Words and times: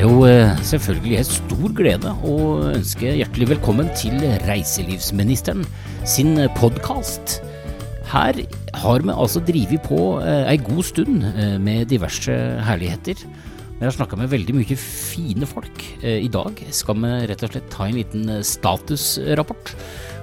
er 0.00 0.06
jo 0.08 0.24
eh, 0.24 0.60
selvfølgelig 0.64 1.16
en 1.18 1.26
stor 1.28 1.72
glede 1.76 2.10
å 2.24 2.34
ønske 2.70 3.10
hjertelig 3.18 3.50
velkommen 3.50 3.90
til 3.98 4.14
reiselivsministeren 4.46 5.66
sin 6.08 6.40
podkast. 6.56 7.34
Her 8.08 8.38
har 8.80 9.04
vi 9.04 9.12
altså 9.12 9.42
drevet 9.44 9.84
på 9.84 9.98
eh, 10.22 10.46
ei 10.54 10.56
god 10.64 10.86
stund 10.88 11.26
eh, 11.34 11.58
med 11.60 11.90
diverse 11.92 12.32
herligheter. 12.64 13.26
Vi 13.76 13.84
har 13.84 13.92
snakka 13.96 14.16
med 14.20 14.32
veldig 14.32 14.56
mye 14.56 14.78
fine 14.80 15.48
folk. 15.48 15.84
I 16.04 16.28
dag 16.32 16.58
skal 16.76 16.98
vi 17.00 17.12
rett 17.28 17.44
og 17.44 17.52
slett 17.52 17.68
ta 17.72 17.86
en 17.88 17.96
liten 17.96 18.32
statusrapport. 18.44 19.72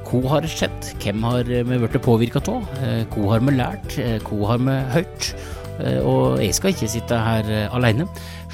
Hva 0.09 0.37
har 0.37 0.49
skjedd? 0.49 0.91
Hvem 1.03 1.25
har 1.25 1.49
vi 1.49 1.79
blitt 1.81 2.01
påvirka 2.05 2.41
av? 2.53 2.65
Hva 3.13 3.31
har 3.33 3.45
vi 3.45 3.57
lært? 3.57 3.97
Hva 4.29 4.53
har 4.53 4.61
vi 4.61 4.77
hørt? 4.93 5.31
Og 5.77 6.39
jeg 6.41 6.55
skal 6.57 6.73
ikke 6.73 6.89
sitte 6.89 7.17
her 7.21 7.49
alene. 7.69 8.07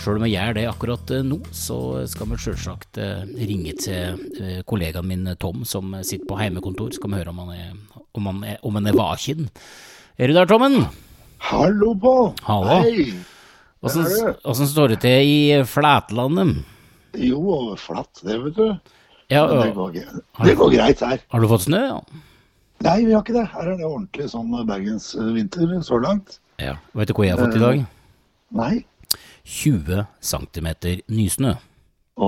Sjøl 0.04 0.18
om 0.20 0.26
jeg 0.27 0.34
gjør 0.36 0.55
det 0.58 0.64
akkurat 0.68 1.12
eh, 1.16 1.22
nå, 1.23 1.38
så 1.55 1.77
skal 2.12 2.27
vi 2.31 2.38
sjølsagt 2.41 2.98
eh, 3.00 3.22
ringe 3.48 3.76
til 3.80 4.18
eh, 4.41 4.58
kollegaen 4.68 5.08
min 5.08 5.30
Tom, 5.40 5.62
som 5.70 5.94
sitter 6.02 6.28
på 6.28 6.40
heimekontor. 6.41 6.91
Skal 6.95 7.14
vi 7.14 7.22
høre 7.22 7.31
om 7.31 7.40
han 7.45 7.54
er, 7.55 7.70
om 8.17 8.28
han 8.28 8.41
er, 8.50 8.58
om 8.67 8.80
han 8.80 8.90
er 8.90 8.98
vaken. 8.98 9.48
Er 10.20 10.28
du 10.28 10.36
der, 10.36 10.50
Tommen? 10.50 10.81
Hallo, 11.44 11.94
på! 12.00 12.16
Hallo. 12.50 12.81
Hei. 12.84 13.14
Åssen 13.84 14.70
står 14.72 14.95
det 14.95 15.00
til 15.05 15.30
i 15.30 15.40
Flatlandet? 15.67 16.62
Jo, 17.20 17.73
flatt 17.80 18.23
det, 18.26 18.38
vet 18.44 18.59
du. 18.59 18.67
Ja, 19.31 19.48
det, 19.48 19.73
går, 19.78 19.98
det 20.44 20.55
går 20.59 20.72
greit 20.73 21.02
her. 21.03 21.23
Har 21.31 21.44
du 21.44 21.50
fått 21.52 21.67
snø? 21.70 21.80
Ja? 21.80 22.00
Nei, 22.84 23.00
vi 23.08 23.16
har 23.16 23.23
ikke 23.23 23.36
det. 23.38 23.47
Her 23.53 23.69
er 23.69 23.80
det 23.80 23.88
ordentlig 23.88 24.28
sånn 24.31 24.52
bergensvinter 24.67 25.78
så 25.88 26.00
langt. 26.03 26.42
Ja, 26.62 26.78
Vet 26.94 27.09
du 27.09 27.16
hva 27.18 27.26
jeg 27.26 27.36
har 27.38 27.46
fått 27.46 27.58
i 27.58 27.64
dag? 27.64 27.86
Nei. 28.54 28.73
20 29.44 30.04
cm 30.23 30.68
nysnø. 31.12 31.56
Å, 32.16 32.28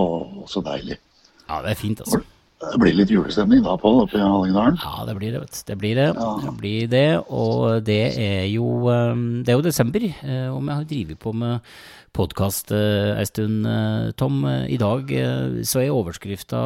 så 0.50 0.64
deilig. 0.66 0.98
Ja, 1.46 1.62
det 1.62 1.76
er 1.76 1.80
fint, 1.80 2.02
altså. 2.02 2.24
Det 2.66 2.80
blir 2.82 2.96
litt 2.96 3.12
julestemning 3.12 3.62
da, 3.66 3.76
Pål, 3.78 4.06
oppe 4.06 4.18
i 4.18 4.24
Hallingdalen? 4.24 4.78
Ja, 4.82 5.04
det 5.06 5.16
blir 5.20 5.34
det, 5.36 5.42
vet 5.44 5.58
du. 5.58 5.62
Det 5.68 5.76
blir 5.82 6.00
det. 6.00 6.08
Ja. 6.16 6.30
det 6.42 6.54
blir 6.58 6.88
det. 6.90 7.10
Og 7.28 7.84
det 7.86 8.02
er 8.22 8.46
jo 8.50 8.88
um, 8.88 9.44
Det 9.44 9.54
er 9.54 9.60
jo 9.60 9.66
desember, 9.66 10.06
eh, 10.08 10.48
og 10.50 10.64
vi 10.64 10.74
har 10.74 10.88
drevet 10.90 11.20
på 11.22 11.34
med 11.36 11.76
podkast 12.16 12.72
eh, 12.72 13.12
en 13.20 13.28
stund, 13.30 13.68
eh, 13.68 14.12
Tom. 14.18 14.40
I 14.48 14.80
dag 14.82 15.12
så 15.68 15.84
er 15.84 15.94
overskrifta 15.94 16.62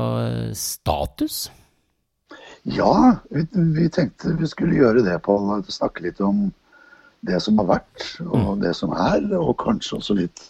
status. 0.54 1.50
Ja, 2.70 3.18
vi, 3.34 3.48
vi, 3.76 3.90
tenkte 3.90 4.38
vi 4.38 4.48
skulle 4.48 4.78
gjøre 4.78 5.04
det, 5.04 5.18
Pål. 5.26 5.66
Snakke 5.74 6.06
litt 6.06 6.22
om 6.22 6.48
det 7.26 7.42
som 7.44 7.58
har 7.60 7.68
vært, 7.68 8.06
og 8.24 8.56
mm. 8.56 8.62
det 8.64 8.74
som 8.78 8.94
er, 8.96 9.26
og 9.38 9.58
kanskje 9.60 9.98
også 10.00 10.16
litt 10.20 10.44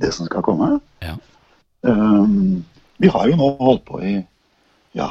det 0.00 0.10
som 0.14 0.26
skal 0.26 0.44
komme. 0.44 0.70
Ja. 1.04 1.16
Um, 1.84 2.64
vi 3.02 3.10
har 3.12 3.28
jo 3.28 3.36
nå 3.36 3.50
holdt 3.60 3.84
på 3.88 4.00
i 4.00 4.14
ja, 4.96 5.10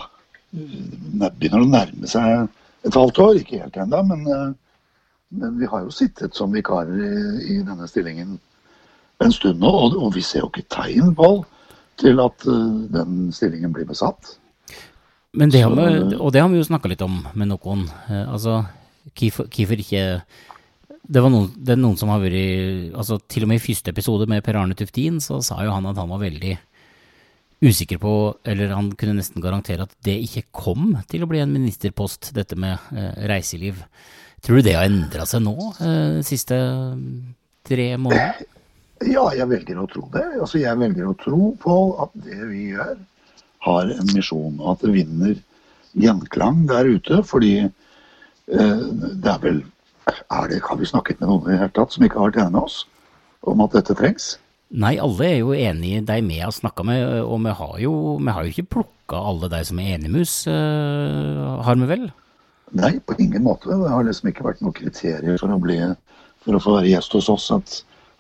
begynner 0.51 1.63
å 1.63 1.69
nærme 1.69 2.09
seg 2.09 2.47
et 2.87 2.97
halvt 2.97 3.21
år. 3.21 3.39
Ikke 3.41 3.61
helt 3.61 3.77
ennå, 3.79 4.01
men, 4.09 4.25
uh, 4.27 4.93
men, 5.37 5.57
vi 5.61 5.69
har 5.69 5.85
jo 5.85 5.93
sittet 5.93 6.35
som 6.37 6.53
vikarer 6.55 6.97
i, 6.97 7.15
i 7.55 7.59
denne 7.61 7.87
stillingen 7.89 8.37
en 9.23 9.31
stund 9.31 9.61
nå, 9.61 9.69
og, 9.69 9.97
og, 9.99 10.09
vi 10.17 10.23
ser 10.25 10.41
jo 10.41 10.49
ikke 10.49 10.67
tegn 10.73 11.13
på 11.15 11.35
til 12.01 12.19
at 12.23 12.47
uh, 12.49 12.79
den 12.91 13.27
stillingen 13.35 13.75
blir 13.75 13.87
besatt. 13.87 14.37
Men 15.33 15.49
det 15.49 15.63
har 15.63 15.73
vi, 15.73 16.15
og 16.17 16.33
det 16.33 16.41
har 16.41 16.49
vi 16.51 16.59
jo 16.59 16.65
snakka 16.65 16.89
litt 16.91 17.01
om 17.01 17.23
med 17.33 17.49
noen. 17.49 17.87
Altså, 18.09 18.59
hvorfor 19.17 19.81
ikke 19.81 20.03
det, 21.03 21.23
noen, 21.23 21.49
det 21.57 21.75
er 21.75 21.81
noen 21.81 21.97
som 21.99 22.11
har 22.13 22.21
vært 22.23 22.95
altså 22.95 23.17
Til 23.27 23.43
og 23.43 23.51
med 23.51 23.59
i 23.59 23.63
første 23.63 23.91
episode 23.91 24.27
med 24.31 24.43
Per 24.45 24.59
Arne 24.59 24.77
Tuftin, 24.77 25.19
så 25.23 25.41
sa 25.43 25.59
jo 25.65 25.73
han 25.75 25.89
at 25.89 25.99
han 25.99 26.11
var 26.11 26.21
veldig 26.23 26.55
usikker 27.63 27.99
på, 27.99 28.13
eller 28.43 28.73
han 28.75 28.89
kunne 28.99 29.17
nesten 29.19 29.43
garantere 29.43 29.85
at 29.85 29.93
det 30.03 30.17
ikke 30.25 30.49
kom 30.51 30.97
til 31.11 31.23
å 31.23 31.29
bli 31.31 31.39
en 31.39 31.53
ministerpost, 31.53 32.33
dette 32.35 32.57
med 32.59 32.75
eh, 32.91 33.23
reiseliv. 33.31 33.79
Tror 34.43 34.59
du 34.59 34.65
det 34.67 34.75
har 34.75 34.89
endra 34.89 35.23
seg 35.27 35.45
nå, 35.45 35.55
eh, 35.79 36.17
de 36.17 36.25
siste 36.27 36.57
tre 37.63 37.93
månedene? 37.95 38.49
Ja, 39.03 39.25
jeg 39.35 39.47
velger 39.51 39.79
å 39.79 39.87
tro 39.91 40.05
det. 40.13 40.25
Altså, 40.39 40.59
jeg 40.61 40.79
velger 40.79 41.07
å 41.09 41.15
tro 41.19 41.53
på 41.59 41.77
at 42.03 42.13
det 42.25 42.39
vi 42.51 42.69
gjør, 42.73 42.95
har 43.63 43.91
en 43.95 44.11
misjon. 44.11 44.59
Og 44.59 44.73
at 44.73 44.83
det 44.83 44.93
vinner 44.95 45.33
gjenklang 45.99 46.63
der 46.69 46.87
ute. 46.87 47.21
Fordi 47.27 47.53
eh, 47.63 48.83
det 49.23 49.31
er 49.31 49.41
vel 49.43 49.61
er 50.07 50.49
det, 50.49 50.61
Har 50.63 50.79
vi 50.79 50.89
snakket 50.89 51.19
med 51.21 51.29
noen 51.29 51.47
i 51.47 51.53
det 51.53 51.61
hele 51.61 51.75
tatt 51.75 51.93
som 51.95 52.05
ikke 52.05 52.19
har 52.19 52.31
vært 52.31 52.41
enig 52.43 52.55
med 52.55 52.63
oss 52.63 52.79
om 53.47 53.61
at 53.63 53.75
dette 53.75 53.95
trengs? 53.99 54.33
Nei, 54.73 54.95
alle 54.97 55.27
er 55.27 55.35
jo 55.37 55.53
enig 55.53 55.91
i 55.99 56.01
de 56.01 56.15
vi 56.25 56.39
har 56.41 56.53
snakka 56.53 56.85
med, 56.87 57.03
og 57.21 57.43
vi 57.43 57.53
har 57.59 57.73
jo, 57.83 57.93
vi 58.17 58.33
har 58.33 58.45
jo 58.45 58.53
ikke 58.53 58.71
plukka 58.79 59.19
alle 59.29 59.49
de 59.51 59.59
som 59.69 59.79
er 59.79 59.91
enige 59.93 60.13
med 60.15 60.25
oss, 60.25 60.37
øh, 60.49 61.59
har 61.67 61.77
vi 61.77 61.89
vel? 61.91 62.07
Nei, 62.73 62.95
på 63.05 63.13
ingen 63.21 63.43
måte. 63.45 63.69
Det 63.69 63.91
har 63.91 64.05
liksom 64.07 64.31
ikke 64.31 64.47
vært 64.47 64.63
noen 64.65 64.73
kriterier 64.73 65.37
for 65.37 65.53
å, 65.53 65.59
bli, 65.61 65.77
for 66.41 66.57
å 66.57 66.61
få 66.63 66.77
være 66.79 66.89
gjest 66.89 67.13
hos 67.19 67.29
oss 67.29 67.51
at, 67.53 67.75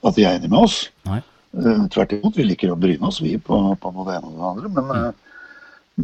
at 0.05 0.19
de 0.19 0.27
er 0.27 0.37
enige 0.37 0.53
med 0.53 0.67
oss. 0.67 0.77
Nei. 1.09 1.23
Uh, 1.57 1.87
tvert 1.93 2.13
imot, 2.13 2.37
vi 2.37 2.45
liker 2.45 2.73
å 2.73 2.77
bryne 2.77 3.09
oss, 3.09 3.17
vi, 3.21 3.33
på, 3.41 3.57
på 3.81 3.93
noe 3.95 4.05
det 4.09 4.19
ene 4.19 4.29
og 4.29 4.37
det 4.37 4.51
andre. 4.51 4.71
Men, 4.77 4.91
mm. 4.91 5.01
uh, 5.01 5.33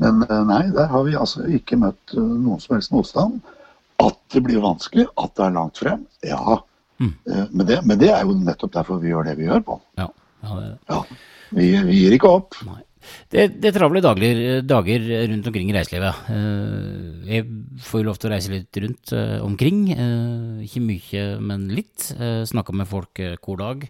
men 0.01 0.25
nei, 0.49 0.63
der 0.73 0.89
har 0.89 1.05
vi 1.05 1.17
altså 1.17 1.45
ikke 1.45 1.77
møtt 1.77 2.17
noen 2.17 2.61
som 2.61 2.73
helst 2.77 2.93
motstand. 2.93 3.37
At 3.99 4.19
det 4.33 4.41
blir 4.45 4.61
vanskelig, 4.63 5.07
at 5.19 5.33
det 5.35 5.45
er 5.45 5.55
langt 5.55 5.79
frem, 5.81 6.05
ja. 6.25 6.59
Mm. 6.99 7.15
Eh, 7.31 7.47
men, 7.51 7.65
det, 7.65 7.79
men, 7.85 7.97
det, 7.99 8.11
er 8.11 8.27
jo 8.27 8.35
nettopp 8.37 8.75
derfor 8.75 9.01
vi 9.03 9.13
gjør 9.13 9.29
det 9.29 9.39
vi 9.39 9.47
gjør, 9.47 9.63
på. 9.65 9.79
Ja, 9.99 10.09
ja, 10.43 10.59
det... 10.59 10.69
ja 10.91 11.01
vi, 11.49 11.71
vi, 11.87 11.97
gir 12.03 12.15
ikke 12.17 12.31
opp. 12.39 12.59
Nei. 12.67 12.81
Det, 13.31 13.45
det 13.63 13.69
er 13.71 13.73
travle 13.73 14.01
dager, 14.03 14.39
dager, 14.67 15.05
rundt 15.31 15.47
omkring 15.49 15.71
i 15.71 15.73
reiselivet. 15.73 16.27
Eh, 16.35 17.29
jeg 17.31 17.47
får 17.87 18.03
jo 18.03 18.09
lov 18.09 18.19
til 18.19 18.29
å 18.29 18.33
reise 18.35 18.53
litt 18.53 18.81
rundt 18.83 19.13
eh, 19.17 19.37
omkring. 19.45 19.79
Ikke 20.65 20.83
mye, 20.83 21.23
men 21.41 21.69
litt. 21.73 22.11
Snakka 22.51 22.75
med 22.75 22.89
folk 22.91 23.23
hver 23.23 23.63
dag. 23.63 23.87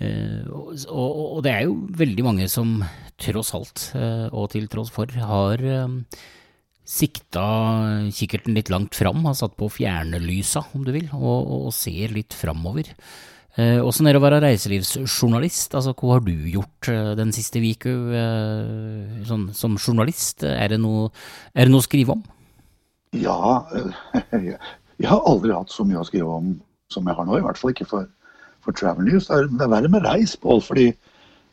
Og 0.00 1.38
det 1.44 1.52
er 1.52 1.66
jo 1.68 1.76
veldig 2.00 2.24
mange 2.24 2.46
som 2.48 2.78
tross 3.20 3.52
alt, 3.52 3.82
og 4.32 4.46
til 4.54 4.64
tross 4.72 4.88
for, 4.94 5.12
har 5.12 5.60
sikta 6.90 7.44
kikkerten 8.10 8.56
litt 8.56 8.70
langt 8.72 8.96
fram, 8.98 9.22
har 9.28 9.36
satt 9.38 9.54
på 9.58 9.68
fjernelysa, 9.70 10.64
om 10.74 10.86
du 10.86 10.92
vil, 10.96 11.06
og, 11.14 11.52
og 11.60 11.74
ser 11.76 12.14
litt 12.16 12.34
framover. 12.34 12.90
Eh, 13.58 13.78
er 13.82 14.12
det 14.14 14.18
å 14.18 14.22
være 14.22 14.40
reiselivsjournalist? 14.44 15.74
Altså, 15.74 15.94
hva 15.98 16.16
har 16.16 16.24
du 16.26 16.32
gjort 16.52 16.90
eh, 16.90 17.12
den 17.18 17.32
siste 17.34 17.62
uka 17.62 17.90
eh, 17.90 19.22
sånn, 19.26 19.48
som 19.54 19.78
journalist? 19.78 20.44
Er 20.46 20.70
det, 20.74 20.80
noe, 20.82 21.08
er 21.54 21.66
det 21.66 21.74
noe 21.74 21.82
å 21.82 21.86
skrive 21.86 22.14
om? 22.14 22.22
Ja, 23.18 23.66
jeg 24.38 25.08
har 25.10 25.26
aldri 25.26 25.54
hatt 25.54 25.74
så 25.74 25.86
mye 25.86 26.02
å 26.02 26.06
skrive 26.06 26.30
om 26.30 26.54
som 26.90 27.06
jeg 27.06 27.18
har 27.18 27.26
nå. 27.26 27.38
I 27.38 27.44
hvert 27.46 27.58
fall 27.58 27.74
ikke 27.74 27.88
for, 27.90 28.06
for 28.64 28.76
Travel 28.78 29.06
News. 29.06 29.28
Det 29.28 29.36
er, 29.36 29.50
det 29.50 29.66
er 29.66 29.74
verre 29.74 29.90
med 29.92 30.06
reis, 30.06 30.36
Pål, 30.38 30.62
fordi 30.66 30.88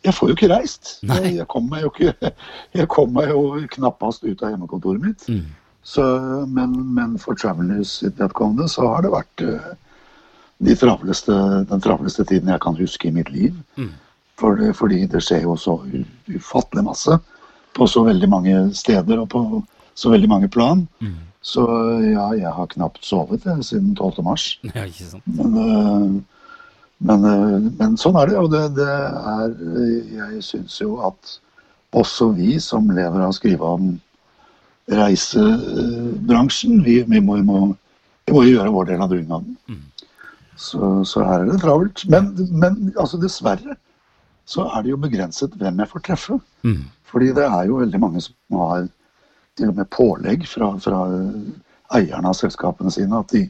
jeg 0.05 0.13
får 0.15 0.29
jo 0.29 0.35
ikke 0.37 0.51
reist. 0.51 0.91
Jeg, 1.05 1.33
jeg 1.39 1.47
kommer 1.51 1.75
meg 1.75 1.85
jo 1.85 1.91
ikke 1.93 2.31
Jeg 2.79 2.89
kom 2.93 3.13
meg 3.15 3.31
jo 3.31 3.41
knappast 3.77 4.25
ut 4.27 4.43
av 4.43 4.53
hjemmekontoret 4.53 5.03
mitt. 5.03 5.27
Mm. 5.31 5.47
Så, 5.87 6.03
men, 6.51 6.73
men, 6.93 7.15
for 7.21 7.37
Travelers 7.39 7.99
sitt 8.01 8.17
vedkommende 8.19 8.67
så 8.71 8.89
har 8.91 9.05
det 9.05 9.13
vært 9.13 9.43
uh, 9.47 9.69
de 10.67 10.75
travleste, 10.75 11.37
den 11.69 11.83
travleste 11.83 12.25
tiden 12.27 12.51
jeg 12.51 12.63
kan 12.65 12.75
huske 12.75 13.07
i 13.07 13.13
mitt 13.15 13.31
liv. 13.31 13.55
Mm. 13.79 13.93
For, 14.37 14.59
fordi 14.77 15.05
det 15.09 15.23
skjer 15.23 15.47
jo 15.47 15.55
så 15.57 15.77
ufattelig 16.27 16.83
masse 16.85 17.15
på 17.77 17.87
så 17.89 18.03
veldig 18.05 18.29
mange 18.29 18.57
steder 18.75 19.21
og 19.21 19.29
på 19.31 19.43
så 19.97 20.11
veldig 20.11 20.29
mange 20.29 20.51
plan. 20.51 20.83
Mm. 20.99 21.15
Så 21.41 21.63
ja, 22.03 22.27
jeg 22.35 22.51
har 22.51 22.73
knapt 22.73 23.05
sovet 23.07 23.47
jeg, 23.47 23.63
siden 23.65 23.95
12. 23.95 24.19
mars. 24.25 24.49
Ja, 24.67 24.83
ikke 24.83 25.07
sant. 25.13 25.23
Men, 25.39 25.55
uh, 25.55 26.36
men, 26.97 27.25
eh, 27.25 27.57
men, 27.79 27.97
sånn 27.99 28.17
er 28.19 28.31
det. 28.31 28.37
Og 28.41 28.51
det, 28.53 28.63
det 28.77 28.87
er 28.87 29.55
Jeg 30.17 30.43
syns 30.45 30.79
jo 30.81 30.97
at 31.05 31.37
også 31.97 32.31
vi 32.37 32.57
som 32.61 32.89
lever 32.91 33.21
av 33.21 33.31
å 33.31 33.35
skrive 33.35 33.73
om 33.77 33.91
reisebransjen, 34.87 36.81
vi, 36.83 37.01
vi, 37.03 37.19
må, 37.19 37.37
vi, 37.39 37.45
må, 37.47 37.59
vi, 38.27 38.33
må, 38.33 38.43
gjøre 38.47 38.73
vår 38.73 38.89
del 38.91 39.03
av 39.03 39.11
dugnaden. 39.11 39.57
Mm. 39.67 39.83
Så, 40.57 40.91
så, 41.05 41.23
her 41.27 41.43
er 41.43 41.51
det 41.51 41.61
travelt. 41.61 42.03
Men, 42.11 42.31
men 42.51 42.79
altså 42.95 43.19
dessverre 43.21 43.77
så 44.47 44.63
er 44.71 44.85
det 44.85 44.93
jo 44.93 45.01
begrenset 45.03 45.55
hvem 45.59 45.83
jeg 45.83 45.91
får 45.91 46.05
treffe. 46.07 46.39
Mm. 46.63 46.85
Fordi 47.07 47.33
det 47.35 47.45
er 47.45 47.67
jo 47.67 47.81
veldig 47.81 47.99
mange 47.99 48.23
som 48.23 48.61
har 48.61 48.87
til 49.57 49.71
og 49.71 49.79
med 49.79 49.89
pålegg 49.91 50.45
fra, 50.47 50.71
fra 50.79 51.03
eierne 51.97 52.31
av 52.31 52.37
selskapene 52.37 52.91
sine 52.93 53.19
at 53.19 53.31
de 53.33 53.43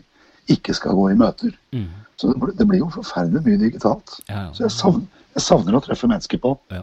ikke 0.54 0.74
skal 0.78 0.96
gå 0.98 1.10
i 1.12 1.20
møter. 1.20 1.54
Mm. 1.76 1.90
Så 2.18 2.32
det, 2.32 2.54
det, 2.58 2.66
blir 2.66 2.82
jo 2.82 2.90
forferdelig 2.90 3.44
mye 3.46 3.60
digitalt. 3.62 4.16
Ja, 4.26 4.48
ja. 4.48 4.54
Så 4.56 4.64
jeg 4.66 4.74
savner, 4.74 5.24
jeg 5.38 5.44
savner, 5.46 5.76
å 5.78 5.82
treffe 5.86 6.08
mennesker 6.10 6.40
på. 6.42 6.56
Ja. 6.74 6.80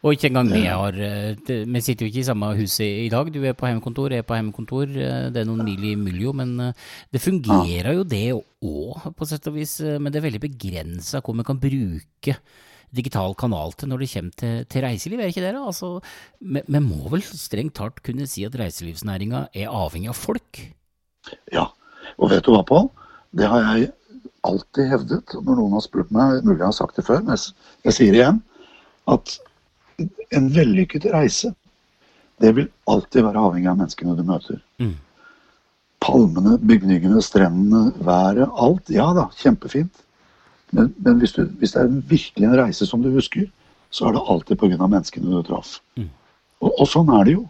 Og 0.00 0.14
ikke 0.14 0.30
engang 0.30 0.48
vi 0.48 0.62
har 0.64 0.96
eh, 0.96 1.34
Vi 1.44 1.82
sitter 1.84 2.06
jo 2.06 2.12
ikke 2.12 2.22
i 2.22 2.28
samme 2.30 2.48
hus 2.56 2.78
i 2.84 3.10
dag. 3.12 3.28
Du 3.34 3.42
er 3.42 3.56
på 3.58 3.68
hjemmekontor, 3.68 4.14
jeg 4.16 4.24
er 4.24 4.28
på 4.28 4.38
hjemmekontor. 4.38 4.86
Eh, 4.88 5.26
det 5.34 5.42
er 5.42 5.50
noen 5.50 5.60
mil 5.66 5.84
i 5.90 5.92
miljø, 6.00 6.32
men 6.40 6.54
eh, 6.70 6.86
det 7.12 7.20
fungerer 7.20 7.98
jo 7.98 8.06
det 8.08 8.24
òg, 8.32 9.10
på 9.12 9.28
sett 9.28 9.50
og 9.52 9.58
vis. 9.58 9.76
Men 9.84 10.08
det 10.08 10.22
er 10.22 10.28
veldig 10.30 10.42
begrensa 10.46 11.20
hvor 11.20 11.36
vi 11.36 11.46
kan 11.50 11.60
bruke 11.60 12.38
digital 12.88 13.36
kanal 13.36 13.74
til 13.76 13.90
når 13.92 14.00
det 14.00 14.10
kommer 14.14 14.40
til, 14.40 14.64
til 14.72 14.84
reiseliv, 14.86 15.20
er 15.20 15.28
ikke 15.34 15.44
det? 15.44 15.52
Altså, 15.60 15.98
Vi 16.40 16.80
må 16.80 17.12
vel 17.12 17.26
strengt 17.28 17.76
tatt 17.76 18.00
kunne 18.00 18.24
si 18.24 18.46
at 18.48 18.56
reiselivsnæringa 18.56 19.50
er 19.52 19.68
avhengig 19.68 20.08
av 20.14 20.16
folk? 20.16 20.62
Ja, 21.52 21.68
og 22.16 22.32
vet 22.32 22.46
du 22.46 22.54
hva, 22.54 22.64
Pål? 22.64 22.88
Det 23.36 23.44
har 23.52 23.60
jeg 23.76 23.90
alltid 24.48 24.90
hevdet. 24.92 25.34
Når 25.34 25.60
noen 25.60 25.76
har 25.76 25.84
spurt 25.84 26.10
meg, 26.14 26.42
mulig 26.44 26.60
jeg 26.60 26.70
har 26.70 26.76
sagt 26.76 26.98
det 26.98 27.06
før, 27.06 27.22
men 27.26 27.38
jeg 27.86 27.96
sier 27.96 28.14
det 28.14 28.22
igjen, 28.22 28.40
at 29.08 29.36
en 30.36 30.48
vellykket 30.54 31.08
reise, 31.12 31.52
det 32.38 32.54
vil 32.54 32.68
alltid 32.90 33.26
være 33.26 33.44
avhengig 33.48 33.70
av 33.70 33.78
menneskene 33.80 34.16
du 34.18 34.24
møter. 34.26 34.60
Mm. 34.82 34.94
Palmene, 36.04 36.58
bygningene, 36.62 37.22
strendene, 37.24 37.88
været, 38.06 38.46
alt. 38.54 38.92
Ja 38.94 39.10
da, 39.16 39.26
kjempefint. 39.40 40.04
Men, 40.70 40.92
men 41.02 41.18
hvis, 41.22 41.34
du, 41.34 41.46
hvis, 41.58 41.74
det 41.74 41.82
er 41.82 42.02
virkelig 42.10 42.46
en 42.46 42.58
reise 42.60 42.86
som 42.86 43.02
du 43.02 43.10
husker, 43.14 43.48
så 43.90 44.08
er 44.08 44.14
det 44.14 44.26
alltid 44.28 44.60
pga. 44.60 44.86
menneskene 44.86 45.32
du 45.32 45.42
traff. 45.42 45.78
Mm. 45.96 46.10
Og, 46.60 46.72
og, 46.74 46.86
sånn 46.90 47.10
er 47.16 47.24
det 47.26 47.38
jo. 47.38 47.46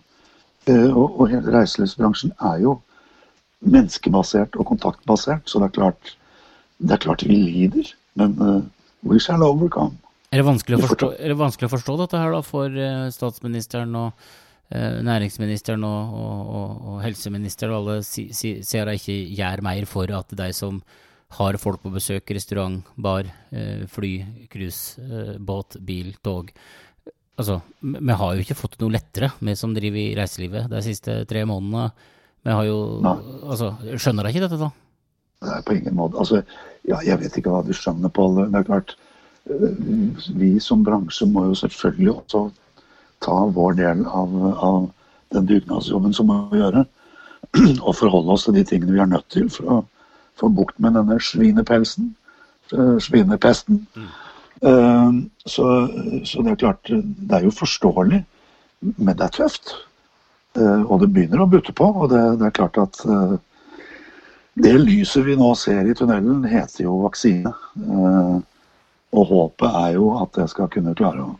Eh, 0.70 0.88
og, 0.92 1.18
og 1.18 1.32
hele 1.32 1.52
reiselivsbransjen 1.52 2.32
er 2.52 2.62
jo 2.62 2.78
menneskebasert 3.66 4.56
og 4.56 4.70
kontaktbasert. 4.70 5.48
Så 5.50 5.60
det 5.60 5.70
er 5.70 5.76
klart, 5.80 6.14
det 6.78 6.96
er 6.96 7.04
klart 7.06 7.24
vi 7.26 7.38
lider. 7.38 7.94
Men 8.18 8.36
uh, 8.42 8.60
we 9.06 9.20
shall 9.22 9.44
overcome. 9.46 9.98
Er 10.28 10.42
det, 10.42 10.48
vanskelig 10.48 10.76
å 10.76 10.84
forstå, 10.84 11.08
er 11.16 11.32
det 11.32 11.38
vanskelig 11.40 11.70
å 11.70 11.72
forstå 11.72 11.96
dette 12.02 12.20
her 12.20 12.34
da 12.36 12.42
for 12.44 12.74
uh, 12.74 13.08
statsministeren 13.14 13.94
og 13.96 14.08
uh, 14.12 14.98
næringsministeren 15.06 15.84
og, 15.88 16.16
og, 16.22 16.54
og, 16.60 16.88
og 16.92 17.02
helseministeren 17.06 17.74
og 17.74 17.78
alle 17.80 18.00
si, 18.04 18.28
si, 18.36 18.56
de 18.60 18.96
ikke 19.00 19.18
gjør 19.38 19.64
mer 19.64 19.88
for 19.88 20.12
at 20.18 20.34
de 20.36 20.50
som 20.56 20.82
har 21.36 21.58
folk 21.60 21.82
på 21.82 21.92
besøk, 21.92 22.30
restaurant, 22.32 22.84
bar, 22.96 23.28
eh, 23.52 23.84
fly, 23.86 24.12
cruise, 24.48 25.00
eh, 25.00 25.36
båt, 25.38 25.76
bil, 25.84 26.14
tog. 26.24 26.50
Altså, 27.38 27.60
vi 27.82 28.12
har 28.12 28.34
jo 28.34 28.40
ikke 28.42 28.56
fått 28.56 28.78
noe 28.80 28.90
lettere, 28.90 29.30
vi 29.38 29.54
som 29.54 29.74
driver 29.74 29.98
i 29.98 30.16
reiselivet 30.16 30.70
de 30.70 30.80
siste 30.82 31.24
tre 31.28 31.44
månedene. 31.44 31.92
Vi 32.42 32.50
har 32.50 32.64
jo 32.64 33.00
Nei. 33.04 33.16
Altså, 33.44 33.76
skjønner 33.98 34.24
de 34.24 34.32
ikke 34.32 34.48
dette, 34.48 34.58
da? 34.58 34.70
Nei, 35.46 35.62
på 35.62 35.74
ingen 35.74 35.94
måte. 35.94 36.18
Altså, 36.18 36.42
ja, 36.88 36.98
jeg 37.06 37.20
vet 37.20 37.36
ikke 37.38 37.52
hva 37.52 37.62
du 37.66 37.74
skjønner, 37.76 38.10
Pål. 38.10 38.40
Det 38.50 38.58
er 38.58 38.66
klart, 38.66 38.96
eh, 39.50 39.74
vi 40.40 40.56
som 40.62 40.82
bransje 40.86 41.28
må 41.30 41.46
jo 41.48 41.58
selvfølgelig 41.58 42.14
også 42.14 42.44
ta 43.24 43.36
vår 43.54 43.78
del 43.78 44.04
av, 44.06 44.34
av 44.56 44.88
den 45.34 45.46
dugnadsjobben 45.46 46.14
som 46.16 46.30
må 46.32 46.40
gjøre. 46.56 46.84
Og 47.86 47.94
forholde 47.96 48.34
oss 48.34 48.48
til 48.48 48.58
de 48.58 48.64
tingene 48.66 48.96
vi 48.96 49.02
er 49.04 49.10
nødt 49.10 49.28
til 49.34 49.50
for 49.52 49.74
å 49.74 49.82
få 50.38 50.50
bukt 50.54 50.78
med 50.82 50.98
denne 50.98 51.20
svinepelsen. 51.22 52.14
Eh, 52.74 52.96
svinepesten. 53.02 53.84
Mm. 53.96 54.08
Uh, 54.58 55.18
så, 55.46 55.64
så, 56.26 56.42
det 56.42 56.50
er 56.50 56.56
klart, 56.58 56.88
det 56.90 57.36
er 57.36 57.44
jo 57.46 57.52
forståelig, 57.54 58.18
men 58.96 59.12
det 59.14 59.28
er 59.28 59.36
tøft. 59.36 59.76
Og 60.58 60.96
det 60.98 61.12
begynner 61.14 61.44
å 61.44 61.46
butte 61.46 61.70
på. 61.76 61.86
Og 61.86 62.08
det, 62.10 62.22
det 62.40 62.48
er 62.48 62.56
klart 62.56 62.80
at 62.82 62.98
det 64.62 64.74
lyset 64.78 65.24
vi 65.26 65.36
nå 65.38 65.48
ser 65.58 65.86
i 65.88 65.94
tunnelen, 65.94 66.44
heter 66.44 66.84
jo 66.84 66.98
vaksine. 67.04 67.52
og 69.08 69.24
håpet 69.30 69.76
er 69.82 69.92
jo 69.96 70.10
at 70.20 70.34
det 70.36 70.48
skal 70.52 70.68
kunne 70.68 70.96
klare 70.96 71.24
å 71.24 71.36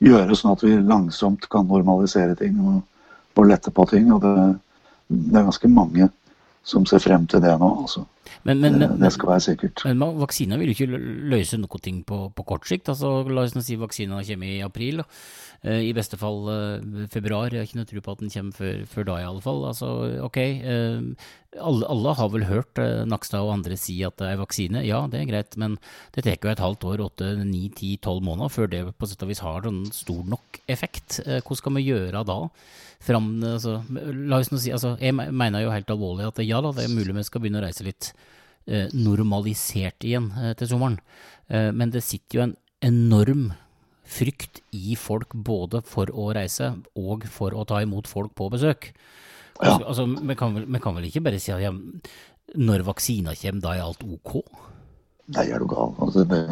gjøre 0.00 0.36
sånn 0.36 0.54
at 0.54 0.62
vi 0.64 0.76
langsomt 0.80 1.44
kan 1.52 1.66
normalisere 1.68 2.36
ting 2.38 2.56
og, 2.62 2.78
og 3.36 3.48
lette 3.50 3.70
på 3.70 3.84
ting. 3.90 4.08
Og 4.14 4.22
det, 4.24 4.34
det 5.08 5.40
er 5.40 5.48
ganske 5.50 5.68
mange 5.68 6.08
som 6.66 6.86
ser 6.88 7.02
frem 7.04 7.26
til 7.28 7.42
det 7.44 7.52
nå. 7.60 7.68
altså. 7.82 8.06
Men, 8.44 8.60
men, 8.62 8.78
men, 8.82 8.98
det 9.00 9.12
skal 9.14 9.32
være 9.32 9.44
sikkert. 9.48 9.84
Men 9.88 10.20
vaksiner 10.20 10.60
vil 10.60 10.72
jo 10.72 10.76
ikke 10.76 11.00
løse 11.32 11.58
noe 11.60 11.82
ting 11.82 12.02
på, 12.06 12.26
på 12.36 12.46
kort 12.48 12.68
sikt. 12.68 12.90
altså 12.92 13.18
La 13.30 13.46
oss 13.46 13.56
nå 13.56 13.64
si 13.64 13.78
vaksina 13.80 14.22
kommer 14.26 14.52
i 14.52 14.62
april. 14.64 15.04
Eh, 15.66 15.88
I 15.88 15.94
beste 15.96 16.18
fall 16.20 16.44
uh, 16.46 17.06
februar. 17.12 17.50
Jeg 17.50 17.62
har 17.62 17.66
ikke 17.68 17.80
noe 17.80 17.88
tro 17.88 18.02
på 18.04 18.14
at 18.14 18.22
den 18.22 18.32
kommer 18.32 18.56
før, 18.56 18.84
før 18.90 19.08
da, 19.08 19.18
i 19.18 19.26
alle 19.26 19.42
fall. 19.44 19.64
Altså, 19.70 19.90
ok, 20.26 20.38
uh, 20.62 21.26
alle, 21.56 21.88
alle, 21.90 22.14
har 22.18 22.30
vel 22.34 22.46
hørt 22.46 22.82
uh, 22.82 23.02
Nakstad 23.08 23.46
og 23.46 23.54
andre 23.56 23.78
si 23.80 23.96
at 24.06 24.18
det 24.20 24.30
er 24.30 24.40
vaksine. 24.40 24.84
Ja, 24.86 25.04
det 25.10 25.22
er 25.22 25.30
greit, 25.30 25.58
men 25.60 25.78
det 26.14 26.26
tar 26.26 26.38
jo 26.38 26.52
et 26.52 26.62
halvt 26.62 26.88
år, 26.92 27.04
åtte, 27.08 27.32
ni, 27.42 27.66
ti, 27.74 27.96
tolv 28.02 28.24
måneder 28.26 28.52
før 28.52 28.70
det 28.72 28.82
på 28.96 29.10
sett 29.10 29.24
og 29.26 29.32
vis 29.32 29.44
har 29.44 29.66
sånn 29.66 29.86
stor 29.94 30.26
nok 30.36 30.60
effekt. 30.70 31.20
Hva 31.24 31.58
skal 31.58 31.78
vi 31.78 31.88
gjøre 31.88 32.22
da? 32.26 32.40
Fram, 33.06 33.28
altså, 33.44 33.80
la 33.90 34.38
oss 34.40 34.48
nå 34.50 34.58
si, 34.60 34.72
altså, 34.72 34.94
jeg 35.02 35.14
mener 35.14 35.62
jo 35.62 35.72
helt 35.74 35.90
alvorlig 35.92 36.30
at 36.30 36.40
ja 36.46 36.62
da, 36.64 36.72
det 36.74 36.86
er 36.86 36.94
mulig 36.94 37.14
vi 37.14 37.26
skal 37.26 37.42
begynne 37.42 37.60
å 37.60 37.66
reise 37.66 37.84
litt 37.86 38.12
normalisert 38.66 40.02
igjen 40.02 40.32
til 40.58 40.68
sommeren, 40.70 40.96
men 41.48 41.92
det 41.94 42.02
sitter 42.02 42.38
jo 42.38 42.44
en 42.48 42.56
enorm 42.82 43.44
frykt 44.06 44.60
i 44.74 44.94
folk 44.98 45.34
både 45.34 45.82
for 45.86 46.10
å 46.14 46.30
reise 46.36 46.72
og 46.98 47.26
for 47.30 47.54
å 47.54 47.66
ta 47.68 47.82
imot 47.84 48.08
folk 48.10 48.34
på 48.38 48.48
besøk. 48.52 48.90
Ja. 49.60 49.76
Altså, 49.76 49.86
altså, 49.88 50.06
vi, 50.28 50.36
kan 50.38 50.54
vel, 50.56 50.66
vi, 50.68 50.80
kan 50.82 50.96
vel, 50.96 51.08
ikke 51.08 51.24
bare 51.26 51.40
si 51.42 51.52
at 51.54 51.64
ja, 51.64 51.72
når 52.56 52.86
vaksina 52.86 53.34
kommer, 53.38 53.62
da 53.64 53.74
er 53.74 53.86
alt 53.86 54.04
ok? 54.06 54.36
Nei, 55.34 55.48
er 55.50 55.62
du 55.62 55.66
gal. 55.70 55.94
Altså, 56.02 56.26
det, 56.28 56.42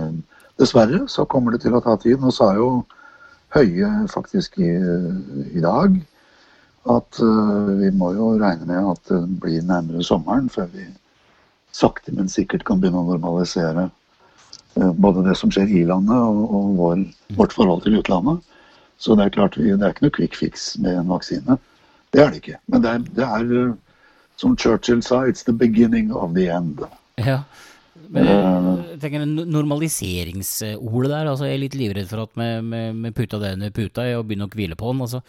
dessverre 0.60 1.04
så 1.10 1.26
kommer 1.30 1.54
det 1.54 1.62
til 1.64 1.76
å 1.76 1.82
ta 1.84 1.96
tid. 2.00 2.18
Nå 2.22 2.34
sa 2.34 2.54
jo 2.58 2.84
Høie 3.54 3.86
faktisk 4.10 4.56
i, 4.58 4.72
i 5.54 5.60
dag 5.62 5.92
at 6.90 7.18
uh, 7.22 7.68
vi 7.78 7.92
må 7.94 8.08
jo 8.16 8.32
regne 8.40 8.66
med 8.66 8.88
at 8.90 9.12
det 9.12 9.20
blir 9.44 9.62
nærmere 9.62 10.02
sommeren 10.02 10.48
før 10.50 10.66
vi 10.72 10.88
sakte, 11.74 12.14
men 12.14 12.30
sikkert 12.30 12.64
kan 12.68 12.80
begynne 12.80 13.02
å 13.02 13.12
normalisere 13.12 13.88
Eh, 14.74 14.92
både 14.92 15.28
det 15.28 15.34
som 15.34 15.50
skjer 15.54 15.70
i 15.70 15.84
landet 15.86 16.16
og, 16.18 16.42
og 16.54 16.74
vår, 16.78 17.04
vårt 17.38 17.54
forhold 17.54 17.84
til 17.84 18.00
utlandet. 18.00 18.42
Så 18.98 19.14
det 19.14 19.26
er 19.26 19.36
klart, 19.36 19.58
vi, 19.58 19.70
det 19.70 19.86
er 19.86 19.94
ikke 19.94 20.06
noe 20.06 20.16
quick 20.16 20.38
fix 20.38 20.72
med 20.82 20.98
en 20.98 21.10
vaksine. 21.10 21.58
Det 22.14 22.22
er 22.22 22.32
det 22.32 22.40
ikke. 22.42 22.58
Men 22.70 22.82
det 22.82 22.90
er, 22.90 23.04
det 23.18 23.28
er 23.28 23.54
eh, 23.60 23.74
som 24.40 24.56
Churchill 24.58 25.02
sa, 25.02 25.22
it's 25.30 25.46
the 25.46 25.54
beginning 25.54 26.10
of 26.14 26.34
the 26.34 26.48
end. 26.50 26.82
Ja. 27.22 27.42
Men 27.94 28.26
jeg 28.26 28.98
tenker 29.02 29.22
normaliseringsordet 29.24 31.10
der, 31.12 31.28
altså 31.30 31.46
jeg 31.46 31.54
er 31.54 31.60
litt 31.62 31.76
livredd 31.78 32.08
for 32.10 32.24
at 32.24 32.32
vi 32.34 33.12
putter 33.14 33.42
det 33.42 33.52
under 33.54 33.74
puta 33.74 34.06
og 34.18 34.24
begynner 34.26 34.50
å 34.50 34.54
hvile 34.54 34.78
på 34.78 34.90
den. 34.90 35.02
Altså, 35.06 35.20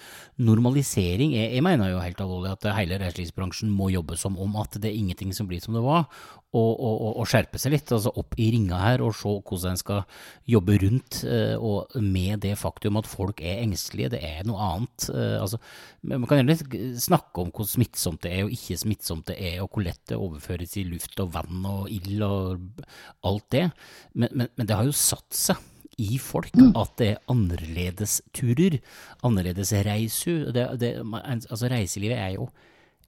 normalisering, 0.41 1.35
jeg, 1.37 1.51
jeg, 1.53 1.65
mener 1.65 1.91
jo 1.91 2.01
helt 2.01 2.23
alvorlig 2.25 2.55
at 2.55 2.65
hele 2.79 2.97
reiselivsbransjen 3.03 3.69
må 3.69 3.91
jobbe 3.93 4.17
som 4.17 4.39
om 4.41 4.57
at 4.63 4.79
det 4.81 4.89
er 4.89 4.97
ingenting 4.97 5.35
som 5.37 5.49
blir 5.49 5.61
som 5.61 5.77
det 5.77 5.85
var 5.85 6.07
og, 6.55 7.21
skjerpe 7.29 7.59
seg 7.61 7.73
litt. 7.75 7.91
altså 7.91 8.13
Opp 8.15 8.37
i 8.41 8.47
ringa 8.53 8.79
her 8.81 9.03
og 9.05 9.15
se 9.17 9.33
hvordan 9.35 9.75
en 9.75 9.81
skal 9.81 10.01
jobbe 10.49 10.77
rundt 10.83 11.21
eh, 11.27 11.55
og 11.55 11.95
med 12.01 12.43
det 12.45 12.55
faktum 12.59 12.99
at 13.01 13.09
folk 13.09 13.43
er 13.43 13.63
engstelige. 13.63 14.13
Det 14.15 14.21
er 14.23 14.47
noe 14.47 14.69
annet. 14.69 15.09
Eh, 15.11 15.37
altså, 15.41 15.59
man 16.05 16.27
kan 16.29 16.41
gjerne 16.41 16.95
snakke 17.01 17.43
om 17.43 17.53
hvor 17.55 17.69
smittsomt 17.69 18.23
det 18.25 18.33
er 18.33 18.47
og 18.47 18.55
ikke 18.55 18.79
smittsomt 18.85 19.29
det 19.31 19.37
er, 19.39 19.61
og 19.63 19.71
hvor 19.73 19.85
lett 19.85 20.03
det 20.09 20.19
overføres 20.19 20.75
i 20.79 20.87
luft 20.87 21.19
og 21.23 21.33
vann 21.35 21.63
og 21.69 21.89
ild 21.91 22.25
og 22.25 22.83
alt 23.25 23.49
det. 23.55 23.69
Men, 24.13 24.31
men, 24.31 24.51
men 24.55 24.69
det 24.69 24.77
har 24.77 24.87
jo 24.87 24.95
satt 24.95 25.31
seg 25.35 25.61
i 26.01 26.17
folk 26.19 26.55
mm. 26.57 26.73
at 26.75 26.93
det 26.99 27.09
er 27.13 27.21
annerledesturer, 27.31 28.79
annerledes 29.25 29.71
reiser. 29.87 30.49
Det, 30.55 30.67
det, 30.81 30.93
altså 31.03 31.69
reiselivet 31.71 32.19
er 32.19 32.33
jo 32.35 32.49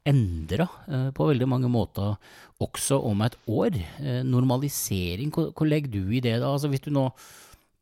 endra 0.08 0.68
eh, 0.88 1.10
på 1.16 1.28
veldig 1.30 1.48
mange 1.50 1.70
måter 1.72 2.16
også 2.64 3.00
om 3.10 3.22
et 3.26 3.36
år. 3.48 3.76
Eh, 4.02 4.24
normalisering, 4.26 5.32
hva, 5.34 5.50
hva, 5.52 5.68
legger 5.68 5.94
du 5.94 6.16
i 6.16 6.24
det 6.24 6.40
da? 6.40 6.52
Altså 6.54 6.72
Hvis 6.72 6.86
du 6.86 6.92
nå 6.96 7.10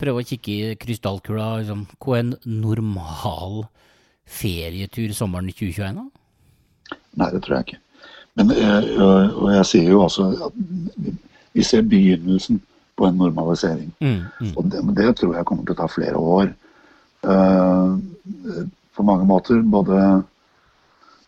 prøver 0.01 0.21
å 0.21 0.27
kikke 0.27 0.53
i 0.53 0.75
krystallkula, 0.79 1.49
liksom, 1.61 1.85
hva 2.03 2.17
er 2.17 2.25
en 2.25 2.35
normal 2.43 3.65
ferietur 4.25 5.13
sommeren 5.15 5.51
2021 5.53 6.01
da? 6.01 6.05
Nei, 7.21 7.31
det 7.31 7.43
tror 7.45 7.59
jeg 7.59 7.67
ikke. 7.67 7.81
Men, 8.35 8.51
eh, 8.51 8.91
og 9.31 9.51
jeg 9.55 9.71
sier 9.71 9.91
jo 9.93 10.03
også 10.03 10.29
at 10.49 10.61
vi 11.55 11.63
ser 11.63 11.85
begynnelsen 11.87 12.59
på 12.99 13.07
en 13.07 13.17
normalisering. 13.19 13.91
Mm, 14.03 14.25
mm. 14.41 14.53
Og 14.55 14.71
det, 14.71 14.81
det, 14.97 15.09
tror 15.19 15.37
jeg 15.37 15.47
kommer 15.47 15.67
til 15.67 15.75
å 15.75 15.81
ta 15.81 15.87
flere 15.91 16.19
år. 16.19 16.53
på 18.95 19.03
mange 19.03 19.25
måter 19.25 19.63
både 19.65 19.95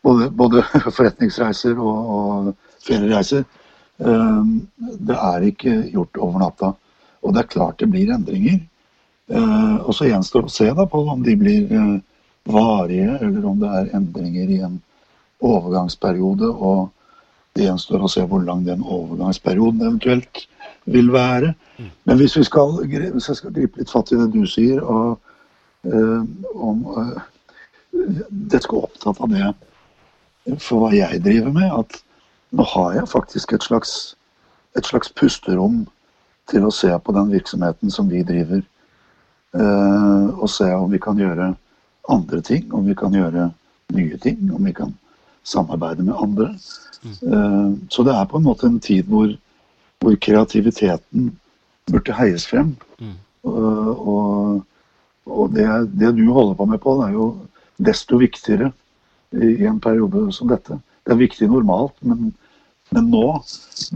både, 0.01 0.29
både 0.29 0.63
forretningsreiser 0.97 1.79
og, 1.79 2.11
og 2.17 2.51
feriereiser. 2.85 3.45
Um, 3.97 4.67
det 4.77 5.15
er 5.17 5.45
ikke 5.47 5.77
gjort 5.93 6.19
over 6.21 6.41
natta. 6.43 6.73
Og 7.25 7.33
det 7.33 7.43
er 7.43 7.53
klart 7.53 7.79
det 7.81 7.89
blir 7.91 8.13
endringer. 8.13 8.59
Uh, 9.27 9.83
og 9.83 9.95
så 9.97 10.07
gjenstår 10.07 10.45
det 10.45 10.51
å 10.51 10.57
se 10.57 10.67
da 10.77 10.85
på 10.87 11.01
om 11.11 11.23
de 11.25 11.33
blir 11.39 11.71
uh, 11.73 11.97
varige, 12.47 13.17
eller 13.25 13.47
om 13.49 13.57
det 13.59 13.71
er 13.79 13.95
endringer 13.97 14.53
i 14.53 14.61
en 14.67 14.77
overgangsperiode. 15.43 16.51
Og 16.53 16.87
det 17.57 17.67
gjenstår 17.67 18.05
å 18.05 18.11
se 18.11 18.25
hvor 18.29 18.45
lang 18.45 18.63
den 18.67 18.85
overgangsperioden 18.85 19.81
eventuelt 19.81 20.45
vil 20.87 21.09
være. 21.11 21.55
Men 22.07 22.19
hvis, 22.21 22.37
vi 22.37 22.45
skal, 22.47 22.77
hvis 22.85 23.27
jeg 23.27 23.41
skal 23.41 23.55
gripe 23.55 23.81
litt 23.81 23.91
fatt 23.91 24.13
i 24.13 24.19
det 24.19 24.29
du 24.31 24.45
sier, 24.49 24.79
og 24.79 25.17
uh, 25.89 26.21
om 26.53 26.85
det 28.29 28.61
skal 28.61 28.85
opptatt 28.85 29.19
av 29.25 29.31
det 29.33 29.41
for 30.61 30.83
hva 30.83 30.91
jeg 30.95 31.21
driver 31.25 31.53
med, 31.55 31.71
at 31.71 31.99
nå 32.55 32.63
har 32.73 32.95
jeg 32.95 33.11
faktisk 33.11 33.53
et 33.53 33.65
slags, 33.65 33.93
et 34.77 34.87
slags 34.87 35.11
pusterom 35.11 35.85
til 36.47 36.67
å 36.67 36.73
se 36.73 36.91
på 37.03 37.15
den 37.15 37.31
virksomheten 37.33 37.91
som 37.91 38.07
vi 38.11 38.23
driver 38.27 38.61
eh, 38.61 40.27
og 40.31 40.47
se 40.51 40.69
om 40.71 40.91
vi 40.91 41.01
kan 41.03 41.19
gjøre 41.19 41.51
andre 42.07 42.41
ting, 42.41 42.69
om 42.73 42.87
vi 42.87 42.95
kan 42.95 43.15
gjøre 43.15 43.49
nye 43.95 44.19
ting, 44.23 44.39
om 44.55 44.63
vi 44.63 44.73
kan 44.75 44.93
samarbeide 45.47 46.05
med 46.07 46.15
andre. 46.15 46.53
Eh, 47.03 47.73
så 47.91 48.07
det 48.07 48.15
er 48.15 48.31
på 48.31 48.39
en 48.39 48.47
måte 48.47 48.69
en 48.69 48.79
tid 48.83 49.11
hvor, 49.11 49.33
hvor 49.99 50.15
kreativiteten 50.23 51.33
burde 51.91 52.15
heies 52.15 52.47
frem. 52.47 52.75
Mm. 52.99 53.15
Uh, 53.47 53.91
og, 53.95 54.63
og 55.25 55.53
det, 55.55 55.67
det, 55.95 56.11
du 56.17 56.25
holder 56.35 56.57
på 56.57 56.65
med, 56.67 56.81
Pål, 56.83 57.03
er 57.05 57.13
jo 57.15 57.27
desto 57.79 58.19
viktigere 58.19 58.73
i, 59.35 59.65
en 59.67 59.79
periode 59.83 60.27
som 60.35 60.49
dette. 60.51 60.79
Det 61.05 61.15
er 61.15 61.21
viktig 61.21 61.49
normalt, 61.51 61.95
men, 62.01 62.31
men 62.95 63.11
nå, 63.11 63.25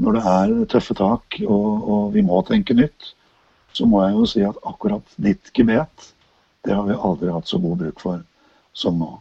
når 0.03 0.17
det 0.17 0.23
er 0.33 0.53
tøffe 0.75 0.95
tak 0.97 1.39
og, 1.45 1.67
og 1.81 2.03
vi 2.15 2.23
må 2.25 2.41
tenke 2.47 2.75
nytt, 2.77 3.13
så 3.71 3.87
må 3.87 4.03
jeg 4.03 4.17
jo 4.17 4.27
si 4.27 4.43
at 4.43 4.59
akkurat 4.67 5.15
ditt 5.21 5.51
gebet, 5.55 6.11
det 6.67 6.75
har 6.75 6.85
vi 6.87 6.97
aldri 6.97 7.31
hatt 7.33 7.49
så 7.49 7.59
god 7.61 7.79
bruk 7.79 8.03
for 8.03 8.23
som 8.77 8.99
nå. 8.99 9.13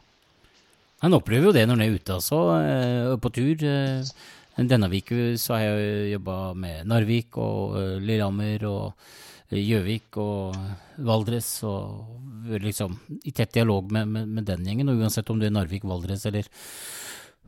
Han 1.01 1.17
opplever 1.17 1.49
jo 1.49 1.57
det 1.57 1.65
når 1.65 1.79
han 1.79 1.87
er 1.87 1.97
ute, 1.97 2.19
altså. 2.19 2.41
Eh, 2.61 3.15
på 3.23 3.31
tur. 3.33 3.63
Eh, 3.65 4.11
denne 4.61 4.91
uka 4.93 5.39
så 5.41 5.57
har 5.57 5.63
jeg 5.65 6.11
jobba 6.17 6.53
med 6.53 6.89
Narvik 6.91 7.39
og 7.41 7.79
eh, 7.81 7.95
Lillehammer 8.05 8.67
og 8.69 9.07
Gjøvik 9.51 10.17
og 10.23 10.57
Valdres, 11.07 11.49
og 11.67 12.55
liksom 12.63 12.97
i 13.27 13.33
tett 13.35 13.53
dialog 13.57 13.91
med, 13.93 14.09
med, 14.09 14.31
med 14.39 14.47
den 14.49 14.67
gjengen. 14.67 14.93
Og 14.93 15.03
uansett 15.03 15.31
om 15.33 15.41
du 15.41 15.49
er 15.49 15.55
Narvik, 15.55 15.87
Valdres 15.89 16.27
eller 16.31 16.47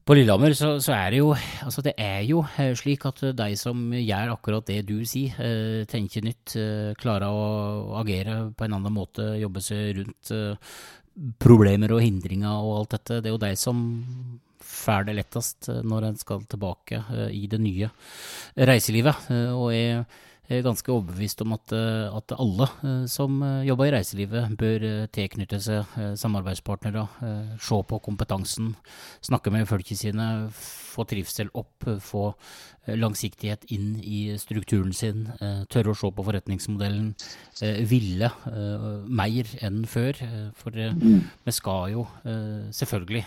på 0.02 0.16
Lillehammer 0.18 0.50
så, 0.59 0.73
så, 0.82 0.97
er 0.97 1.12
det 1.14 1.18
jo 1.21 1.28
altså 1.32 1.82
det 1.87 1.92
er 2.00 2.25
jo 2.26 2.40
eh, 2.59 2.73
slik 2.78 3.04
at 3.06 3.21
de 3.38 3.52
som 3.59 3.85
gjør 3.94 4.32
akkurat 4.35 4.66
det 4.66 4.80
du 4.88 4.97
sier, 5.06 5.37
eh, 5.38 5.85
tenker 5.87 6.25
nytt, 6.26 6.56
eh, 6.59 6.90
klarer 6.99 7.30
å 7.30 8.00
agere 8.00 8.49
på 8.56 8.66
en 8.66 8.75
annen 8.80 8.97
måte, 8.97 9.28
jobbe 9.38 9.62
seg 9.62 10.00
rundt 10.00 10.32
problemer 11.42 11.94
og 11.94 12.02
hindringer 12.02 12.64
og 12.64 12.80
alt 12.80 12.97
dette, 12.97 13.21
det 13.21 13.30
er 13.30 13.37
jo 13.37 13.44
de 13.44 13.52
som 13.61 13.85
får 14.73 15.06
det 15.06 15.14
lettest 15.21 15.71
når 15.87 16.09
en 16.09 16.18
skal 16.18 16.42
tilbake 16.50 17.02
i 17.30 17.44
det 17.50 17.61
nye 17.61 17.90
reiselivet. 18.56 19.28
Og 19.52 19.68
jeg 19.75 20.06
ganske 20.51 20.91
overbevist 20.91 21.41
om 21.45 21.55
at, 21.55 21.73
eh, 21.73 22.17
at 22.17 22.35
alle 22.35 22.67
eh, 22.83 23.05
som 23.07 23.43
eh, 23.43 23.67
jobber 23.69 23.89
i 23.89 23.93
reiselivet, 23.95 24.57
bør 24.59 25.07
tilknytte 25.15 25.61
seg 25.63 25.97
samarbeidspartnere, 26.19 27.07
se 27.63 27.79
på 27.89 27.99
kompetansen, 28.03 28.75
snakke 29.25 29.53
med 29.55 29.69
folket 29.71 30.01
sine, 30.01 30.27
få 30.53 31.07
trivsel 31.09 31.51
opp, 31.55 31.87
få 32.03 32.33
langsiktighet 32.87 33.65
inn 33.73 33.95
i 34.03 34.35
strukturen 34.43 34.93
sin, 34.93 35.29
tørre 35.71 35.95
å 35.95 35.97
se 35.97 36.11
på 36.11 36.25
forretningsmodellen, 36.27 37.13
ville 37.89 38.31
mer 39.07 39.53
enn 39.63 39.85
før. 39.89 40.19
For 40.59 40.75
mm. 40.75 41.23
vi 41.47 41.55
skal 41.55 41.95
jo 41.95 42.05
selvfølgelig 42.75 43.25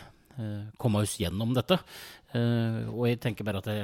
komme 0.81 1.05
oss 1.05 1.15
gjennom 1.21 1.55
dette. 1.55 1.79
Og 2.35 3.07
jeg 3.07 3.21
tenker 3.23 3.47
bare 3.47 3.63
at 3.63 3.71
det 3.71 3.79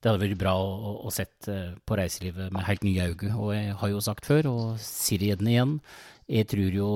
det 0.00 0.10
hadde 0.10 0.22
vært 0.22 0.40
bra 0.40 0.52
å, 0.60 0.92
å 1.08 1.12
sett 1.14 1.48
eh, 1.52 1.72
på 1.86 1.96
reiselivet 1.98 2.52
med 2.54 2.66
helt 2.68 2.84
nye 2.86 3.08
øyne. 3.10 3.32
Og 3.34 3.54
jeg 3.56 3.78
har 3.80 3.92
jo 3.92 4.04
sagt 4.04 4.28
før, 4.28 4.50
og 4.52 4.82
sier 4.82 5.24
det 5.40 5.50
igjen, 5.54 5.78
jeg 6.26 6.48
tror 6.50 6.78
jo 6.80 6.90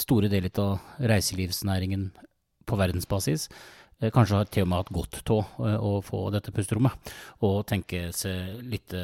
store 0.00 0.30
deler 0.32 0.52
av 0.62 0.78
reiselivsnæringen 1.04 2.08
på 2.64 2.78
verdensbasis 2.80 3.50
eh, 4.00 4.10
kanskje 4.14 4.40
har 4.40 4.48
til 4.48 4.64
og 4.66 4.70
med 4.72 4.82
hatt 4.82 4.94
godt 4.98 5.34
av 5.36 5.66
eh, 5.68 5.76
å 5.78 5.98
få 6.04 6.26
dette 6.34 6.54
pusterommet, 6.54 7.14
og 7.46 7.62
tenke 7.70 8.08
seg 8.16 8.62
litt, 8.66 8.96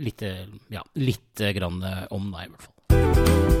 litt, 0.00 0.28
ja, 0.72 0.86
litt 0.98 1.48
grann 1.58 1.82
om 1.82 2.30
det, 2.32 2.46
i 2.46 2.54
hvert 2.54 2.68
fall. 2.68 3.51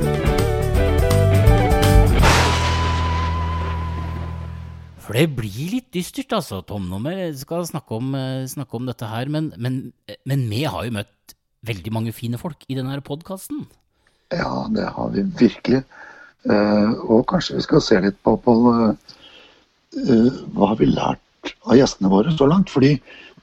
For 5.02 5.18
det 5.18 5.34
blir 5.34 5.72
litt 5.74 5.90
dystert, 5.94 6.32
altså, 6.36 6.60
Tom, 6.66 6.86
når 6.90 7.02
vi 7.08 7.14
skal 7.40 7.66
snakke 7.66 7.98
om, 7.98 8.14
eh, 8.14 8.46
snakke 8.46 8.78
om 8.78 8.86
dette 8.86 9.08
her. 9.08 9.28
Men, 9.28 9.52
men, 9.58 9.92
men, 10.28 10.46
vi 10.50 10.62
har 10.62 10.86
jo 10.86 10.94
møtt 10.94 11.34
veldig 11.66 11.92
mange 11.94 12.14
fine 12.14 12.38
folk 12.38 12.62
i 12.68 12.78
denne 12.78 13.00
podkasten. 13.02 13.66
Ja, 14.32 14.68
det 14.70 14.86
har 14.94 15.10
vi 15.14 15.22
virkelig. 15.22 15.82
Uh, 16.42 16.98
og 17.06 17.28
kanskje 17.30 17.60
vi 17.60 17.62
skal 17.62 17.82
se 17.84 18.00
litt 18.02 18.16
på, 18.26 18.34
på 18.42 18.52
hva 18.58 20.70
har 20.72 20.78
vi 20.80 20.88
lært 20.90 21.52
av 21.68 21.76
gjestene 21.78 22.10
våre 22.10 22.32
så 22.34 22.48
langt. 22.50 22.72
Fordi 22.72 22.96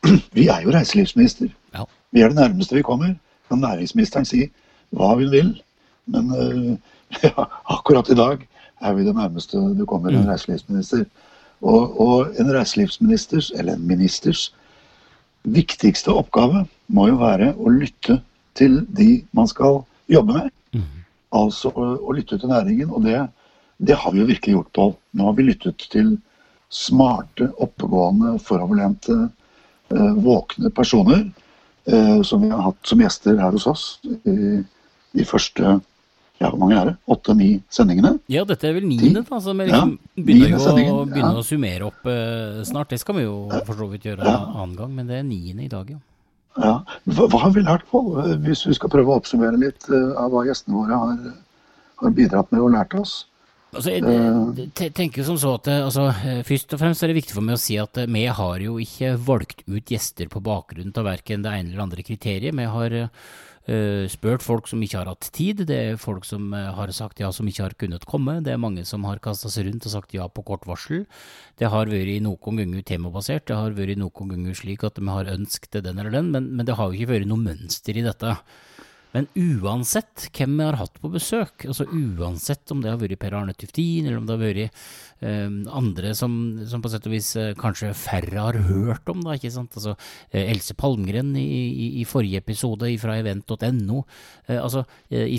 vi 0.37 0.49
er 0.51 0.65
jo 0.65 0.73
reiselivsminister. 0.75 1.51
Ja. 1.75 1.85
Vi 2.15 2.23
er 2.23 2.31
det 2.31 2.41
nærmeste 2.41 2.75
vi 2.75 2.87
kommer. 2.87 3.13
Kan 3.51 3.63
næringsministeren 3.63 4.27
si 4.27 4.49
hva 4.95 5.13
hun 5.13 5.31
vil. 5.31 5.53
Men 6.11 6.31
ja, 7.23 7.47
akkurat 7.71 8.11
i 8.11 8.19
dag 8.19 8.43
er 8.79 8.95
vi 8.95 9.07
det 9.07 9.15
nærmeste 9.15 9.59
du 9.77 9.85
kommer 9.87 10.11
en 10.11 10.23
mm. 10.23 10.29
reiselivsminister. 10.33 11.05
Og, 11.61 11.99
og 11.99 12.39
en 12.39 12.51
reiselivsministers, 12.55 13.51
eller 13.55 13.75
en 13.75 13.87
ministers, 13.87 14.49
viktigste 15.43 16.11
oppgave 16.11 16.65
må 16.91 17.07
jo 17.09 17.19
være 17.19 17.53
å 17.55 17.71
lytte 17.71 18.19
til 18.59 18.81
de 18.95 19.21
man 19.35 19.47
skal 19.47 19.81
jobbe 20.11 20.35
med. 20.35 20.49
Mm. 20.75 21.03
Altså 21.39 21.71
å, 21.71 21.91
å, 21.99 22.15
lytte 22.15 22.39
til 22.39 22.51
næringen. 22.51 22.91
Og 22.91 23.05
det, 23.07 23.21
det 23.77 23.97
har 24.01 24.15
vi 24.15 24.23
jo 24.23 24.29
virkelig 24.29 24.57
gjort, 24.57 24.73
Pål. 24.75 24.95
Nå 25.15 25.29
har 25.29 25.37
vi 25.37 25.47
lyttet 25.47 25.85
til 25.93 26.15
smarte, 26.69 27.49
oppegående, 27.63 28.35
foroverlente, 28.45 29.17
eh, 29.89 30.11
våkne 30.21 30.69
personer 30.75 31.23
eh, 31.89 32.19
som 32.21 32.43
vi 32.43 32.51
har 32.53 32.67
hatt 32.67 32.91
som 32.91 33.01
gjester 33.01 33.39
her 33.41 33.55
hos 33.55 33.65
oss 33.69 33.85
i 34.05 34.59
de 35.17 35.25
første 35.25 35.79
ja, 36.39 36.47
hvor 36.47 36.59
mange 36.61 36.75
er 36.79 36.85
det? 36.87 36.93
Åtte-ni 37.11 37.47
sendingene? 37.73 38.13
Ja, 38.31 38.45
dette 38.47 38.69
er 38.69 38.77
vel 38.77 38.85
niende, 38.87 39.25
da. 39.27 39.39
Så 39.43 39.51
vi 39.51 39.65
liksom 39.67 39.89
ja, 39.91 40.11
begynner 40.15 40.53
å, 40.55 41.01
begynner 41.03 41.35
ja. 41.35 41.41
å 41.41 41.43
summere 41.43 41.87
opp 41.89 42.05
uh, 42.07 42.61
snart. 42.67 42.93
Det 42.93 42.99
skal 43.01 43.17
vi 43.17 43.25
jo 43.25 43.41
for 43.67 43.75
så 43.75 43.87
vidt 43.91 44.07
gjøre 44.07 44.23
ja. 44.23 44.37
en 44.37 44.61
annen 44.61 44.77
gang, 44.77 44.93
men 44.95 45.09
det 45.09 45.17
er 45.19 45.25
niende 45.27 45.65
i 45.65 45.71
dag, 45.71 45.89
ja. 45.91 45.99
ja. 46.63 46.77
Hva, 47.09 47.25
hva, 47.25 47.41
har 47.43 47.51
vi 47.57 47.63
lært, 47.65 47.83
på, 47.91 48.01
hvis 48.45 48.63
vi 48.69 48.77
skal 48.77 48.93
prøve 48.93 49.11
å 49.11 49.17
oppsummere 49.19 49.59
litt 49.59 49.89
uh, 49.91 50.13
av 50.21 50.31
hva 50.31 50.45
gjestene 50.47 50.77
våre 50.79 51.01
har, 51.01 51.27
har, 52.05 52.15
bidratt 52.21 52.55
med 52.55 52.63
og 52.63 52.71
lært 52.77 52.95
oss? 53.01 53.17
Altså, 53.75 53.97
jeg, 53.97 54.69
jeg 54.79 54.95
tenker 54.97 55.27
som 55.27 55.35
så 55.37 55.51
at 55.59 55.67
altså, 55.75 56.07
Først 56.47 56.71
og 56.73 56.79
fremst 56.81 57.03
er 57.05 57.11
det 57.11 57.19
viktig 57.19 57.35
for 57.35 57.45
meg 57.45 57.59
å 57.59 57.61
si 57.61 57.75
at 57.77 57.99
vi 58.09 58.23
har 58.39 58.63
jo 58.63 58.79
ikke 58.81 59.11
valgt 59.27 59.67
ut 59.67 59.91
gjester 59.91 60.31
på 60.31 60.41
bakgrunn 60.41 60.95
av 60.95 61.11
verken 61.11 61.43
det 61.43 61.51
ene 61.51 61.73
eller 61.73 61.83
andre 61.83 62.07
kriteriet. 62.07 62.55
Vi 62.55 62.71
har 62.79 62.97
spurt 64.09 64.41
folk 64.45 64.69
som 64.69 64.81
ikke 64.81 64.97
har 64.97 65.09
hatt 65.11 65.27
tid. 65.35 65.63
Det 65.69 65.75
er 65.77 65.99
folk 66.01 66.25
som 66.25 66.47
uh, 66.55 66.71
har 66.77 66.91
sagt 66.95 67.21
ja, 67.21 67.29
som 67.35 67.47
ikke 67.49 67.65
har 67.67 67.75
kunnet 67.79 68.07
komme. 68.09 68.39
Det 68.45 68.53
er 68.53 68.61
mange 68.61 68.85
som 68.87 69.05
har 69.05 69.21
kasta 69.23 69.51
seg 69.51 69.67
rundt 69.67 69.85
og 69.85 69.93
sagt 69.93 70.15
ja 70.17 70.25
på 70.27 70.45
kort 70.47 70.65
varsel. 70.69 71.05
Det 71.59 71.69
har 71.69 71.91
vært 71.91 72.23
noen 72.25 72.61
ganger 72.61 72.85
temabasert, 72.87 73.47
det 73.49 73.59
har 73.59 73.77
vært 73.77 73.99
noen 73.99 74.33
ganger 74.33 74.57
slik 74.57 74.85
at 74.87 74.97
de 74.97 75.05
har 75.09 75.29
ønsket 75.35 75.81
den 75.85 76.01
eller 76.01 76.15
den, 76.15 76.33
men, 76.33 76.51
men 76.55 76.67
det 76.67 76.79
har 76.79 76.89
jo 76.89 76.97
ikke 76.97 77.13
vært 77.13 77.29
noe 77.29 77.45
mønster 77.45 77.99
i 77.99 78.05
dette. 78.05 78.37
Men 79.15 79.25
uansett 79.33 80.27
hvem 80.37 80.59
vi 80.59 80.65
har 80.67 80.77
hatt 80.77 80.99
på 81.01 81.09
besøk, 81.09 81.65
altså 81.65 81.87
uansett 81.89 82.69
om 82.73 82.83
det 82.83 82.91
har 82.91 82.99
vært 83.01 83.17
Per 83.21 83.33
Arne 83.39 83.55
Tuftin, 83.57 84.05
eller 84.05 84.19
om 84.19 84.27
det 84.27 84.35
har 84.35 84.43
vært 84.43 84.81
eh, 85.25 85.47
andre 85.79 86.11
som, 86.17 86.35
som, 86.69 86.83
på 86.83 86.91
sett 86.93 87.07
og 87.09 87.15
vis 87.15 87.31
eh, 87.39 87.55
kanskje 87.57 87.89
færre 87.97 88.43
har 88.45 88.59
hørt 88.67 89.09
om, 89.09 89.23
da, 89.25 89.33
ikke 89.33 89.51
sant. 89.55 89.73
Altså 89.79 89.95
eh, 90.29 90.51
Else 90.51 90.77
Palmgren 90.77 91.31
i, 91.41 91.45
i, 91.45 91.87
i, 92.03 92.05
forrige 92.09 92.43
episode 92.43 92.91
fra 93.01 93.17
event.no, 93.17 94.03
eh, 94.45 94.59
altså 94.59 94.85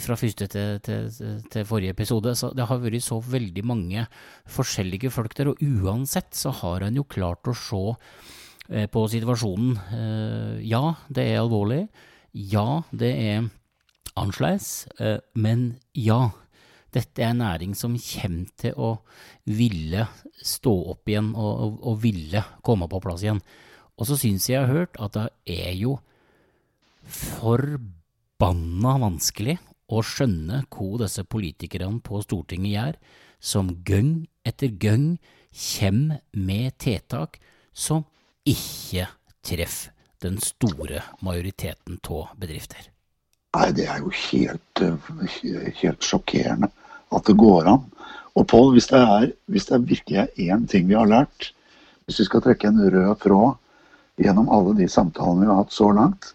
fra 0.03 0.19
første 0.19 0.51
til, 0.51 0.83
til, 0.83 1.07
til, 1.47 1.69
forrige 1.69 1.95
episode. 1.95 2.35
Så 2.35 2.51
det 2.57 2.67
har 2.67 2.83
vært 2.83 3.07
så 3.07 3.21
veldig 3.23 3.65
mange 3.71 4.05
forskjellige 4.51 5.13
folk 5.15 5.39
der, 5.39 5.53
og 5.53 5.63
uansett 5.63 6.35
så 6.35 6.51
har 6.65 6.89
en 6.89 6.99
jo 6.99 7.07
klart 7.07 7.47
å 7.47 7.55
se 7.55 7.85
eh, 8.67 8.91
på 8.91 9.07
situasjonen. 9.15 9.79
ja, 10.67 10.85
det 11.07 11.31
er 11.31 11.43
alvorlig. 11.45 11.85
Ja, 12.35 12.83
det 12.91 13.15
er 13.15 13.49
annerledes. 14.21 14.87
Eh, 15.01 15.19
men 15.35 15.81
ja, 15.97 16.31
dette 16.95 17.23
er 17.23 17.33
en 17.33 17.43
næring 17.45 17.75
som 17.79 17.97
kommer 17.99 18.53
til 18.61 18.77
å 18.77 18.93
ville 19.49 20.07
stå 20.43 20.75
opp 20.95 21.11
igjen 21.11 21.33
og, 21.35 21.51
og, 21.65 21.81
og 21.93 21.99
ville 22.05 22.45
komme 22.67 22.89
på 22.91 23.03
plass 23.03 23.25
igjen. 23.27 23.43
Og 24.01 24.09
så 24.09 24.17
syns 24.19 24.49
jeg 24.49 24.57
jeg 24.57 24.67
har 24.67 24.75
hørt 24.75 25.01
at 25.03 25.17
det 25.17 25.27
er 25.67 25.75
jo 25.79 25.99
forbanna 27.11 28.97
vanskelig 29.03 29.59
å 29.91 30.03
skjønne 30.07 30.65
hva 30.71 31.01
disse 31.03 31.25
politikerne 31.27 32.03
på 32.05 32.23
Stortinget 32.25 32.75
gjør, 32.75 32.99
som 33.41 33.73
gang 33.87 34.13
etter 34.47 34.73
gang 34.81 35.15
kommer 35.51 36.21
med 36.37 36.77
tiltak 36.83 37.41
som 37.73 38.05
ikke 38.49 39.09
treffer 39.45 39.97
den 40.21 40.37
store 40.45 41.01
majoriteten 41.25 41.97
av 42.13 42.35
bedrifter. 42.37 42.91
Nei, 43.57 43.71
det 43.75 43.87
er 43.91 43.99
jo 43.99 44.13
helt, 44.15 44.83
eh, 44.83 45.71
helt 45.81 46.07
sjokkerende 46.07 46.71
at 47.11 47.27
det 47.27 47.39
går 47.39 47.67
an. 47.67 47.87
Og 48.39 48.47
Pål, 48.47 48.73
hvis, 48.77 48.87
hvis, 49.51 49.67
det 49.67 49.89
virkelig 49.89 50.19
er 50.23 50.37
én 50.39 50.69
ting 50.71 50.87
vi 50.89 50.95
har 50.95 51.09
lært, 51.11 51.51
hvis 52.07 52.21
vi 52.21 52.29
skal 52.29 52.45
trekke 52.45 52.71
en 52.71 52.79
rød 52.95 53.17
tråd 53.25 53.57
gjennom 54.23 54.51
alle 54.55 54.77
de 54.79 54.87
samtalene 54.89 55.49
vi 55.49 55.51
har 55.51 55.65
hatt 55.65 55.75
så 55.75 55.91
langt, 55.91 56.35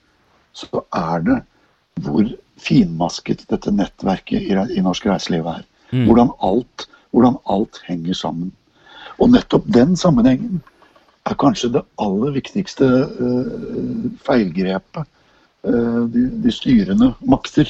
så 0.56 0.84
er 0.96 1.24
det 1.24 1.40
hvor 2.04 2.28
finmasket 2.60 3.46
dette 3.48 3.72
nettverket 3.72 4.44
i, 4.44 4.52
i 4.76 4.84
norsk 4.84 5.08
reiseliv 5.08 5.48
er. 5.48 5.64
Mm. 5.92 6.06
Hvordan, 6.10 6.32
alt, 6.44 6.88
hvordan 7.12 7.40
alt 7.48 7.80
henger 7.88 8.18
sammen. 8.18 8.52
Og 9.20 9.32
nettopp 9.32 9.68
den 9.72 9.96
sammenhengen 9.96 10.62
er 11.26 11.38
kanskje 11.40 11.72
det 11.78 11.86
aller 12.02 12.36
viktigste 12.36 12.88
uh, 13.08 14.08
feilgrepet 14.28 15.08
de, 15.66 16.28
de, 16.44 16.54
styrende 16.54 17.12
makter, 17.26 17.70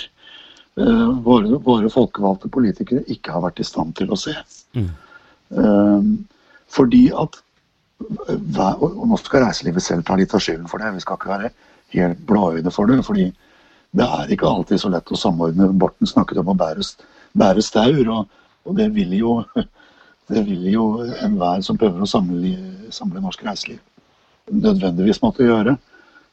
uh, 0.81 1.09
våre, 1.25 1.59
våre, 1.63 1.89
folkevalgte 1.93 2.51
politikere, 2.51 3.05
ikke 3.11 3.35
har 3.35 3.45
vært 3.47 3.61
i 3.63 3.67
stand 3.67 3.95
til 3.99 4.11
å 4.11 4.19
se. 4.19 4.35
Mm. 4.75 4.91
fordi 6.73 7.05
at 7.15 7.37
og 7.95 9.05
nå 9.07 9.17
skal 9.21 9.45
reiselivet 9.45 9.83
selv 9.83 10.03
ta 10.03 10.17
litt 10.19 10.33
av 10.35 10.41
skylden 10.43 10.67
for 10.67 10.83
det. 10.83 10.89
Vi 10.97 11.03
skal 11.03 11.15
ikke 11.15 11.29
være 11.31 11.51
helt 11.93 12.23
blåøyde 12.27 12.73
for 12.73 12.91
det. 12.91 12.97
fordi 13.05 13.29
det 13.95 14.03
er 14.03 14.31
ikke 14.31 14.49
alltid 14.49 14.81
så 14.81 14.91
lett 14.91 15.11
å 15.11 15.19
samordne. 15.19 15.69
Borten 15.71 16.09
snakket 16.09 16.41
om 16.41 16.51
å 16.51 16.57
bære, 16.59 16.83
bære 17.37 17.63
staur, 17.63 18.01
og, 18.11 18.27
og, 18.65 18.75
det 18.75 18.89
vil 18.95 19.13
jo 19.15 19.37
det 20.31 20.43
vil 20.47 20.67
jo 20.73 20.85
enhver 21.23 21.61
som 21.63 21.77
prøver 21.79 22.03
å 22.03 22.09
samle, 22.09 22.55
samle 22.91 23.21
norsk 23.23 23.45
reiseliv, 23.45 23.79
nødvendigvis 24.51 25.21
måtte 25.23 25.47
gjøre. 25.47 25.77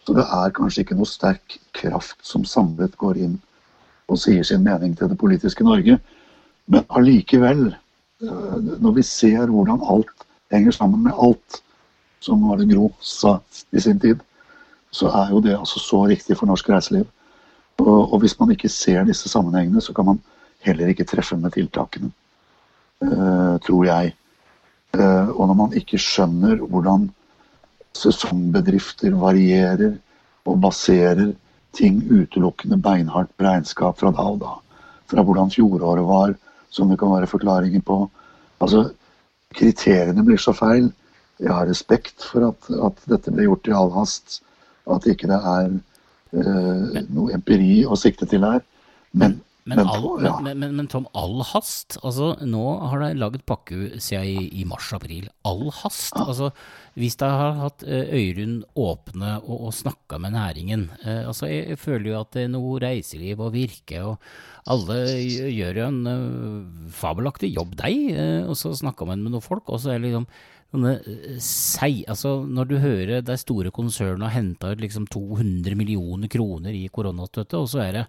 Så 0.06 0.16
det 0.16 0.24
er 0.24 0.54
kanskje 0.56 0.82
ikke 0.82 0.98
noe 0.98 1.08
sterk 1.08 1.58
kraft 1.76 2.18
som 2.26 2.46
samlet 2.48 2.96
går 2.98 3.20
inn 3.22 3.36
og 4.10 4.18
sier 4.18 4.44
sin 4.46 4.64
mening 4.64 4.96
til 4.98 5.10
det 5.12 5.18
politiske 5.20 5.64
Norge. 5.64 5.98
Men 6.66 6.86
allikevel, 6.90 7.68
eh, 8.22 8.56
når 8.82 8.98
vi 8.98 9.06
ser 9.06 9.46
hvordan 9.46 9.84
alt 9.94 10.26
henger 10.52 10.74
sammen 10.74 11.06
med 11.06 11.16
alt, 11.16 11.62
som 12.22 12.42
var 12.48 12.58
det 12.58 12.68
Gro 12.70 12.92
sa 13.00 13.38
i 13.72 13.80
sin 13.80 14.00
tid, 14.00 14.20
så 14.92 15.08
er 15.08 15.30
jo 15.32 15.40
det 15.40 15.56
altså 15.56 15.80
så 15.80 16.04
riktig 16.06 16.36
for 16.36 16.46
norsk 16.46 16.68
reiseliv. 16.68 17.06
Og, 17.80 18.12
og, 18.12 18.18
hvis 18.20 18.36
man 18.38 18.50
ikke 18.52 18.68
ser 18.68 19.06
disse 19.08 19.28
sammenhengene, 19.28 19.80
så 19.80 19.94
kan 19.96 20.06
man 20.06 20.20
heller 20.62 20.92
ikke 20.92 21.06
treffe 21.08 21.36
med 21.36 21.54
tiltakene. 21.56 22.12
Uh, 23.02 23.58
tror 23.64 23.84
jeg. 23.84 24.12
Uh, 24.94 25.32
og 25.34 25.48
når 25.48 25.56
man 25.58 25.72
ikke 25.74 25.98
skjønner 25.98 26.60
hvordan 26.60 27.08
sesongbedrifter 27.98 29.14
varierer 29.18 29.96
og 30.48 30.60
baserer 30.64 31.32
ting 31.76 32.00
utelukkende 32.10 32.78
beinhardt 32.82 33.32
på 33.36 33.46
regnskap 33.46 34.00
fra 34.00 34.12
da 34.14 34.24
og 34.34 34.40
da, 34.42 34.56
fra 35.10 35.24
hvordan 35.24 35.52
fjoråret 35.52 36.08
var, 36.08 36.34
som 36.72 36.90
det 36.90 36.98
kan 37.00 37.12
være 37.12 37.30
forklaringer 37.30 37.84
på. 37.84 38.04
Altså, 38.64 38.90
kriteriene 39.56 40.24
blir 40.24 40.40
så 40.40 40.54
feil. 40.56 40.90
Jeg 41.42 41.52
har 41.52 41.68
respekt 41.68 42.24
for 42.24 42.52
at, 42.52 42.68
at 42.88 43.06
dette 43.10 43.32
ble 43.32 43.48
gjort 43.48 43.68
i 43.68 43.76
all 43.76 43.92
hast. 43.96 44.40
At 44.90 45.06
ikke 45.08 45.28
det 45.30 45.38
er 45.38 45.72
eh, 45.72 47.00
noe 47.12 47.32
empiri 47.34 47.82
å 47.84 47.98
sikte 47.98 48.28
til 48.28 48.44
her. 48.46 48.62
Men, 49.12 49.40
men, 49.64 49.78
men, 49.78 49.86
all, 49.86 50.24
ja. 50.24 50.32
men, 50.42 50.62
men, 50.74 50.86
Tom, 50.90 51.04
all 51.14 51.38
hast? 51.46 51.94
Altså, 52.02 52.32
nå 52.42 52.62
har 52.90 53.04
de 53.04 53.10
laget 53.14 53.44
pakke 53.46 54.00
siden 54.02 54.26
i, 54.26 54.46
i 54.58 54.64
mars-april. 54.66 55.28
All 55.46 55.68
hast? 55.82 56.16
Ja. 56.16 56.26
Altså, 56.26 56.50
hvis 56.98 57.14
de 57.20 57.28
har 57.30 57.54
hatt 57.60 57.84
eh, 57.86 58.10
Øyrund 58.18 58.64
åpne 58.74 59.36
og, 59.44 59.68
og 59.68 59.76
snakka 59.76 60.18
med 60.20 60.34
næringen 60.34 60.88
eh, 61.06 61.22
altså, 61.28 61.46
jeg, 61.48 61.70
jeg, 61.70 61.80
føler 61.80 62.10
jo 62.10 62.18
at 62.18 62.32
det 62.34 62.42
er 62.44 62.50
noe 62.52 62.80
reiseliv 62.82 63.44
og 63.46 63.54
virke, 63.54 64.02
og 64.02 64.18
alle 64.72 64.98
gjør 65.50 65.80
jo 65.80 65.86
en 65.88 66.02
uh, 66.06 66.90
fabelaktig 66.94 67.52
jobb, 67.54 67.76
de. 67.80 67.94
Eh, 68.14 68.42
og 68.46 68.58
så 68.58 68.74
snakker 68.78 69.08
man 69.08 69.22
med 69.22 69.34
noen 69.34 69.44
folk, 69.44 69.66
og 69.70 69.82
så 69.82 69.94
er 69.94 70.02
det 70.02 70.10
liksom 70.10 70.28
sånne 70.72 70.92
sei, 71.42 72.02
altså 72.08 72.34
Når 72.48 72.68
du 72.70 72.74
hører 72.80 73.24
de 73.24 73.36
store 73.40 73.72
konsernene 73.74 74.28
har 74.28 74.38
henta 74.38 74.72
ut 74.72 74.82
liksom 74.82 75.06
200 75.12 75.76
millioner 75.78 76.32
kroner 76.32 76.74
i 76.76 76.86
koronastøtte, 76.92 77.60
og 77.60 77.70
så 77.70 77.84
er 77.84 77.98
det 77.98 78.04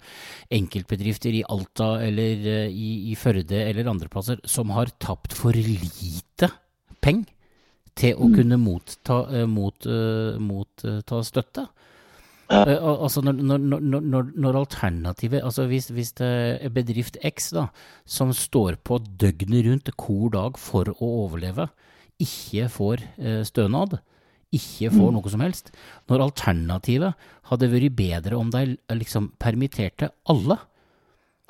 enkeltbedrifter 0.59 1.35
i 1.35 1.45
Alta 1.51 1.95
eller 2.05 2.47
i, 2.71 2.89
i 3.11 3.17
Førde 3.19 3.63
eller 3.67 3.91
andre 3.91 4.09
plasser 4.11 4.41
som 4.47 4.73
har 4.75 4.93
tapt 5.03 5.35
for 5.37 5.55
lite 5.55 6.49
penger 7.03 7.29
til 7.93 8.17
å 8.17 8.25
mm. 8.25 8.35
kunne 8.39 8.57
motta, 8.57 9.17
mot, 9.45 9.85
mot, 10.41 10.85
mot 10.87 11.17
støtte. 11.27 11.67
Altså 12.53 13.21
når, 13.23 13.39
når, 13.39 13.61
når, 13.79 14.31
når, 14.35 14.57
alternativet 14.59 15.43
altså 15.45 15.65
hvis, 15.69 15.87
hvis, 15.95 16.11
det 16.19 16.31
er 16.61 16.73
bedrift 16.73 17.17
X 17.23 17.51
da, 17.55 17.67
som 18.05 18.33
står 18.35 18.77
på 18.83 18.99
døgnet 18.99 19.65
rundt 19.67 19.93
hver 19.95 20.33
dag 20.33 20.59
for 20.59 20.91
å 20.93 21.11
overleve, 21.23 21.69
ikke 22.23 22.67
får 22.71 23.05
uh, 23.19 23.41
stønad, 23.47 23.97
ikke 24.53 24.91
får 24.93 25.09
mm. 25.09 25.15
noe 25.15 25.31
som 25.33 25.41
helst 25.41 25.71
Når 26.11 26.21
alternativet 26.27 27.23
hadde 27.49 27.69
vært 27.71 27.95
bedre 27.97 28.37
om 28.37 28.51
de 28.53 28.75
liksom 28.93 29.31
permitterte 29.41 30.11
alle, 30.29 30.59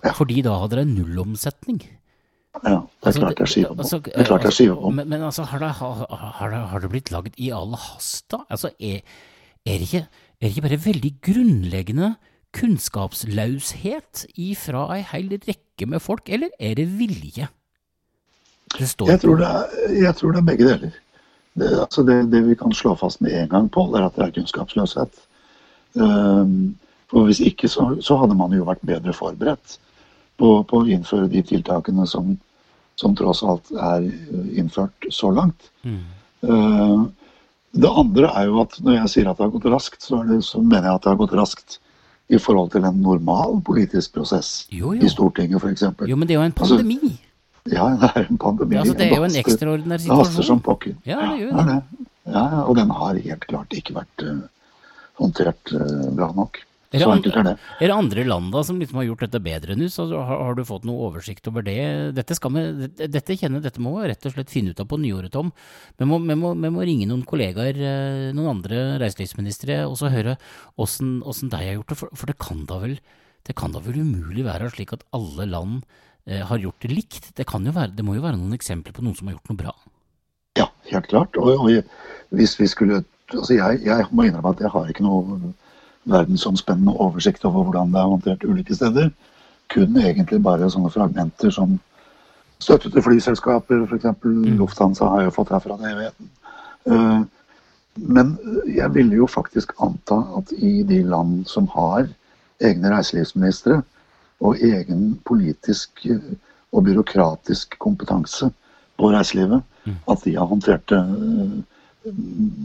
ja. 0.05 0.13
fordi 0.15 0.39
da 0.45 0.55
hadde 0.61 0.79
de 0.79 0.87
nullomsetning. 0.93 1.81
Ja, 2.61 2.83
det 3.03 3.15
klarte 3.17 3.41
jeg 3.41 3.47
å 3.47 3.51
skyve 3.51 3.71
på. 3.73 3.81
altså, 3.81 3.99
det 4.05 4.27
klart 4.29 4.47
skiver 4.53 4.83
om. 4.87 4.99
Men, 4.99 5.09
men 5.09 5.25
altså, 5.25 5.45
har 5.49 5.63
det, 5.63 5.71
har, 5.79 6.03
har, 6.11 6.53
det, 6.53 6.61
har 6.71 6.83
det 6.83 6.91
blitt 6.93 7.11
laget 7.11 7.39
i 7.41 7.49
all 7.55 7.73
hast, 7.75 8.27
da? 8.31 8.43
Altså, 8.53 8.71
er, 8.77 9.01
er 9.65 9.81
det 9.81 9.89
ikke 9.89 10.05
er 10.43 10.49
det 10.49 10.57
ikke 10.57 10.65
bare 10.65 10.83
veldig 10.83 11.09
grunnleggende 11.23 12.07
kunnskapslaushet 12.53 14.25
ifra 14.35 14.89
ei 14.91 15.03
hel 15.07 15.29
rekke 15.39 15.87
med 15.87 16.03
folk, 16.03 16.27
eller 16.27 16.51
er 16.59 16.75
det 16.75 16.89
vilje? 16.99 17.47
Jeg, 18.79 19.19
tror 19.21 19.39
det 19.41 19.49
er, 19.49 19.81
jeg 20.01 20.15
tror 20.19 20.33
det 20.33 20.41
er 20.41 20.47
begge 20.47 20.69
deler. 20.69 20.99
Det, 21.53 21.69
altså 21.79 22.03
det, 22.03 22.15
det, 22.31 22.41
vi 22.47 22.55
kan 22.57 22.73
slå 22.73 22.95
fast 22.97 23.21
med 23.21 23.35
en 23.37 23.49
gang, 23.49 23.69
Pål, 23.71 23.95
er 23.97 24.07
at 24.07 24.15
det 24.17 24.25
er 24.25 24.35
kunnskapsløshet. 24.39 25.19
Um, 25.93 26.75
for 27.11 27.27
Hvis 27.29 27.43
ikke 27.45 27.69
så, 27.69 27.91
så, 28.01 28.17
hadde 28.17 28.37
man 28.37 28.55
jo 28.55 28.65
vært 28.65 28.81
bedre 28.81 29.13
forberedt 29.13 29.77
på, 30.41 30.63
på 30.65 30.79
å 30.81 30.87
innføre 30.89 31.29
de 31.29 31.43
tiltakene 31.45 32.07
som, 32.09 32.33
som, 32.97 33.13
tross 33.15 33.43
alt 33.45 33.69
er 33.77 34.07
innført 34.57 35.09
så 35.13 35.29
langt. 35.29 35.69
Mm. 35.85 35.99
Uh, 36.41 37.03
det 37.73 37.89
andre 37.89 38.31
er 38.37 38.49
jo 38.49 38.63
at 38.63 38.79
når 38.81 38.97
jeg 38.97 39.11
sier 39.13 39.29
at 39.29 39.37
det 39.37 39.45
har 39.45 39.53
gått 39.53 39.69
raskt, 39.69 40.01
så, 40.01 40.23
det, 40.25 40.41
så 40.45 40.61
mener 40.61 40.89
jeg 40.89 40.97
at 40.97 41.05
det 41.05 41.13
har 41.13 41.21
gått 41.21 41.37
raskt 41.37 41.77
i 42.33 42.39
forhold 42.41 42.71
til 42.73 42.85
en 42.87 42.97
normal 43.03 43.59
politisk 43.65 44.15
prosess 44.17 44.65
jo, 44.71 44.93
jo. 44.93 45.01
i 45.03 45.11
Stortinget 45.11 45.61
f.eks. 45.61 45.85
Jo, 46.07 46.17
men 46.17 46.29
det 46.29 46.35
er 46.35 46.41
jo 46.41 46.47
en 46.47 46.53
altså, 46.55 46.79
pandemi. 46.79 46.99
Altså, 47.11 47.32
ja, 47.71 47.85
det 48.01 48.09
er 48.09 48.25
en 48.27 48.39
pandemi. 48.41 48.75
Ja, 48.75 48.83
altså, 48.83 48.97
det 48.99 49.07
er 49.07 49.15
jo 49.15 49.29
en 49.29 49.39
ekstraordinær 49.39 50.01
situasjon. 50.03 50.23
Det 50.23 50.31
haster 50.33 50.49
som 50.49 50.61
pokker. 50.63 50.97
Ja, 51.07 51.21
det 51.29 51.45
gjør 51.45 51.55
det. 51.59 51.65
det. 51.69 52.09
Ja, 52.33 52.45
og 52.63 52.75
den 52.79 52.91
har 52.95 53.23
helt 53.25 53.47
klart 53.47 53.75
ikke 53.75 53.97
vært 53.97 54.23
uh, 54.27 54.43
håndtert 55.19 55.73
uh, 55.75 56.11
bra 56.15 56.31
nok. 56.35 56.63
Er 56.93 57.01
det, 57.01 57.07
andre, 57.09 57.31
er, 57.33 57.45
det. 57.47 57.53
er 57.81 57.89
det 57.89 57.95
andre 57.95 58.23
land 58.27 58.51
da 58.53 58.61
som 58.61 58.77
liksom 58.77 58.99
har 58.99 59.07
gjort 59.07 59.23
dette 59.25 59.39
bedre 59.41 59.73
nå? 59.79 59.87
Så 59.89 60.03
har, 60.13 60.29
har, 60.29 60.53
du 60.53 60.61
fått 60.67 60.83
noe 60.85 61.07
oversikt 61.07 61.47
over 61.49 61.65
det? 61.65 61.79
Dette, 62.13 62.37
skal 62.37 62.53
vi, 62.53 62.89
dette, 63.01 63.37
kjenner, 63.39 63.63
dette 63.63 63.81
må 63.81 63.95
vi 63.95 64.11
rett 64.11 64.27
og 64.29 64.35
slett 64.35 64.53
finne 64.53 64.75
ut 64.75 64.83
av 64.83 64.85
på 64.91 64.99
nyåret, 65.01 65.33
Tom. 65.33 65.49
Vi 65.97 66.05
må, 66.05 66.19
vi, 66.21 66.37
må, 66.37 66.53
vi 66.53 66.69
må, 66.75 66.85
ringe 66.85 67.07
noen 67.09 67.25
kollegaer, 67.25 67.79
eh, 67.81 68.27
noen 68.37 68.51
andre 68.51 68.83
reiselivsministre, 69.01 69.79
og 69.89 69.97
så 69.97 70.13
høre 70.13 70.37
åssen 70.77 71.23
de 71.25 71.57
har 71.57 71.79
gjort 71.79 71.95
det. 71.95 71.97
For, 72.03 72.13
for, 72.13 72.29
det, 72.29 72.37
kan 72.45 72.61
da 72.69 72.77
vel, 72.85 72.99
det 73.49 73.57
kan 73.57 73.73
da 73.73 73.81
vel 73.81 74.03
umulig 74.05 74.45
være 74.45 74.69
slik 74.75 74.93
at 74.93 75.07
alle 75.17 75.49
land 75.49 75.81
har 76.23 76.61
gjort 76.61 76.85
det 76.85 76.91
likt? 76.91 77.31
Det, 77.35 77.45
være, 77.47 77.91
det, 77.95 78.05
må 78.05 78.15
jo 78.15 78.23
være 78.23 78.37
noen 78.39 78.55
eksempler 78.55 78.95
på 78.95 79.03
noen 79.03 79.17
som 79.17 79.27
har 79.27 79.35
gjort 79.35 79.51
noe 79.51 79.59
bra? 79.59 79.73
Ja, 80.59 80.69
helt 80.91 81.09
klart. 81.11 81.37
Og, 81.41 81.59
og 81.59 82.37
hvis 82.37 82.59
vi 82.59 82.69
skulle 82.71 83.03
Altså 83.33 83.55
jeg, 83.55 83.79
jeg 83.87 84.05
må 84.11 84.27
innrømme 84.27 84.51
at 84.51 84.59
jeg 84.61 84.69
har 84.69 84.89
ikke 84.91 85.05
noe 85.05 85.37
verdensomspennende 86.11 86.93
oversikt 87.01 87.45
over 87.47 87.63
hvordan 87.63 87.93
det 87.93 88.01
er 88.01 88.09
håndtert 88.11 88.43
ulike 88.45 88.75
steder. 88.75 89.09
Kun 89.73 89.97
egentlig 89.97 90.41
bare 90.43 90.69
sånne 90.69 90.91
fragmenter 90.93 91.53
som 91.55 91.77
støtte 92.61 92.91
til 92.91 93.03
flyselskaper, 93.03 93.85
f.eks. 93.87 94.09
Mm. 94.23 94.57
Lufthansa 94.59 95.07
har 95.15 95.25
jo 95.25 95.35
fått 95.35 95.53
herfra 95.55 95.79
det 95.79 95.93
evigheten. 95.93 96.29
Uh, 96.83 97.23
men 97.95 98.35
jeg 98.67 98.89
ville 98.93 99.19
jo 99.21 99.29
faktisk 99.29 99.73
anta 99.83 100.19
at 100.39 100.51
i 100.57 100.81
de 100.87 101.01
land 101.07 101.43
som 101.49 101.67
har 101.75 102.07
egne 102.63 102.91
reiselivsministre 102.91 103.81
og 104.43 104.59
egen 104.59 105.13
politisk 105.25 106.03
og 106.73 106.83
byråkratisk 106.83 107.77
kompetanse 107.79 108.49
på 108.99 109.11
reiselivet, 109.13 109.63
mm. 109.85 109.95
at 110.11 110.25
de 110.25 110.35
har 110.35 110.49
håndtert 110.49 110.85
det 110.91 110.99
uh, 110.99 111.53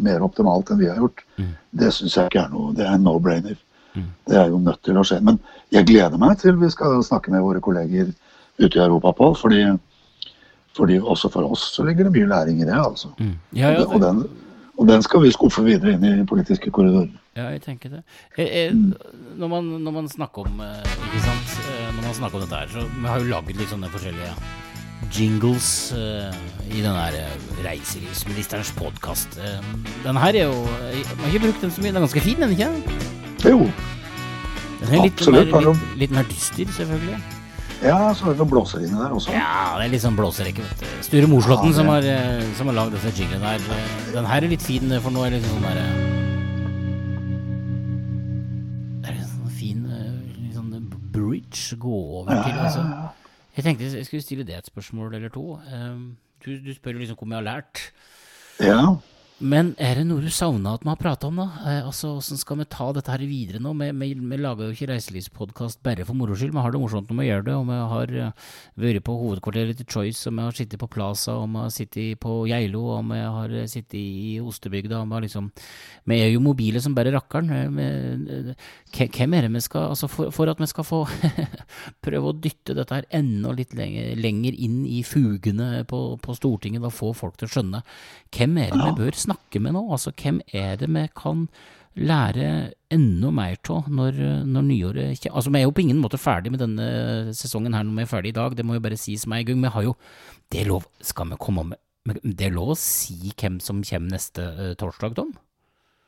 mer 0.02 0.24
optimalt 0.26 0.70
enn 0.70 0.80
vi 0.80 0.88
har 0.90 0.98
gjort, 0.98 1.22
mm. 1.38 1.50
det 1.80 1.92
syns 1.94 2.16
jeg 2.18 2.30
ikke 2.30 2.42
er 2.42 2.52
noe 2.52 2.74
Det 2.74 2.86
er 2.86 2.96
en 2.96 3.04
no-brainer. 3.06 3.58
Mm. 3.94 4.08
Det 4.26 4.38
er 4.38 4.48
jo 4.50 4.58
nødt 4.62 4.82
til 4.84 4.98
å 4.98 5.04
skje. 5.06 5.20
Men 5.24 5.38
jeg 5.74 5.86
gleder 5.88 6.18
meg 6.20 6.38
til 6.42 6.58
vi 6.58 6.70
skal 6.72 6.98
snakke 7.06 7.32
med 7.34 7.44
våre 7.44 7.62
kolleger 7.64 8.10
ute 8.58 8.78
i 8.78 8.82
Europa, 8.82 9.12
Pål. 9.12 9.36
Fordi, 9.38 9.62
fordi, 10.76 10.98
også 10.98 11.30
for 11.32 11.48
oss 11.52 11.70
så 11.74 11.86
ligger 11.86 12.08
det 12.08 12.14
mye 12.18 12.28
læring 12.30 12.60
i 12.62 12.66
det. 12.66 12.76
altså. 12.76 13.12
Mm. 13.18 13.36
Ja, 13.52 13.72
ja, 13.76 13.86
og, 13.86 14.00
den, 14.02 14.24
og, 14.76 14.88
den, 14.88 15.02
skal 15.02 15.22
vi 15.22 15.32
skuffe 15.34 15.64
videre 15.66 15.94
inn 15.94 16.06
i 16.10 16.26
politiske 16.26 16.70
korridorer. 16.70 17.14
Ja, 17.36 17.48
jeg 17.54 17.62
tenker 17.62 17.88
det. 17.88 18.02
Jeg, 18.36 18.48
jeg, 18.48 18.74
når, 19.38 19.48
man, 19.48 19.64
når, 19.64 19.92
man, 20.00 20.08
snakker 20.08 20.48
om 20.50 20.62
eh, 20.64 20.96
ikke 21.06 21.22
sant? 21.22 21.58
Eh, 21.98 22.06
har 22.06 22.14
snakka 22.14 22.36
om 22.36 22.42
dette 22.44 22.56
her, 22.56 22.68
så 22.72 22.86
vi 22.86 23.06
har 23.06 23.20
jo 23.20 23.28
laget 23.28 23.58
litt 23.58 23.70
sånne 23.72 23.90
forskjellige 23.92 24.32
jingles 25.14 25.92
uh, 25.94 26.34
i 26.68 26.80
den 26.82 26.92
her 26.92 27.14
uh, 27.14 27.60
reiselivsministerens 27.62 28.72
podkast. 28.76 29.38
Uh, 29.38 29.62
den 30.04 30.18
her 30.18 30.34
er 30.34 30.50
jo 30.50 30.64
Man 30.66 31.22
har 31.22 31.30
ikke 31.30 31.44
brukt 31.46 31.62
den 31.62 31.70
så 31.70 31.84
mye, 31.84 31.92
den 31.92 32.00
er 32.00 32.06
ganske 32.08 32.24
fin, 32.24 32.42
den 32.42 32.54
ikke? 32.56 32.70
Jo. 33.46 33.70
Den 34.82 34.94
er 34.98 35.06
litt, 35.06 35.14
Absolutt, 35.14 35.54
mer, 35.54 35.70
litt, 35.70 35.98
litt 36.02 36.16
mer 36.18 36.28
dyster, 36.28 36.74
selvfølgelig. 36.76 37.20
Ja, 37.78 37.98
så 38.18 38.26
er 38.26 38.34
det 38.34 38.42
noen 38.42 38.50
blåser 38.50 38.82
inni 38.82 38.98
der 38.98 39.14
også. 39.14 39.32
Ja, 39.32 39.78
det 39.78 39.86
er 39.86 39.94
litt 39.94 40.02
sånn 40.02 40.18
blåserekke, 40.18 40.66
vet 40.66 40.82
du. 40.82 41.02
Sture 41.06 41.30
Moslåtten 41.30 41.70
Ja, 41.70 41.78
som 41.78 41.90
har, 41.94 42.02
eh, 42.02 42.46
som 42.58 42.70
har 42.72 42.80
lagd 42.80 42.98
disse 42.98 43.14
jinglene 43.14 43.54
der. 43.54 43.76
Eh, 43.78 44.14
Den 44.16 44.26
her 44.26 44.42
er 44.42 44.50
litt 44.50 44.66
fin, 44.66 44.90
for 44.98 45.14
nå 45.14 45.26
er 45.26 45.36
det 45.36 45.44
litt 45.44 45.52
sånn 45.52 45.68
der 45.68 46.17
bridge 51.48 51.76
gå 51.80 51.92
over 51.92 52.24
til, 52.44 52.52
altså. 52.58 52.84
Jeg 53.56 53.64
tenkte 53.64 53.84
jeg 53.96 54.06
skulle 54.06 54.22
stille 54.22 54.44
det 54.46 54.54
et 54.58 54.66
spørsmål 54.66 55.14
eller 55.14 55.28
to. 55.28 55.54
Eh, 55.54 55.98
Du, 56.44 56.50
du 56.66 56.74
spør 56.74 56.92
liksom 56.92 57.16
hvor 57.18 57.26
vi 57.26 57.34
jeg 57.34 57.34
har 57.34 57.42
lært. 57.42 57.80
Ja. 58.60 58.94
Men 59.38 59.68
er 59.78 60.00
det 60.00 60.08
noe 60.08 60.18
du 60.18 60.32
savna 60.34 60.72
at 60.74 60.82
vi 60.82 60.90
har 60.90 60.98
prata 60.98 61.28
om, 61.28 61.36
da? 61.38 61.44
Eh, 61.62 61.84
altså, 61.86 62.16
Åssen 62.18 62.40
skal 62.40 62.58
vi 62.58 62.64
ta 62.74 62.88
dette 62.90 63.12
her 63.12 63.22
videre 63.22 63.60
nå? 63.62 63.70
Vi, 63.78 63.86
vi, 63.94 64.08
vi 64.18 64.38
lager 64.40 64.66
jo 64.66 64.74
ikke 64.74 64.88
reiselivspodkast 64.90 65.78
bare 65.86 66.02
for 66.08 66.18
moro 66.18 66.34
skyld. 66.34 66.50
Vi 66.56 66.64
har 66.64 66.74
det 66.74 66.80
morsomt 66.82 67.12
når 67.12 67.20
vi 67.20 67.26
gjør 67.28 67.44
det. 67.46 67.54
Og 67.54 67.68
vi 67.68 67.76
har 67.92 68.14
eh, 68.18 68.48
vært 68.82 69.04
på 69.06 69.14
hovedkvarteret 69.20 69.78
til 69.78 69.86
Choice, 69.86 70.24
og 70.26 70.34
vi 70.34 70.42
har 70.42 70.58
sittet 70.58 70.82
på 70.82 70.88
Plaza, 70.90 71.36
og 71.38 71.52
vi 71.52 71.62
har 71.62 71.70
sittet 71.70 72.18
på 72.24 72.32
Geilo, 72.50 72.82
og 72.96 73.06
vi 73.12 73.20
har 73.22 73.54
eh, 73.60 73.68
sittet 73.70 73.94
i 74.00 74.40
Ostebygda. 74.42 75.04
Og 75.04 75.06
vi, 75.06 75.16
har 75.20 75.26
liksom, 75.28 75.52
vi 76.10 76.18
er 76.24 76.32
jo 76.32 76.42
mobile 76.42 76.82
som 76.82 76.98
bare 76.98 77.14
rakkeren. 77.14 77.78
Eh, 77.78 78.66
Hvem 78.98 79.38
er 79.38 79.46
det 79.46 79.52
vi 79.54 79.62
skal 79.62 79.92
Altså, 79.92 80.10
for, 80.10 80.32
for 80.34 80.50
at 80.50 80.58
vi 80.58 80.66
skal 80.66 80.86
få 80.88 81.04
prøve 82.08 82.32
å 82.32 82.34
dytte 82.34 82.74
dette 82.74 82.98
her 82.98 83.06
enda 83.14 83.54
litt 83.54 83.78
lenger, 83.78 84.18
lenger 84.18 84.58
inn 84.58 84.82
i 84.82 85.04
fugene 85.06 85.84
på, 85.86 86.02
på 86.18 86.34
Stortinget, 86.34 86.82
og 86.82 86.96
få 86.96 87.14
folk 87.14 87.38
til 87.38 87.46
å 87.46 87.54
skjønne 87.54 87.84
hvem 88.34 88.58
er 88.64 88.74
det 88.74 88.82
vi 88.82 88.98
bør 88.98 89.14
snakke 89.14 89.27
med 89.60 89.74
nå? 89.76 89.82
Altså, 89.92 90.12
hvem 90.16 90.40
er 90.52 90.78
det 90.80 90.88
vi 90.92 91.04
kan 91.16 91.48
lære 91.98 92.72
enda 92.94 93.30
mer 93.34 93.58
av 93.74 93.88
når, 93.90 94.20
når 94.46 94.66
nyåret 94.68 95.20
kommer? 95.22 95.36
Altså, 95.36 95.50
vi 95.50 95.60
er 95.60 95.66
jo 95.66 95.74
på 95.74 95.84
ingen 95.84 96.00
måte 96.02 96.20
ferdig 96.20 96.52
med 96.54 96.62
denne 96.62 97.34
sesongen 97.36 97.74
her 97.74 97.84
når 97.86 97.98
vi 97.98 98.06
er 98.06 98.12
ferdig 98.12 98.32
i 98.32 98.38
dag, 98.38 98.56
det 98.56 98.66
må 98.66 98.78
jo 98.78 98.84
bare 98.84 99.00
sies 99.00 99.26
med 99.26 99.42
en 99.42 99.50
gang. 99.50 99.62
Vi 99.66 99.74
har 99.74 99.86
jo 99.88 99.96
Det 100.50 100.62
er 100.62 100.70
lov 100.70 100.86
Skal 101.04 101.28
vi 101.28 101.36
komme 101.36 101.64
med 101.68 102.20
Det 102.22 102.46
er 102.46 102.54
lov 102.54 102.72
å 102.72 102.78
si 102.78 103.34
hvem 103.36 103.60
som 103.60 103.82
kommer 103.84 104.16
neste 104.16 104.42
uh, 104.42 104.74
torsdag, 104.78 105.14
Tom? 105.18 105.34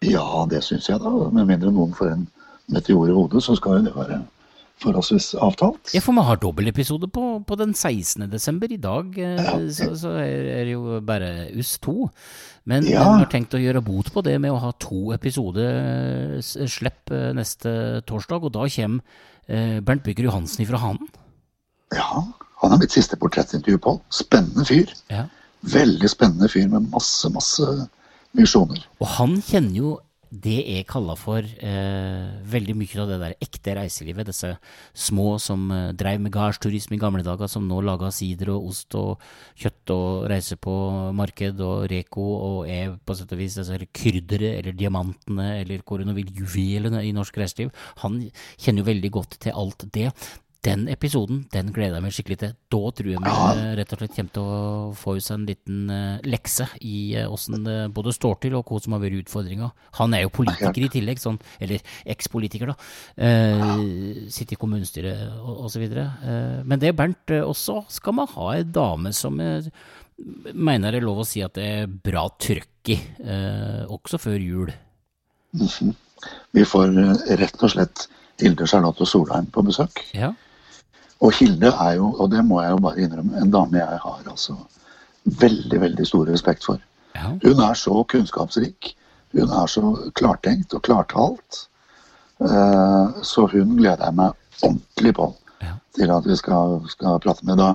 ja, 0.00 0.46
det 0.48 0.62
syns 0.64 0.88
jeg, 0.88 1.00
da. 1.00 1.10
Med 1.28 1.44
mindre 1.46 1.72
noen 1.74 1.92
får 1.92 2.14
en 2.14 2.28
meteor 2.72 3.10
i 3.10 3.16
hodet, 3.16 3.42
så 3.44 3.56
skal 3.58 3.78
jo 3.78 3.88
det 3.88 3.96
være 3.96 4.22
forholdsvis 4.80 5.30
avtalt. 5.42 5.92
Ja, 5.94 6.00
for 6.04 6.16
vi 6.16 6.24
har 6.26 6.38
dobbeltepisode 6.40 7.08
på, 7.12 7.24
på 7.46 7.56
den 7.60 7.74
16. 7.76 8.26
desember. 8.32 8.72
I 8.72 8.78
dag 8.80 9.16
ja. 9.18 9.56
så, 9.70 9.90
så 9.98 10.12
er, 10.22 10.64
det 10.68 10.72
jo 10.74 11.00
bare 11.06 11.30
us 11.60 11.76
to. 11.82 12.08
Men 12.68 12.84
Ja. 12.88 13.02
vi 13.04 13.22
har 13.24 13.30
tenkt 13.32 13.54
å 13.56 13.60
gjøre 13.62 13.82
bot 13.84 14.10
på 14.14 14.22
det 14.26 14.38
med 14.40 14.52
å 14.52 14.60
ha 14.62 14.70
to 14.82 15.12
episoder 15.16 16.38
s- 16.38 16.56
slipp 16.70 17.10
eh, 17.12 17.30
neste 17.36 18.02
torsdag, 18.08 18.44
og 18.44 18.52
da 18.56 18.66
kommer 18.68 19.00
eh, 19.48 19.80
Bernt 19.80 20.04
Bygger 20.04 20.28
Johansen 20.28 20.64
ifra 20.64 20.78
Hanen. 20.82 21.08
Ja, 21.96 22.24
han 22.62 22.72
er 22.76 22.78
mitt 22.82 22.92
siste 22.94 23.16
portrettintervju, 23.18 23.78
Pål. 23.82 24.00
Spennende 24.14 24.66
fyr. 24.68 24.92
Ja. 25.10 25.24
Veldig 25.66 26.08
spennende 26.12 26.48
fyr 26.52 26.68
med 26.72 26.86
masse, 26.92 27.28
masse 27.34 27.66
visjoner. 28.36 28.84
Og 29.00 29.08
han 29.18 29.40
kjenner 29.42 29.74
jo 29.80 29.96
det 30.30 30.58
jeg 30.62 30.86
kaller 30.86 31.18
for 31.18 31.42
eh, 31.42 32.26
veldig 32.52 32.74
mye 32.78 32.98
av 33.02 33.08
det 33.10 33.18
der 33.18 33.34
ekte 33.42 33.74
reiselivet. 33.80 34.28
Disse 34.30 34.52
små 34.94 35.34
som 35.42 35.64
eh, 35.74 35.90
dreiv 35.98 36.22
med 36.22 36.32
gardsturisme 36.34 36.94
i 36.94 37.00
gamle 37.02 37.24
dager, 37.26 37.50
som 37.50 37.66
nå 37.66 37.80
lager 37.82 38.14
sider 38.14 38.52
og 38.54 38.68
ost 38.70 38.94
og 38.98 39.24
kjøtt 39.58 39.94
og 39.94 40.28
reiser 40.30 40.60
på 40.62 40.74
marked 41.18 41.62
og 41.66 41.88
Reko 41.90 42.26
og 42.36 42.70
er 42.70 42.94
på 42.94 43.16
sett 43.18 43.34
og 43.34 43.42
vis 43.42 43.58
disse 43.58 43.80
krydderet 43.90 44.60
eller 44.60 44.78
diamantene 44.78 45.48
eller 45.64 45.82
hvor 45.82 46.04
hun 46.04 46.14
vil, 46.14 46.30
juvelene 46.42 47.02
i 47.06 47.14
norsk 47.16 47.42
reiseliv. 47.42 47.74
Han 48.04 48.22
kjenner 48.54 48.84
jo 48.84 48.90
veldig 48.92 49.12
godt 49.18 49.40
til 49.42 49.58
alt 49.58 49.88
det. 49.90 50.12
Den 50.60 50.82
episoden 50.92 51.46
den 51.54 51.70
gleder 51.72 51.96
jeg 51.96 52.04
meg 52.04 52.12
skikkelig 52.12 52.36
til. 52.42 52.50
Da 52.68 52.80
tror 52.92 53.06
jeg 53.08 53.20
vi 53.24 53.30
eh, 53.32 53.68
rett 53.78 53.92
og 53.94 54.00
slett 54.02 54.12
kommer 54.12 54.32
til 54.34 54.42
å 54.44 54.56
få 55.00 55.14
seg 55.16 55.38
en 55.38 55.46
liten 55.48 55.92
eh, 55.94 56.26
lekse 56.28 56.66
i 56.84 56.96
eh, 57.16 57.30
åssen 57.32 57.64
det 57.64 57.76
både 57.96 58.12
står 58.12 58.36
til 58.42 58.58
og 58.58 58.68
hva 58.68 58.80
som 58.84 58.92
har 58.92 59.00
vært 59.00 59.22
utfordringa. 59.22 59.70
Han 59.96 60.16
er 60.16 60.26
jo 60.26 60.32
politiker 60.36 60.84
i 60.84 60.90
tillegg, 60.92 61.22
sånn, 61.22 61.38
eller 61.64 61.80
ekspolitiker, 62.12 62.74
da. 62.74 62.90
Eh, 63.16 63.72
sitter 64.28 64.58
i 64.58 64.60
kommunestyret 64.60 65.22
og 65.40 65.64
osv. 65.70 65.86
Eh, 65.88 66.60
men 66.60 66.82
det 66.82 66.92
er 66.92 66.98
Bernt 66.98 67.32
også. 67.38 67.80
Skal 67.96 68.18
man 68.20 68.28
ha 68.34 68.50
ei 68.58 68.68
dame 68.68 69.14
som 69.16 69.40
eh, 69.40 69.72
mener 70.52 70.92
det 70.92 71.00
er 71.00 71.08
lov 71.08 71.22
å 71.24 71.28
si 71.30 71.40
at 71.46 71.56
det 71.56 71.70
er 71.78 71.88
bra 71.88 72.26
trøkk 72.36 72.92
i, 72.92 72.98
eh, 73.24 73.82
også 73.88 74.20
før 74.20 74.36
jul. 74.44 74.76
Vi 76.52 76.68
får 76.68 76.92
rett 77.40 77.64
og 77.64 77.72
slett 77.72 78.06
Hilde 78.40 78.68
Charlotte 78.68 79.08
Solheim 79.08 79.48
på 79.52 79.64
besøk. 79.64 80.04
Ja. 80.12 80.34
Og 81.20 81.32
Hilde 81.36 81.66
er 81.72 81.96
jo, 81.98 82.12
og 82.18 82.30
det 82.32 82.44
må 82.44 82.62
jeg 82.62 82.70
jo 82.70 82.78
bare 82.84 83.00
innrømme, 83.04 83.40
en 83.42 83.50
dame 83.52 83.76
jeg 83.78 83.98
har 84.02 84.22
altså 84.30 84.54
veldig, 85.40 85.80
veldig 85.80 86.06
stor 86.08 86.26
respekt 86.32 86.64
for. 86.64 86.78
ja. 87.14 87.34
Hun 87.44 87.60
er 87.60 87.74
så 87.74 88.02
kunnskapsrik. 88.08 88.94
Hun 89.32 89.50
er 89.52 89.66
så 89.68 89.82
klartenkt 90.16 90.72
og 90.74 90.82
klartalt. 90.82 91.66
Eh, 92.40 93.22
Så 93.22 93.46
hun 93.52 93.76
gleder 93.76 94.04
jeg 94.04 94.14
meg 94.14 94.32
ordentlig 94.62 95.14
på 95.14 95.34
Ja. 95.62 95.74
til 95.94 96.10
at 96.10 96.24
vi 96.24 96.36
skal, 96.36 96.80
skal 96.88 97.18
prate 97.20 97.44
med. 97.44 97.58
Da, 97.58 97.74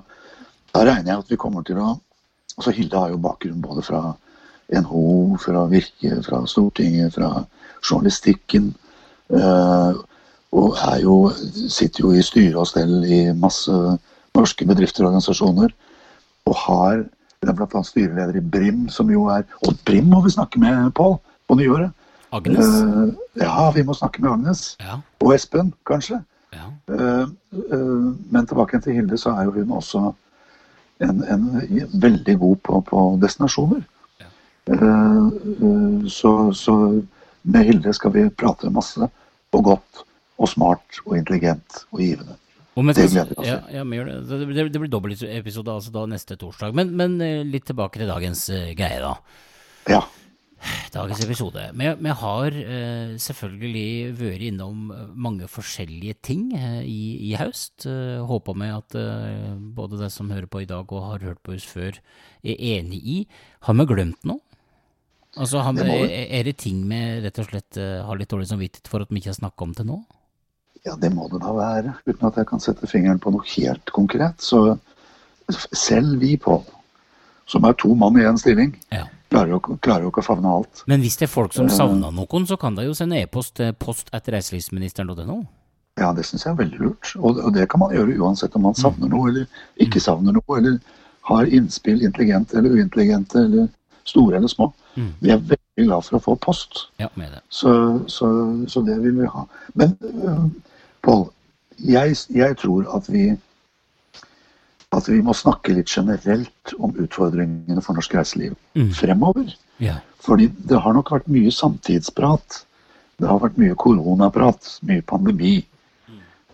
da 0.73 0.79
regner 0.83 1.11
jeg 1.13 1.17
at 1.19 1.29
vi 1.29 1.35
kommer 1.37 1.61
til 1.63 1.77
å 1.77 1.99
altså 2.57 2.71
Hilde 2.71 2.97
har 2.97 3.09
jo 3.09 3.17
bakgrunn 3.21 3.61
både 3.61 3.83
fra 3.83 4.15
NHO, 4.73 5.37
fra 5.37 5.65
Virke, 5.69 6.23
fra 6.23 6.45
Stortinget, 6.47 7.13
fra 7.13 7.45
journalistikken. 7.83 8.73
eh, 9.29 9.93
Og 10.51 10.77
er 10.87 11.01
jo, 11.03 11.31
sitter 11.69 12.05
jo 12.05 12.11
i 12.15 12.23
styre 12.23 12.61
og 12.61 12.69
stell 12.69 13.03
i 13.03 13.21
masse 13.35 13.73
norske 14.35 14.67
bedrifter 14.67 15.03
og 15.03 15.11
organisasjoner. 15.11 15.73
Og 16.45 16.57
har 16.65 17.03
bl.a. 17.45 17.81
styreleder 17.83 18.39
i 18.39 18.43
Brim, 18.43 18.85
som 18.89 19.09
jo 19.11 19.27
er 19.33 19.43
Og 19.67 19.75
Brim 19.85 20.07
må 20.09 20.21
vi 20.23 20.33
snakke 20.33 20.59
med, 20.59 20.91
Pål, 20.95 21.17
på 21.47 21.57
nyåret. 21.59 21.91
Agnes? 22.31 22.65
Uh, 22.65 23.13
ja, 23.39 23.71
vi 23.71 23.83
må 23.83 23.93
snakke 23.93 24.21
med 24.21 24.31
Agnes. 24.31 24.75
Ja. 24.81 24.99
Og 25.21 25.35
Espen, 25.35 25.73
kanskje. 25.87 26.21
ja. 26.53 26.69
Uh, 26.89 27.29
uh, 27.73 28.13
men 28.31 28.47
tilbake 28.47 28.79
til 28.79 28.93
Hilde, 28.93 29.17
så 29.17 29.35
er 29.35 29.43
jo 29.43 29.51
hun 29.51 29.71
også 29.71 30.13
en, 31.03 31.23
en 31.23 31.91
veldig 32.01 32.39
god 32.39 32.55
på, 32.63 32.79
på 32.89 33.03
destinasjoner. 33.21 33.83
Eh, 34.65 35.29
så, 36.07 36.53
så 36.53 37.01
med 37.41 37.63
Hilde 37.63 37.93
skal 37.93 38.13
vi 38.13 38.29
prate 38.29 38.69
masse 38.73 39.09
og 39.53 39.63
godt 39.63 40.05
og 40.35 40.51
smart 40.51 40.99
og 41.05 41.15
intelligent 41.19 41.85
og 41.91 42.01
givende. 42.01 42.37
Og 42.75 42.83
men, 42.83 42.95
Det 42.95 43.07
gleder 43.07 43.31
vi 43.31 43.39
oss 43.39 43.47
ja, 43.47 43.59
til. 43.63 43.77
ja, 43.77 43.83
det. 43.87 44.47
Det, 44.51 44.67
det, 44.73 44.81
blir 44.81 44.91
dobbeltepisode 44.91 45.71
altså 45.71 45.93
da 45.95 46.03
neste 46.11 46.35
torsdag. 46.35 46.75
Men, 46.75 46.91
men 46.99 47.15
eh, 47.23 47.45
litt 47.47 47.69
tilbake 47.69 48.01
til 48.01 48.11
dagens 48.11 48.49
eh, 48.51 48.73
greie, 48.75 48.99
da. 48.99 49.13
Ja. 49.87 50.01
Dagens 50.91 51.21
episode. 51.23 51.61
Vi, 51.77 52.11
har 52.19 52.57
eh, 52.57 53.15
selvfølgelig 53.21 54.15
vært 54.19 54.43
innom 54.49 54.89
mange 55.13 55.47
forskjellige 55.51 56.17
ting 56.25 56.49
eh, 56.57 56.81
i, 56.83 57.29
i 57.29 57.35
høst. 57.39 57.85
Eh, 57.87 58.19
håper 58.27 58.59
vi 58.59 58.71
at 58.73 58.97
eh, 58.99 59.53
både 59.77 60.01
de 60.01 60.09
som 60.11 60.33
hører 60.33 60.49
på 60.51 60.65
i 60.65 60.67
dag 60.69 60.91
og 60.91 61.07
har 61.13 61.23
hørt 61.29 61.39
på 61.45 61.55
oss 61.55 61.67
før, 61.69 62.01
er 62.43 62.59
enig 62.75 62.99
i. 62.99 63.17
Har 63.69 63.79
vi 63.79 63.87
glemt 63.93 64.27
noe? 64.27 64.41
Altså, 65.35 65.59
har 65.59 65.75
Det 65.75 65.87
er, 65.87 66.27
er 66.31 66.43
det 66.47 66.57
ting 66.63 66.83
vi 66.87 66.99
rett 67.23 67.39
og 67.39 67.49
slett 67.49 67.79
eh, 67.79 68.03
har 68.03 68.19
litt 68.19 68.31
dårlig 68.31 68.47
samvittighet 68.51 68.91
for 68.91 69.03
at 69.03 69.11
vi 69.11 69.19
ikke 69.19 69.33
har 69.33 69.41
snakka 69.41 69.67
om 69.67 69.73
til 69.75 69.89
nå? 69.91 70.03
Ja, 70.85 70.95
det 71.01 71.09
må 71.13 71.27
det 71.31 71.41
da 71.41 71.51
være. 71.55 71.93
Uten 72.05 72.27
at 72.29 72.35
jeg 72.41 72.47
kan 72.51 72.59
sette 72.63 72.87
fingeren 72.87 73.19
på 73.19 73.31
noe 73.33 73.45
helt 73.55 73.91
konkret. 73.95 74.41
Så 74.41 74.77
selv 75.73 76.19
vi, 76.21 76.35
Pål, 76.37 76.63
som 77.49 77.65
er 77.69 77.73
to 77.77 77.93
mann 77.95 78.17
i 78.17 78.25
én 78.25 78.37
stilling, 78.41 78.75
Ja. 78.91 79.05
klarer 79.29 79.49
jo 79.55 79.59
klarer 79.59 80.03
jo 80.05 80.09
ikke 80.11 80.21
å 80.23 80.29
favne 80.29 80.47
alt. 80.49 80.83
Men 80.87 81.01
hvis 81.01 81.17
det 81.17 81.27
er 81.27 81.33
folk 81.33 81.53
som 81.53 81.67
savner 81.69 82.11
noen, 82.13 82.45
så 82.47 82.57
kan 82.59 82.75
de 82.75 82.85
jo 82.85 82.93
sende 82.93 83.19
e-post 83.21 83.55
til 83.55 83.73
post 83.73 84.09
etter 84.13 84.33
reiselivsministeren.no. 84.37 85.45
Ja, 85.97 86.11
det 86.13 86.25
syns 86.25 86.43
jeg 86.45 86.51
er 86.53 86.57
veldig 86.63 86.79
lurt. 86.81 87.13
Og, 87.17 87.37
og 87.39 87.53
det 87.55 87.69
kan 87.71 87.79
man 87.79 87.93
gjøre 87.93 88.17
uansett 88.19 88.55
om 88.55 88.65
man 88.67 88.75
savner 88.75 89.07
noe 89.09 89.29
eller 89.29 89.45
ikke 89.79 90.01
savner 90.03 90.33
noe, 90.35 90.57
eller 90.57 90.79
har 91.29 91.45
innspill, 91.47 92.03
intelligente 92.03 92.57
eller 92.57 92.69
uintelligente, 92.75 93.39
eller 93.47 93.67
store 94.05 94.37
eller 94.37 94.47
små. 94.51 94.71
Vi 94.95 95.31
er 95.33 95.37
veldig 95.41 95.85
glad 95.87 96.03
for 96.05 96.17
å 96.17 96.23
få 96.23 96.35
post, 96.39 96.87
Ja, 97.01 97.07
med 97.15 97.31
det. 97.33 97.41
så, 97.49 97.71
så, 98.07 98.27
så 98.67 98.81
det 98.85 98.97
vil 99.03 99.15
vi 99.21 99.25
ha. 99.27 99.45
Men 99.73 99.95
øh, 100.03 100.43
Pål, 101.05 101.27
jeg, 101.85 102.15
jeg 102.33 102.57
tror 102.61 102.87
at 102.97 103.09
vi 103.11 103.27
at 104.95 105.09
vi 105.09 105.19
må 105.25 105.33
snakke 105.35 105.73
litt 105.75 105.91
generelt 105.91 106.73
om 106.79 106.93
utfordringene 107.01 107.81
for 107.83 107.97
norsk 107.97 108.13
reiseliv 108.15 108.53
fremover. 108.95 109.49
Yeah. 109.83 109.99
Fordi 110.23 110.47
det 110.69 110.79
har 110.81 110.95
nok 110.95 111.11
vært 111.11 111.27
mye 111.31 111.51
samtidsprat. 111.51 112.61
Det 113.19 113.27
har 113.27 113.41
vært 113.43 113.59
mye 113.59 113.75
koronaprat, 113.79 114.69
mye 114.87 115.03
pandemi. 115.07 115.57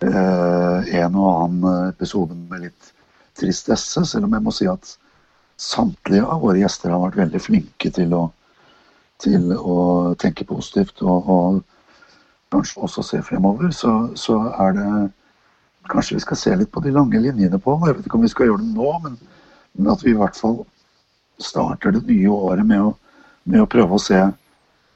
Eh, 0.01 0.95
en 0.97 1.17
og 1.19 1.29
annen 1.29 1.91
episode 1.91 2.33
med 2.33 2.65
litt 2.65 2.91
tristesse, 3.37 4.01
selv 4.09 4.27
om 4.27 4.33
jeg 4.33 4.45
må 4.45 4.53
si 4.55 4.67
at 4.69 4.95
samtlige 5.61 6.25
av 6.25 6.41
våre 6.41 6.61
gjester 6.63 6.93
har 6.93 7.03
vært 7.03 7.19
veldig 7.19 7.41
flinke 7.41 7.91
til 7.93 8.15
å, 8.17 8.23
til 9.21 9.51
å 9.53 9.77
tenke 10.21 10.47
positivt 10.49 11.03
og, 11.05 11.29
og, 11.29 11.61
kanskje 12.51 12.83
også 12.83 13.03
se 13.05 13.21
fremover, 13.25 13.71
så, 13.75 13.95
så, 14.15 14.37
er 14.59 14.77
det 14.77 14.91
Kanskje 15.89 16.15
vi 16.15 16.21
skal 16.21 16.37
se 16.37 16.51
litt 16.55 16.69
på 16.71 16.79
de 16.85 16.91
lange 16.93 17.19
linjene 17.19 17.57
på 17.59 17.73
Jeg 17.87 17.95
vet 17.97 18.05
ikke 18.05 18.19
om 18.19 18.25
vi 18.25 18.29
skal 18.29 18.51
gjøre 18.51 18.61
det 18.61 18.75
nå, 18.75 18.91
men, 19.03 19.15
men 19.73 19.89
at 19.91 20.03
vi 20.05 20.11
i 20.13 20.19
hvert 20.19 20.37
fall 20.37 20.59
starter 21.41 21.95
det 21.95 22.03
nye 22.05 22.29
året 22.29 22.67
med 22.69 22.83
å, 22.85 22.91
med 23.49 23.63
å 23.63 23.69
prøve 23.69 23.97
å 23.97 24.03
se 24.03 24.19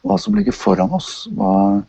hva 0.06 0.18
som 0.22 0.38
ligger 0.38 0.54
foran 0.54 0.94
oss. 0.94 1.26
Hva, 1.34 1.82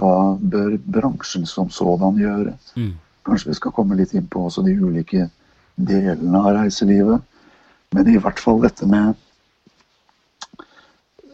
hva 0.00 0.14
bør 0.40 0.78
bransjen 0.88 1.44
som 1.46 1.68
sådan 1.68 2.16
gjøre? 2.16 2.56
Mm. 2.80 2.94
Kanskje 3.28 3.52
vi 3.52 3.58
skal 3.60 3.74
komme 3.76 3.98
litt 3.98 4.14
inn 4.16 4.26
på 4.32 4.46
også 4.48 4.64
de 4.64 4.72
ulike 4.72 5.28
delene 5.76 6.40
av 6.40 6.54
reiselivet. 6.62 7.20
Men 7.92 8.08
i 8.08 8.16
hvert 8.20 8.40
fall 8.40 8.64
dette 8.64 8.88
med 8.88 9.20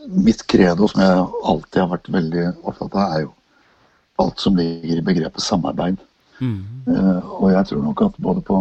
Mitt 0.09 0.47
credo, 0.47 0.89
som 0.89 1.01
jeg 1.03 1.25
alltid 1.45 1.81
har 1.81 1.91
vært 1.95 2.11
veldig 2.13 2.45
opptatt 2.63 2.95
av, 2.95 3.15
er 3.15 3.25
jo 3.25 3.33
alt 4.23 4.41
som 4.41 4.57
ligger 4.59 5.01
i 5.01 5.05
begrepet 5.05 5.43
samarbeid. 5.43 5.99
Mm. 6.39 6.61
Uh, 6.89 7.21
og 7.41 7.51
jeg 7.53 7.71
tror 7.71 7.83
nok 7.83 8.03
at 8.09 8.19
både 8.23 8.43
på 8.45 8.61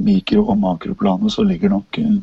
mikro- 0.00 0.46
og 0.46 0.58
makroplanet 0.62 1.34
så 1.34 1.44
ligger 1.46 1.74
nok 1.74 1.98
uh, 1.98 2.16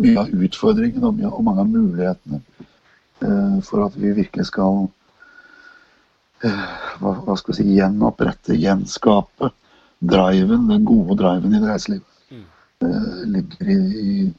mye 0.00 0.16
av 0.22 0.30
utfordringen 0.46 1.04
og, 1.04 1.18
mye, 1.18 1.30
og 1.30 1.44
mange 1.44 1.64
av 1.64 1.70
mulighetene 1.70 2.40
uh, 3.24 3.58
for 3.66 3.84
at 3.88 3.98
vi 3.98 4.14
virkelig 4.16 4.48
skal 4.52 4.86
hva, 6.40 7.10
hva, 7.20 7.34
skal 7.36 7.52
vi 7.52 7.58
si, 7.58 7.66
gjenopprette, 7.76 8.54
gjenskape 8.56 9.50
driven, 10.00 10.70
den 10.70 10.86
gode 10.88 11.18
driven 11.20 11.52
i 11.52 11.60
reiselivet. 11.60 12.06
Mm. 12.30 12.46
ligger 13.34 13.68
i, 13.68 13.76
i, 14.00 14.30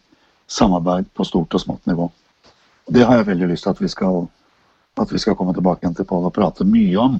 samarbeid 0.51 1.11
på 1.13 1.23
stort 1.23 1.53
og 1.53 1.61
smått 1.61 1.85
nivå. 1.87 2.07
Det 2.87 3.03
har 3.05 3.19
jeg 3.19 3.29
veldig 3.33 3.51
lyst 3.51 3.67
til 3.67 3.75
at 3.75 3.81
vi 3.81 3.89
skal, 3.91 4.23
at 5.01 5.11
vi 5.13 5.21
skal 5.21 5.37
komme 5.39 5.53
tilbake 5.55 5.85
igjen 5.85 5.97
til 5.97 6.07
Pål 6.09 6.29
og 6.29 6.33
prate 6.35 6.65
mye 6.67 6.97
om 6.99 7.19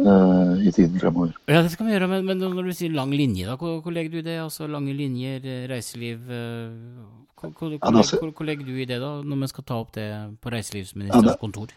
uh, 0.00 0.54
i 0.60 0.72
tiden 0.72 0.98
fremover. 1.00 1.34
Ja, 1.48 1.62
det 1.62 1.74
skal 1.74 1.86
vi 1.86 1.94
gjøre, 1.94 2.08
men, 2.10 2.26
men 2.26 2.40
når 2.42 2.70
du 2.70 2.74
sier 2.76 2.94
lang 2.94 3.12
linje, 3.14 3.46
da, 3.48 3.56
hvor, 3.60 3.80
hvor, 3.84 3.94
legger 3.94 4.18
du 4.18 4.26
det? 4.26 4.38
Altså 4.42 4.70
lange 4.70 4.94
linjer, 4.96 5.44
eh, 5.44 5.66
reiseliv 5.70 6.24
uh, 6.30 6.72
hvor, 7.40 7.52
hvor, 7.58 7.76
ja, 7.76 7.92
hvor, 7.92 8.32
hvor, 8.32 8.44
legger 8.48 8.66
du 8.66 8.74
i 8.76 8.88
det, 8.88 9.00
da, 9.00 9.14
når 9.24 9.44
vi 9.44 9.52
skal 9.52 9.66
ta 9.68 9.78
opp 9.80 9.94
det 9.96 10.08
på 10.42 10.52
reiselivsministerens 10.52 11.32
ja, 11.32 11.38
kontor? 11.40 11.72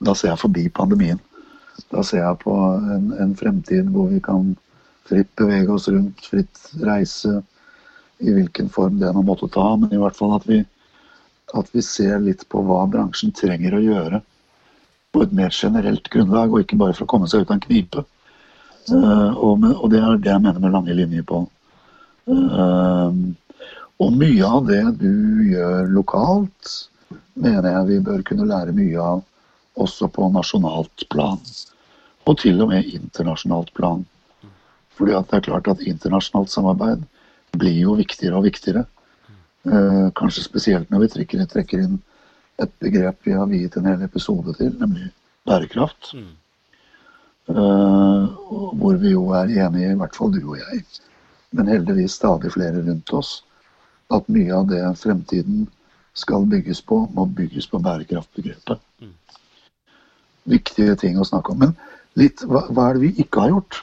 Da 0.00 0.14
ser 0.16 0.32
jeg 0.32 0.40
forbi 0.40 0.68
pandemien. 0.72 1.20
Da 1.92 2.02
ser 2.06 2.24
jeg 2.24 2.40
på 2.42 2.54
en, 2.94 3.12
en, 3.20 3.36
fremtid 3.36 3.88
hvor 3.92 4.08
vi 4.12 4.20
kan 4.24 4.54
fritt 5.08 5.30
bevege 5.36 5.72
oss 5.74 5.88
rundt, 5.92 6.24
fritt 6.28 6.60
reise, 6.84 7.40
i 8.20 8.32
hvilken 8.36 8.68
form 8.72 8.98
det 9.00 9.12
nå 9.16 9.24
måtte 9.24 9.48
ta. 9.52 9.66
Men 9.80 9.92
i 9.92 10.00
hvert 10.00 10.16
fall 10.16 10.34
at 10.36 10.46
vi, 10.48 10.60
at 11.56 11.70
vi 11.74 11.82
ser 11.82 12.20
litt 12.22 12.46
på 12.48 12.62
hva 12.66 12.84
bransjen 12.90 13.32
trenger 13.36 13.76
å 13.76 13.84
gjøre 13.84 14.20
på 15.10 15.24
et 15.24 15.32
mer 15.34 15.50
generelt 15.50 16.06
grunnlag, 16.12 16.52
og 16.52 16.62
ikke 16.62 16.78
bare 16.78 16.94
for 16.94 17.06
å 17.06 17.10
komme 17.10 17.28
seg 17.30 17.42
ut 17.42 17.50
av 17.50 17.56
en 17.56 17.64
knipe. 17.64 18.04
Uh, 18.90 19.32
og, 19.36 19.56
med, 19.60 19.72
og, 19.74 19.88
det 19.92 20.00
er 20.00 20.20
det 20.22 20.30
jeg 20.30 20.42
mener 20.44 20.62
med 20.62 20.74
lange 20.74 20.94
linjer 20.96 21.26
på. 21.26 21.42
Uh, 22.30 23.10
og 24.00 24.14
mye 24.16 24.46
av 24.46 24.68
det 24.70 24.84
du 25.00 25.42
gjør 25.50 25.90
lokalt, 25.92 26.76
mener 27.34 27.68
jeg 27.74 27.88
vi 27.90 27.98
bør 28.06 28.22
kunne 28.26 28.48
lære 28.48 28.76
mye 28.76 29.02
av 29.02 29.26
også 29.80 30.08
på 30.14 30.30
nasjonalt 30.32 31.04
plan. 31.12 31.42
Og 32.28 32.38
til 32.38 32.62
og 32.62 32.70
med 32.70 32.88
internasjonalt 32.88 33.72
plan. 33.76 34.06
Fordi 34.96 35.16
at 35.16 35.28
det 35.30 35.40
er 35.40 35.46
klart 35.48 35.68
at 35.72 35.84
internasjonalt 35.84 36.52
samarbeid 36.52 37.04
blir 37.58 37.76
jo 37.82 37.96
viktigere 37.98 38.38
og 38.38 38.46
viktigere. 38.46 38.84
Uh, 39.68 40.08
kanskje 40.16 40.46
spesielt 40.46 40.88
når 40.90 41.02
vi 41.04 41.08
trekker, 41.14 41.44
trekker 41.50 41.82
inn 41.84 41.98
et 42.60 42.70
begrep 42.80 43.26
vi 43.26 43.34
har 43.36 43.48
viet 43.50 43.74
en 43.76 43.88
hel 43.88 44.04
episode 44.06 44.54
til, 44.56 44.72
nemlig 44.80 45.10
bærekraft. 45.48 46.14
Mm. 46.16 46.30
Uh, 47.50 48.24
hvor 48.78 48.96
vi 49.00 49.12
jo 49.12 49.26
er 49.36 49.52
enige, 49.52 49.92
i 49.92 49.98
hvert 50.00 50.16
fall 50.16 50.32
du 50.32 50.40
og 50.44 50.56
jeg, 50.60 50.84
men 51.56 51.68
heldigvis 51.68 52.16
stadig 52.20 52.52
flere 52.54 52.84
rundt 52.86 53.12
oss, 53.16 53.40
at 54.14 54.28
mye 54.32 54.54
av 54.54 54.68
det 54.70 54.80
fremtiden 54.98 55.66
skal 56.16 56.46
bygges 56.50 56.80
på, 56.82 57.02
må 57.14 57.26
bygges 57.26 57.68
på 57.70 57.82
bærekraftbegrepet. 57.84 58.80
Mm. 59.00 59.14
Viktige 60.56 60.96
ting 60.98 61.20
å 61.20 61.26
snakke 61.26 61.52
om. 61.52 61.66
Men 61.66 61.76
litt, 62.18 62.42
hva, 62.48 62.64
hva 62.70 62.88
er 62.88 62.98
det 62.98 63.04
vi 63.04 63.12
ikke 63.24 63.44
har 63.44 63.54
gjort 63.54 63.82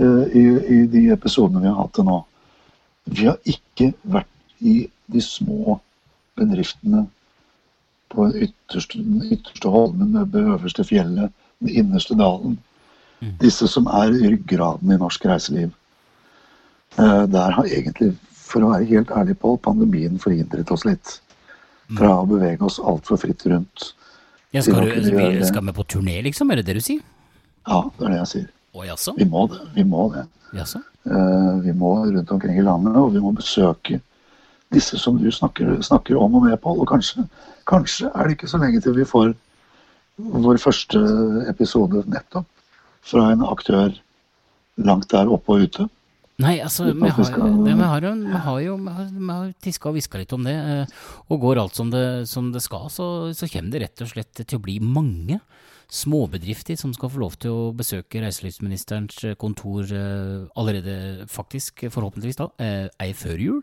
uh, 0.00 0.26
i, 0.26 0.44
i 0.76 0.82
de 0.90 1.06
episodene 1.14 1.64
vi 1.64 1.70
har 1.70 1.80
hatt 1.80 1.94
til 1.96 2.08
nå? 2.08 2.18
Vi 3.12 3.26
har 3.30 3.40
ikke 3.48 3.92
vært 4.02 4.30
i 4.62 4.76
de 5.12 5.22
små 5.22 5.80
bedriftene 6.38 7.06
på 8.12 8.28
ytterste, 8.34 8.98
den 8.98 9.22
ytterste 9.32 9.70
holmen, 9.72 10.14
det 10.32 10.40
øverste 10.40 10.84
fjellet, 10.84 11.32
den 11.60 11.68
innerste 11.68 12.16
dalen. 12.18 12.58
Mm. 13.22 13.36
Disse 13.40 13.68
som 13.70 13.86
er 13.86 14.12
ryggraden 14.12 14.92
i 14.92 14.98
norsk 15.00 15.24
reiseliv. 15.26 15.72
Uh, 16.98 17.24
der 17.30 17.56
har 17.56 17.68
egentlig, 17.70 18.12
for 18.36 18.64
å 18.64 18.72
være 18.74 18.88
helt 18.90 19.12
ærlig, 19.16 19.38
Pål, 19.40 19.56
pandemien 19.64 20.20
forhindret 20.20 20.72
oss 20.74 20.84
litt. 20.88 21.18
Mm. 21.88 21.96
Fra 22.00 22.12
å 22.20 22.28
bevege 22.28 22.66
oss 22.68 22.80
altfor 22.82 23.20
fritt 23.22 23.46
rundt. 23.48 23.92
Ja, 24.52 24.60
skal, 24.60 24.84
du, 24.84 25.14
vi, 25.16 25.46
skal 25.48 25.64
vi 25.64 25.72
på 25.72 25.86
turné, 25.88 26.18
liksom? 26.26 26.50
Er 26.52 26.60
det 26.60 26.68
det 26.68 26.76
du 26.76 26.84
sier? 26.84 27.00
Ja, 27.64 27.86
det 27.96 28.04
er 28.04 28.12
det 28.12 28.18
jeg 28.18 28.30
sier. 28.34 28.48
Oh. 28.72 28.84
Vi 29.16 29.24
må 29.28 29.46
det. 29.52 29.60
Vi 29.76 29.84
må 29.88 30.08
det. 30.12 30.26
Uh, 30.52 31.60
vi 31.64 31.72
må 31.76 31.94
rundt 32.04 32.30
omkring 32.34 32.58
i 32.60 32.64
landet, 32.64 32.96
og 33.00 33.14
vi 33.14 33.22
må 33.22 33.32
besøke 33.36 34.00
disse 34.72 34.98
som 34.98 35.18
du 35.20 35.30
snakker, 35.32 35.74
snakker 35.84 36.18
om 36.18 36.38
og 36.38 36.46
med, 36.46 36.58
Pål. 36.62 36.82
Og 36.82 36.88
kanskje, 36.88 37.26
kanskje, 37.68 38.10
er 38.12 38.28
det 38.28 38.36
ikke 38.38 38.50
så 38.50 38.60
lenge 38.62 38.82
til 38.82 38.96
vi 38.96 39.08
får 39.08 39.34
vår 40.16 40.60
første 40.60 41.00
episode 41.50 42.04
nettopp 42.10 42.46
fra 43.02 43.30
en 43.32 43.44
aktør 43.46 43.94
langt 44.80 45.10
der 45.12 45.30
oppe 45.32 45.56
og 45.56 45.66
ute. 45.66 45.88
Nei, 46.42 46.56
altså, 46.64 46.88
vi 46.88 47.10
har, 47.12 47.18
det, 47.22 47.74
vi 47.76 47.86
har, 47.86 48.06
vi 48.18 48.38
har 48.46 48.60
jo 48.64 48.76
vi 48.80 49.26
har, 49.28 49.50
tiska 49.62 49.90
og 49.90 49.98
hviska 49.98 50.18
litt 50.22 50.32
om 50.34 50.46
det. 50.48 50.54
Eh, 50.56 51.02
og 51.28 51.42
går 51.44 51.60
alt 51.60 51.76
som 51.78 51.92
det, 51.92 52.26
som 52.30 52.50
det 52.54 52.64
skal, 52.64 52.88
så, 52.90 53.06
så, 53.36 53.48
kommer 53.52 53.74
det 53.74 53.84
rett 53.84 54.04
og 54.04 54.10
slett 54.10 54.42
til 54.42 54.58
å 54.58 54.64
bli 54.64 54.78
mange 54.82 55.38
småbedrifter 55.92 56.78
som 56.80 56.94
skal 56.96 57.10
få 57.12 57.20
lov 57.20 57.34
til 57.42 57.52
å 57.52 57.72
besøke 57.76 58.22
reiselivsministerens 58.24 59.36
kontor 59.40 59.92
eh, 59.92 60.48
allerede, 60.58 61.28
faktisk, 61.30 61.84
forhåpentligvis 61.92 62.40
da, 62.40 62.48
eh, 62.64 62.88
ei 63.04 63.12
før 63.12 63.44
jul. 63.44 63.60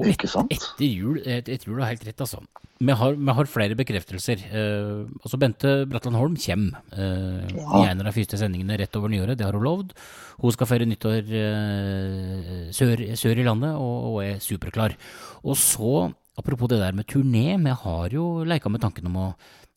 Og 0.00 0.08
et, 0.08 0.22
etter 0.24 0.86
jul, 0.88 1.18
etter 1.20 1.68
jul 1.68 1.82
er 1.82 1.90
helt 1.92 2.06
rett, 2.08 2.22
altså. 2.24 2.40
Vi 2.82 2.94
har, 2.98 3.14
vi 3.14 3.34
har 3.36 3.50
flere 3.50 3.76
bekreftelser. 3.78 4.40
Eh, 4.50 5.02
altså 5.20 5.38
Bente 5.38 5.74
Bratland 5.86 6.18
Holm 6.18 6.38
kommer 6.40 6.80
eh, 6.96 7.52
ja. 7.52 7.66
i 7.78 7.90
en 7.90 8.00
av 8.00 8.08
de 8.08 8.14
første 8.16 8.40
sendingene 8.40 8.78
rett 8.80 8.96
over 8.98 9.12
nyåret. 9.12 9.38
Det 9.38 9.46
har 9.46 9.58
hun 9.58 9.66
lovd. 9.66 9.92
Hun 10.42 10.56
skal 10.56 10.70
feire 10.70 10.88
nyttår 10.88 11.30
eh, 11.38 12.64
sør, 12.74 13.04
sør, 13.20 13.38
i 13.38 13.46
landet 13.46 13.76
og, 13.76 13.94
og, 14.08 14.18
er 14.24 14.42
superklar. 14.42 14.96
Og 15.44 15.58
så, 15.60 16.08
apropos 16.40 16.72
det 16.72 16.80
der 16.82 16.96
med 16.96 17.06
turné, 17.06 17.52
vi 17.62 17.76
har 17.84 18.16
jo 18.16 18.26
leika 18.48 18.72
med 18.72 18.82
tanken 18.82 19.12
om 19.12 19.20
å 19.28 19.32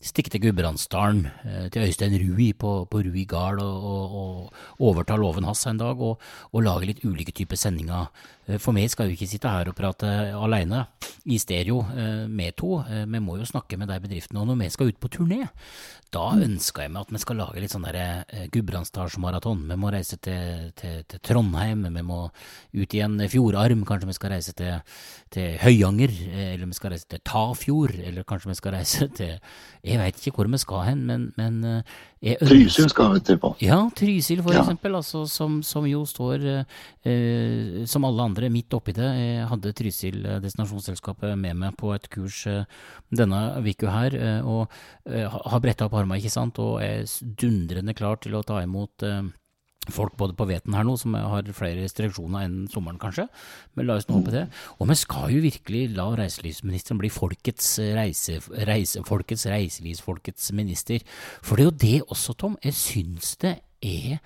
stikke 0.06 0.32
til 0.34 0.44
Gudbrandsdalen, 0.44 1.26
eh, 1.46 1.68
til 1.74 1.86
Øystein 1.88 2.16
Rui 2.20 2.52
på, 2.54 2.86
på 2.90 3.02
Rui 3.06 3.26
gard 3.30 3.62
og, 3.64 3.86
og, 3.86 4.16
og 4.80 4.90
overta 4.92 5.18
låven 5.18 5.48
hans 5.48 5.66
en 5.70 5.80
dag, 5.80 6.02
og, 6.02 6.22
og, 6.52 6.64
lage 6.64 6.90
litt 6.90 7.06
ulike 7.06 7.34
typer 7.36 7.60
sendinger. 7.60 8.12
Eh, 8.46 8.60
for 8.62 8.76
meg 8.76 8.92
skal 8.92 9.10
jo 9.10 9.18
ikke 9.18 9.30
sitte 9.30 9.52
her 9.52 9.72
og 9.72 9.78
prate 9.78 10.10
alene 10.38 10.86
i 11.26 11.40
stereo 11.42 11.82
eh, 11.96 12.26
med 12.30 12.56
to, 12.60 12.78
vi 12.86 13.22
må 13.24 13.40
jo 13.40 13.48
snakke 13.50 13.80
med 13.82 13.90
de 13.90 14.00
bedriftene. 14.04 14.42
Og 14.42 14.50
når 14.50 14.60
vi 14.62 14.72
skal 14.74 14.92
ut 14.92 15.02
på 15.02 15.12
turné, 15.18 15.42
da 16.14 16.28
ønsker 16.38 16.86
jeg 16.86 16.94
meg 16.94 17.06
at 17.06 17.14
vi 17.16 17.22
skal 17.22 17.40
lage 17.42 17.60
litt 17.60 17.74
sånn 17.74 17.88
Gudbrandsdalsmaraton. 18.54 19.66
Vi 19.68 19.78
må 19.80 19.92
reise 19.92 20.20
til, 20.24 20.70
til, 20.78 21.02
til, 21.10 21.22
Trondheim, 21.26 21.84
vi 21.92 22.04
må 22.06 22.22
ut 22.30 22.96
i 22.96 23.02
en 23.04 23.18
fjordarm, 23.32 23.84
kanskje 23.88 24.12
vi 24.12 24.18
skal 24.18 24.36
reise 24.36 24.54
til, 24.56 24.96
til 25.34 25.58
Høyanger, 25.60 26.14
eller 26.54 26.70
vi 26.70 26.78
skal 26.78 26.94
reise 26.94 27.10
til 27.12 27.24
Tafjord, 27.26 27.98
eller 28.00 28.28
kanskje 28.28 28.54
vi 28.54 28.60
skal 28.62 28.78
reise 28.78 29.10
til 29.20 29.34
jeg 29.86 30.02
veit 30.02 30.22
ikke 30.22 30.40
hvor 30.40 30.50
vi 30.50 30.62
skal 30.62 30.86
hen, 30.88 31.04
men, 31.10 31.28
men 31.38 31.60
eh, 32.26 32.42
Trysil 32.42 32.90
skal 32.92 33.14
vi 33.14 33.22
til 33.26 33.40
på. 33.42 33.54
Ja, 33.64 33.78
Trysil 33.96 34.42
for 34.44 34.56
ja. 34.56 34.64
eksempel, 34.64 34.98
altså, 34.98 35.24
som, 35.30 35.62
som, 35.66 35.88
jo 35.90 36.04
står 36.10 36.46
eh, 36.50 37.86
som 37.90 38.08
alle 38.08 38.28
andre 38.32 38.50
midt 38.54 38.74
oppi 38.78 38.96
det. 38.98 39.08
Jeg 39.20 39.48
hadde 39.52 39.74
Trysil 39.78 40.20
eh, 40.26 40.42
destinasjonsselskapet 40.44 41.38
med 41.40 41.62
meg 41.62 41.78
på 41.80 41.94
et 41.96 42.10
kurs 42.12 42.44
eh, 42.52 42.66
denne 43.14 43.42
uka 43.62 43.94
her, 43.94 44.20
eh, 44.20 44.42
og 44.46 44.68
eh, 45.10 45.30
har 45.30 45.64
bretta 45.64 45.90
opp 45.90 45.98
armene, 46.02 46.20
ikke 46.22 46.34
sant, 46.34 46.60
og 46.64 46.82
er 46.84 47.06
dundrende 47.40 47.96
klar 47.98 48.20
til 48.24 48.38
å 48.38 48.46
ta 48.46 48.62
imot 48.66 49.06
folk 49.94 50.16
både 50.18 50.36
på 50.38 50.48
Veten 50.50 50.74
her 50.78 50.86
nå, 50.88 50.96
som 50.98 51.14
har 51.18 51.46
flere 51.56 51.84
restriksjoner 51.84 52.48
enn 52.48 52.58
sommeren, 52.72 53.00
kanskje. 53.02 53.28
Men 53.76 53.90
la 53.90 54.00
oss 54.00 54.08
nå 54.10 54.20
håpe 54.20 54.34
det. 54.34 54.46
Og 54.80 54.90
vi 54.90 54.98
skal 55.00 55.36
jo 55.36 55.44
virkelig 55.44 55.84
la 55.98 56.08
reiselivsministeren 56.18 57.02
bli 57.02 57.12
folkets, 57.14 57.76
reise, 57.98 58.40
reise, 58.70 59.04
folkets 59.08 59.46
reiselivsfolkets 59.52 60.52
minister. 60.58 61.06
For 61.46 61.58
det 61.60 61.66
er 61.66 61.70
jo 61.70 61.80
det 61.86 61.96
også, 62.16 62.38
Tom. 62.40 62.60
Jeg 62.64 62.78
syns 62.80 63.36
det 63.44 63.58
er 63.86 64.20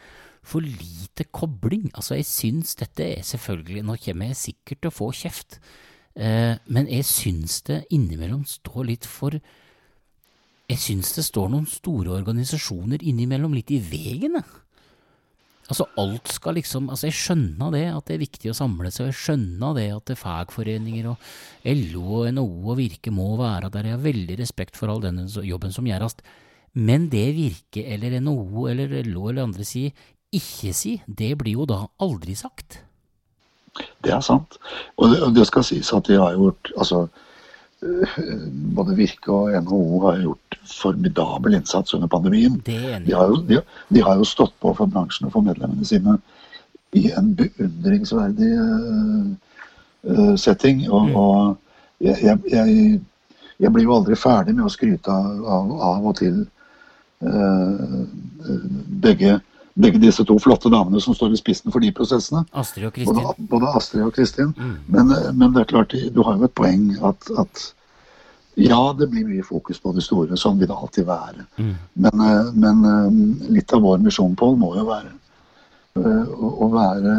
for 0.50 0.64
lite 0.64 1.28
kobling. 1.36 1.90
Altså, 1.94 2.16
jeg 2.20 2.26
syns 2.30 2.76
dette 2.80 3.06
er 3.06 3.24
selvfølgelig 3.26 3.86
Nå 3.86 3.98
kommer 4.04 4.32
jeg 4.32 4.44
sikkert 4.44 4.84
til 4.84 4.92
å 4.92 4.96
få 4.96 5.10
kjeft, 5.16 5.60
eh, 6.16 6.56
men 6.68 6.88
jeg 6.90 7.06
syns 7.06 7.62
det 7.68 7.84
innimellom 7.92 8.46
står 8.48 8.88
litt 8.88 9.10
for 9.10 9.36
jeg 10.70 10.78
syns 10.78 11.16
det 11.16 11.24
står 11.26 11.48
noen 11.50 11.66
store 11.66 12.14
organisasjoner 12.20 13.02
innimellom 13.02 13.56
litt 13.58 13.72
i 13.74 13.80
veien. 13.82 14.38
Altså 15.70 15.86
alt 16.02 16.32
skal 16.34 16.58
liksom, 16.58 16.90
altså 16.90 17.10
Jeg 17.10 17.18
skjønner 17.20 17.74
det 17.76 17.86
at 17.94 18.08
det 18.10 18.16
er 18.16 18.24
viktig 18.24 18.52
å 18.52 18.58
samle 18.58 18.90
seg, 18.90 19.06
og 19.06 19.12
jeg 19.12 19.20
skjønner 19.22 19.78
det 19.78 19.88
at 19.94 20.06
det 20.10 20.16
er 20.16 20.22
fagforeninger 20.24 21.10
og 21.12 21.28
LO 21.70 22.06
og 22.24 22.30
NHO 22.34 22.74
og 22.74 22.80
Virke 22.80 23.14
må 23.14 23.32
være 23.40 23.70
der. 23.74 23.92
Jeg 23.92 23.98
har 24.00 24.06
veldig 24.08 24.40
respekt 24.42 24.80
for 24.80 24.90
all 24.90 25.04
denne 25.04 25.28
jobben 25.46 25.74
som 25.76 25.88
gjøres. 25.88 26.18
Men 26.74 27.08
det 27.14 27.28
Virke 27.38 27.86
eller 27.86 28.18
NHO 28.18 28.66
eller 28.72 28.98
LO 29.06 29.30
eller 29.30 29.46
andre 29.46 29.68
sier, 29.68 29.94
ikke 30.34 30.74
si, 30.78 31.00
det 31.06 31.36
blir 31.40 31.62
jo 31.62 31.70
da 31.70 31.84
aldri 32.02 32.36
sagt. 32.38 32.82
Det 34.04 34.12
er 34.14 34.22
sant. 34.26 34.58
Og 34.98 35.14
det, 35.14 35.22
det 35.38 35.46
skal 35.50 35.66
sies 35.66 35.90
at 35.94 36.10
de 36.10 36.18
har 36.18 36.38
gjort 36.38 36.74
altså 36.76 37.06
både 38.76 38.96
Virke 38.98 39.32
og 39.32 39.54
NHO 39.64 40.00
har 40.04 40.18
gjort 40.24 40.49
formidabel 40.72 41.56
innsats 41.58 41.94
under 41.94 42.08
pandemien. 42.08 42.62
De 42.66 43.14
har, 43.14 43.28
jo, 43.28 43.42
de, 43.48 43.62
de 43.88 44.02
har, 44.02 44.20
jo, 44.20 44.28
stått 44.28 44.56
på 44.60 44.74
for 44.78 44.92
bransjen 44.92 45.28
og 45.28 45.36
for 45.36 45.46
medlemmene 45.46 45.88
sine 45.88 46.18
i 46.98 47.10
en 47.18 47.34
beundringsverdig 47.38 48.52
uh, 48.60 50.36
setting. 50.36 50.86
Og, 50.90 51.10
mm. 51.10 51.16
og 51.16 52.06
jeg, 52.06 52.40
jeg, 52.52 53.02
jeg, 53.60 53.74
blir 53.74 53.86
jo 53.86 53.98
aldri 54.00 54.18
ferdig 54.18 54.56
med 54.58 54.66
å 54.66 54.74
skryte 54.74 55.14
av, 55.14 55.76
av 55.92 56.10
og 56.10 56.18
til 56.22 56.42
uh, 57.26 58.02
begge, 59.04 59.40
begge, 59.80 60.02
disse 60.02 60.26
to 60.26 60.40
flotte 60.42 60.72
damene 60.74 61.02
som 61.04 61.18
står 61.18 61.36
i 61.36 61.42
spissen 61.42 61.74
for 61.74 61.84
de 61.84 61.92
prosessene. 61.96 62.46
Astrid 62.58 62.90
og 62.90 62.96
Kristin. 62.98 63.22
Både, 63.22 63.50
både 63.52 63.74
Astrid 63.78 64.08
og 64.08 64.16
Kristin. 64.18 64.56
Mm. 64.58 64.78
Men, 64.88 65.14
men, 65.34 65.52
det 65.54 65.66
er 65.66 65.74
klart, 65.76 65.94
du 65.94 66.24
har 66.26 66.40
jo 66.40 66.50
et 66.50 66.58
poeng 66.58 66.90
at, 67.06 67.30
at 67.38 67.70
ja, 68.60 68.96
det 69.00 69.08
blir 69.08 69.28
mye 69.28 69.44
fokus 69.44 69.80
på 69.80 69.94
det 69.96 70.04
store. 70.04 70.38
Sånn 70.38 70.60
vil 70.60 70.70
det 70.70 70.76
alltid 70.76 71.08
være. 71.08 71.46
Mm. 71.60 71.74
Men, 72.06 72.24
eh, 72.26 72.52
men, 72.54 72.86
eh, 72.90 73.52
litt 73.56 73.74
av 73.74 73.82
vår 73.86 74.02
misjon, 74.04 74.36
Pål, 74.36 74.58
må 74.60 74.74
jo 74.76 74.86
være 74.90 75.12
eh, 76.00 76.34
å 76.40 76.70
være 76.74 77.16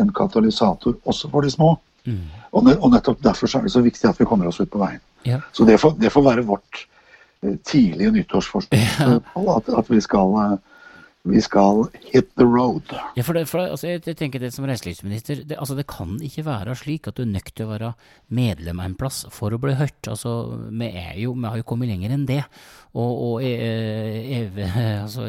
en 0.00 0.12
katalysator 0.12 0.98
også 1.08 1.30
for 1.32 1.42
de 1.42 1.52
små. 1.52 1.74
Mm. 2.06 2.24
Og, 2.52 2.68
nettopp 2.92 3.22
derfor 3.22 3.48
er 3.56 3.66
det 3.66 3.72
så 3.72 3.82
viktig 3.84 4.08
at 4.08 4.20
vi 4.20 4.26
kommer 4.28 4.48
oss 4.50 4.60
ut 4.60 4.70
på 4.70 4.80
veien. 4.82 5.00
Ja. 5.24 5.40
Så 5.52 5.64
det 5.64 5.78
får, 5.80 5.96
det 6.00 6.10
får, 6.12 6.24
være 6.26 6.46
vårt 6.46 6.86
tidlige 7.64 8.12
nyttårsforskning. 8.12 8.84
Ja. 8.98 9.20
At, 9.56 9.68
at, 9.68 9.90
vi 9.90 10.00
skal 10.00 10.58
vi 11.24 11.40
skal 11.42 11.84
hit 12.10 12.32
the 12.36 12.44
road. 12.44 12.82
Ja, 13.14 13.22
for, 13.22 13.36
det, 13.36 13.46
for 13.50 13.62
altså, 13.62 13.92
jeg, 13.92 14.16
tenker 14.18 14.42
det 14.42 14.50
Som 14.54 14.66
reiselivsminister, 14.66 15.44
det, 15.46 15.58
altså, 15.58 15.76
det 15.78 15.86
kan 15.90 16.16
ikke 16.22 16.44
være 16.46 16.74
slik 16.78 17.06
at 17.06 17.18
du 17.18 17.22
er 17.22 17.30
nødt 17.30 17.52
til 17.54 17.68
å 17.68 17.72
være 17.72 17.92
medlem 18.34 18.80
av 18.82 18.90
en 18.90 18.98
plass 18.98 19.22
for 19.30 19.54
å 19.54 19.60
bli 19.62 19.76
hørt. 19.78 20.00
Altså, 20.10 20.32
vi, 20.70 20.90
jo, 21.22 21.36
vi 21.38 21.50
har 21.50 21.60
jo 21.60 21.66
kommet 21.68 21.92
lenger 21.92 22.16
enn 22.16 22.26
det. 22.26 22.42
Og, 22.92 23.12
og 23.24 23.44
evig, 23.46 24.66
altså, 24.74 25.28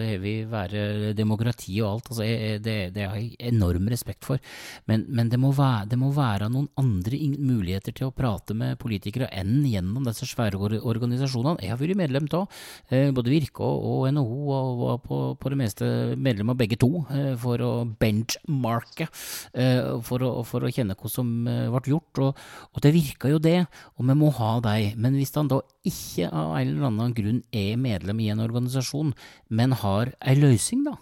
være 0.51 1.13
demokrati 1.17 1.77
og 1.84 1.89
alt. 1.91 2.12
Altså, 2.12 2.25
jeg, 2.27 2.63
det, 2.65 2.77
det, 2.97 3.08
har 3.12 3.21
jeg 3.21 3.38
enorm 3.53 3.88
respekt 3.93 4.25
for. 4.27 4.41
Men, 4.89 5.06
men 5.13 5.32
må 5.39 5.53
være, 5.56 5.88
det, 5.93 6.01
må 6.01 6.12
være, 6.15 6.49
noen 6.53 6.71
andre 6.79 7.21
muligheter 7.38 7.95
til 7.95 8.10
å 8.10 8.15
prate 8.15 8.58
med 8.58 8.79
politikere 8.82 9.29
enn 9.34 9.62
gjennom 9.69 10.10
disse 10.10 10.27
svære 10.29 10.58
organisasjonene. 10.82 11.62
Jeg 11.63 11.75
har 11.75 11.82
vært 11.82 12.01
medlem 12.01 12.27
av 12.34 12.49
eh, 12.89 13.13
både 13.13 13.32
Virke 13.32 13.63
og, 13.65 13.86
og 13.93 14.12
NHO 14.13 14.41
og 14.53 14.84
og 14.84 15.01
på, 15.06 15.17
på 15.39 15.51
det 15.51 15.58
meste 15.60 15.83
medlem 16.19 16.54
av 16.54 16.60
begge 16.60 16.78
to 16.82 17.04
eh, 17.13 17.34
for 17.39 17.62
å 17.63 17.72
benchmarke, 18.00 19.08
eh, 19.54 19.91
for 20.06 20.26
å, 20.26 20.32
for 20.48 20.65
å 20.65 20.72
kjenne 20.74 20.98
hva 21.00 21.12
som 21.12 21.32
eh, 21.50 21.69
ble 21.74 21.93
gjort. 21.93 22.24
Og, 22.24 22.41
og 22.74 22.86
det 22.86 22.93
virka 22.96 23.32
jo 23.32 23.41
det, 23.43 23.60
og 23.98 24.08
vi 24.10 24.17
må 24.19 24.32
ha 24.39 24.56
deg. 24.63 24.98
Men 24.98 25.17
hvis 25.19 25.36
han 25.38 25.52
da 25.52 25.62
ikke 25.88 26.30
av 26.30 26.56
en 26.58 26.74
eller 26.74 26.89
annen 26.89 27.15
grunn 27.17 27.43
er 27.52 27.78
medlem 27.82 28.24
i 28.24 28.32
en 28.34 28.43
organisasjon, 28.43 29.13
men 29.50 29.78
har 29.84 30.13
ei 30.24 30.38
løsning, 30.39 30.86
da, 30.88 30.98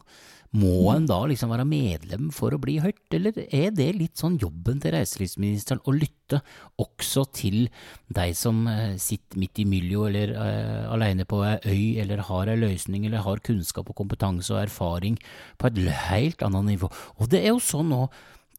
må 0.52 0.92
en 0.92 1.06
da 1.08 1.18
liksom 1.30 1.52
være 1.54 1.64
medlem 1.68 2.28
for 2.36 2.52
å 2.52 2.60
bli 2.60 2.76
hørt, 2.84 3.06
eller 3.16 3.38
er 3.48 3.72
det 3.76 3.88
litt 3.96 4.20
sånn 4.20 4.36
jobben 4.42 4.82
til 4.84 4.92
reiselivsministeren 4.98 5.84
å 5.88 5.94
lytte 5.96 6.42
også 6.82 7.24
til 7.36 7.70
de 8.12 8.26
som 8.36 8.66
eh, 8.68 8.98
sitter 9.00 9.40
midt 9.40 9.62
i 9.64 9.68
miljøet 9.68 10.10
eller 10.12 10.34
uh, 10.36 10.92
alene 10.92 11.28
på 11.28 11.40
ei 11.48 11.56
øy, 11.64 11.86
eller 12.04 12.26
har 12.28 12.52
ei 12.52 12.60
løsning, 12.60 13.08
eller 13.08 13.24
har 13.24 13.44
kunnskap 13.48 13.88
og 13.92 13.98
kompetanse 14.02 14.52
og 14.52 14.64
erfaring 14.66 15.16
på 15.60 15.72
et 15.72 15.82
helt 16.12 16.44
annet 16.44 16.74
nivå? 16.74 16.92
Og 17.20 17.32
det 17.32 17.46
er 17.46 17.54
jo 17.54 17.64
sånn 17.64 17.92
nå, 17.94 18.06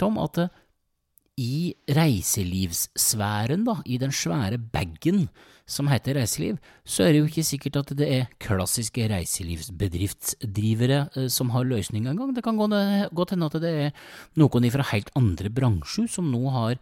Tom, 0.01 0.17
at 0.23 0.41
uh, 0.41 0.53
i 1.41 1.73
reiselivssfæren, 1.89 3.65
da, 3.65 3.79
i 3.87 3.97
den 3.99 4.13
svære 4.13 4.59
bagen 4.59 5.29
som 5.69 5.89
heter 5.89 6.15
reiseliv, 6.19 6.59
så 6.85 7.05
er 7.05 7.13
det 7.13 7.19
jo 7.23 7.27
ikke 7.31 7.45
sikkert 7.47 7.77
at 7.81 7.97
det 7.97 8.09
er 8.13 8.27
klassiske 8.43 9.09
reiselivsbedriftsdrivere 9.09 11.09
eh, 11.17 11.29
som 11.33 11.51
har 11.55 11.65
løsninga 11.65 12.11
engang. 12.13 12.35
Det 12.37 12.45
kan 12.45 12.57
godt 12.59 13.31
hende 13.31 13.47
at 13.47 13.63
det 13.63 13.73
er 13.87 13.91
noen 14.37 14.71
fra 14.75 14.83
helt 14.93 15.11
andre 15.17 15.51
bransjer 15.55 16.07
som 16.11 16.33
nå 16.33 16.51
har 16.53 16.77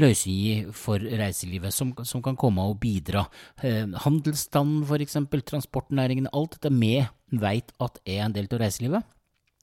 løsninger 0.00 0.72
for 0.76 0.98
reiselivet, 1.00 1.74
som, 1.74 1.92
som 2.04 2.22
kan 2.22 2.36
komme 2.36 2.62
og 2.62 2.80
bidra. 2.82 3.26
Eh, 3.64 3.86
handelsstanden, 4.04 4.84
for 4.86 4.96
eksempel, 5.02 5.42
transportnæringen, 5.42 6.28
alt 6.32 6.52
dette 6.58 6.70
vi 6.76 7.06
veit 7.32 7.72
at 7.82 7.98
er 8.06 8.24
en 8.26 8.32
del 8.36 8.46
av 8.52 8.60
reiselivet. 8.62 9.02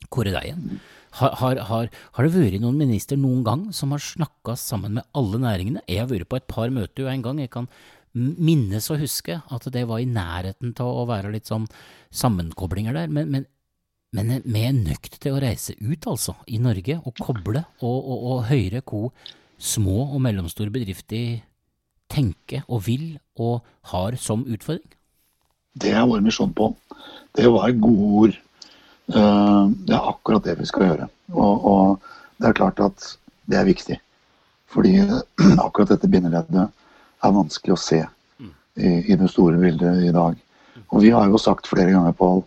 Hvor 0.09 0.27
det 0.27 0.35
igjen? 0.39 0.79
Har, 1.13 1.35
har, 1.37 1.59
har, 1.69 1.89
har, 2.15 2.25
det 2.25 2.33
vært 2.33 2.61
noen 2.63 2.79
minister 2.79 3.19
noen 3.21 3.43
gang 3.45 3.67
som 3.75 3.91
har 3.93 4.01
snakka 4.01 4.55
sammen 4.57 4.97
med 4.97 5.05
alle 5.13 5.41
næringene? 5.43 5.83
Jeg 5.85 6.01
har 6.01 6.09
vært 6.09 6.29
på 6.31 6.39
et 6.39 6.47
par 6.49 6.73
møter 6.73 7.05
jo 7.05 7.11
en 7.11 7.25
gang. 7.25 7.41
Jeg 7.43 7.51
kan 7.53 7.69
minnes 8.13 8.89
og 8.93 9.01
huske 9.01 9.37
at 9.37 9.67
det 9.73 9.85
var 9.89 10.01
i 10.01 10.09
nærheten 10.09 10.73
til 10.77 10.89
å 10.89 11.05
være 11.09 11.33
litt 11.33 11.49
sånn 11.49 11.67
sammenkoblinger 12.13 12.97
der. 12.97 13.13
Men, 13.13 13.29
men, 13.33 13.47
men 14.13 14.41
vi 14.41 14.65
er 14.65 14.75
nødt 14.77 15.19
til 15.19 15.37
å 15.37 15.41
reise 15.41 15.77
ut, 15.81 16.09
altså, 16.09 16.35
i 16.49 16.59
Norge, 16.61 16.99
og 17.01 17.17
koble 17.21 17.63
og, 17.81 17.97
og, 17.97 18.27
og 18.33 18.45
høre 18.49 18.81
hvor 18.81 19.11
små 19.63 20.09
og 20.09 20.21
mellomstore 20.25 20.73
bedrifter 20.73 21.43
tenker 22.13 22.65
og 22.67 22.83
vil 22.87 23.05
og 23.41 23.63
har 23.93 24.17
som 24.21 24.45
utfordring. 24.45 24.97
Det 25.73 25.93
er 25.93 26.05
vår 26.05 26.21
misjon 26.21 26.53
på. 26.53 26.69
Det 27.33 27.49
var 27.49 27.73
gode 27.81 28.09
ord. 28.21 28.35
Eh, 29.07 29.67
det 29.67 29.95
er 29.95 30.09
akkurat 30.09 30.45
det 30.45 30.55
vi 30.59 30.67
skal 30.69 30.87
gjøre. 30.87 31.09
Og, 31.33 31.67
og, 31.67 32.09
det 32.39 32.49
er 32.49 32.57
klart 32.57 32.79
at 32.83 33.05
det 33.51 33.59
er 33.59 33.67
viktig. 33.67 33.99
Fordi 34.71 34.95
akkurat 35.65 35.93
dette 35.93 36.09
bindeleddet 36.11 36.65
er 37.23 37.35
vanskelig 37.35 37.75
å 37.75 37.79
se 37.79 38.01
i, 38.03 38.89
i, 38.89 39.15
det 39.15 39.29
store 39.31 39.59
bildet 39.61 40.07
i 40.07 40.15
dag. 40.15 40.39
Og 40.89 41.03
vi 41.03 41.13
har 41.13 41.29
jo 41.29 41.41
sagt 41.41 41.69
flere 41.69 41.93
ganger, 41.93 42.15
Pål, 42.17 42.43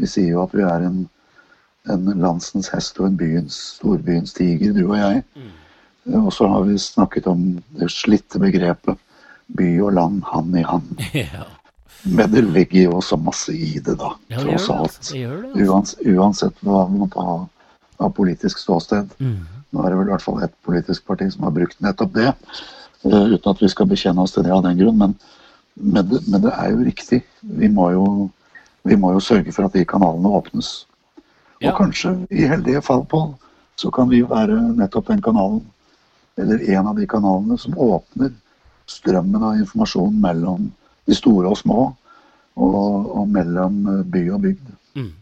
vi 0.00 0.08
sier 0.08 0.34
jo 0.34 0.44
at 0.44 0.54
vi 0.56 0.64
er 0.66 0.86
en, 0.88 1.04
en 1.92 2.10
landsens 2.20 2.70
hest 2.74 2.98
og 3.00 3.10
en 3.10 3.20
byens, 3.20 3.56
storbyens 3.78 4.34
tiger, 4.36 4.74
du 4.76 4.84
og 4.88 4.98
jeg. 4.98 5.24
Og 6.16 6.32
så 6.34 6.48
har 6.48 6.64
vi 6.66 6.78
snakket 6.80 7.28
om 7.30 7.44
det 7.78 7.90
slitte 7.92 8.40
begrepet 8.42 8.98
by 9.56 9.70
og 9.84 9.94
land 9.98 10.22
hand 10.30 10.58
i 10.58 10.66
hand. 10.66 11.02
Men 12.02 12.30
det 12.32 12.42
ligger 12.42 12.82
jo 12.86 12.98
også 13.00 13.18
masse 13.20 13.52
i 13.52 13.78
det, 13.78 13.96
da. 14.00 14.14
Ja, 14.32 14.40
tross 14.40 14.68
alt. 14.72 14.98
Altså. 15.02 15.16
Uans, 15.60 15.94
uansett 16.06 16.62
hva 16.64 16.84
man 16.88 17.02
måtte 17.04 17.24
ha 17.24 17.38
av 18.00 18.12
politisk 18.16 18.58
ståsted. 18.62 19.10
Mm. 19.20 19.40
Nå 19.70 19.82
er 19.84 19.92
det 19.92 19.98
vel 19.98 20.08
i 20.08 20.14
hvert 20.14 20.24
fall 20.24 20.40
ett 20.44 20.54
politisk 20.66 21.04
parti 21.06 21.28
som 21.32 21.44
har 21.46 21.54
brukt 21.54 21.82
nettopp 21.84 22.14
det. 22.16 22.32
Uh, 23.04 23.34
uten 23.34 23.50
at 23.52 23.60
vi 23.62 23.68
skal 23.72 23.88
bekjenne 23.90 24.24
oss 24.24 24.34
til 24.34 24.46
det 24.46 24.54
av 24.54 24.64
den 24.64 24.80
grunn. 24.80 24.96
Men, 25.00 25.16
men, 25.76 26.08
det, 26.08 26.22
men 26.26 26.46
det, 26.46 26.54
er 26.56 26.72
jo 26.72 26.86
riktig. 26.88 27.20
Vi 27.60 27.68
må 27.68 27.90
jo, 27.94 28.06
vi 28.88 28.96
må 28.96 29.12
jo, 29.16 29.20
sørge 29.24 29.52
for 29.52 29.68
at 29.68 29.76
de 29.76 29.84
kanalene 29.88 30.32
åpnes. 30.40 30.72
Ja. 31.60 31.74
Og 31.74 31.82
kanskje, 31.82 32.14
i 32.32 32.48
heldige 32.48 32.80
fall, 32.84 33.04
på, 33.04 33.26
så 33.76 33.92
kan 33.92 34.08
vi 34.08 34.22
jo 34.22 34.30
være 34.32 34.56
nettopp 34.80 35.12
den 35.12 35.20
kanalen, 35.24 35.60
eller 36.40 36.62
en 36.72 36.88
av 36.88 36.96
de 36.96 37.04
kanalene, 37.08 37.58
som 37.60 37.76
åpner 37.76 38.32
strømmen 38.88 39.44
av 39.44 39.60
informasjon 39.60 40.16
mellom 40.20 40.70
de 41.06 41.16
store 41.16 41.50
og 41.50 41.58
små, 41.60 41.86
og, 42.60 43.10
og 43.16 43.28
mellom 43.28 43.80
eh, 43.88 44.04
by 44.04 44.22
og 44.34 44.44
bygd. 44.44 44.70
Mm. 44.98 45.12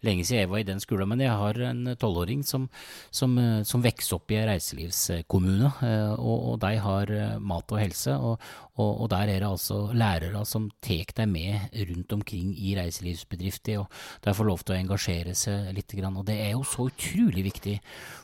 lenge 0.04 0.26
siden 0.26 0.42
jeg 0.42 0.52
var 0.52 0.60
i 0.60 0.68
den 0.68 0.82
skolen, 0.82 1.08
men 1.08 1.24
jeg 1.24 1.32
har 1.32 1.62
en 1.70 1.96
tolvåring 1.96 2.44
som, 2.44 2.68
som, 3.08 3.32
som 3.64 3.84
vokser 3.84 4.18
opp 4.18 4.30
i 4.34 4.40
en 4.42 4.48
reiselivskommune, 4.50 5.72
og, 6.20 6.55
og 6.56 6.62
de 6.64 6.78
har 6.82 7.12
eh, 7.12 7.36
mat 7.38 7.72
og 7.72 7.80
helse. 7.80 8.14
Og, 8.16 8.40
og, 8.76 8.90
og 9.04 9.10
der 9.12 9.30
er 9.32 9.42
det 9.42 9.48
altså 9.48 9.78
lærere 9.96 10.42
som 10.48 10.68
tar 10.84 11.12
deg 11.16 11.28
med 11.30 11.76
rundt 11.90 12.12
omkring 12.16 12.52
i 12.56 12.74
reiselivsbedrifter, 12.76 13.80
og 13.80 13.92
de 14.24 14.34
får 14.36 14.48
lov 14.48 14.64
til 14.64 14.74
å 14.74 14.78
engasjere 14.80 15.36
seg 15.36 15.70
litt. 15.76 15.94
Og 15.96 16.24
det 16.28 16.36
er 16.42 16.52
jo 16.54 16.64
så 16.66 16.88
utrolig 16.90 17.46
viktig 17.46 17.76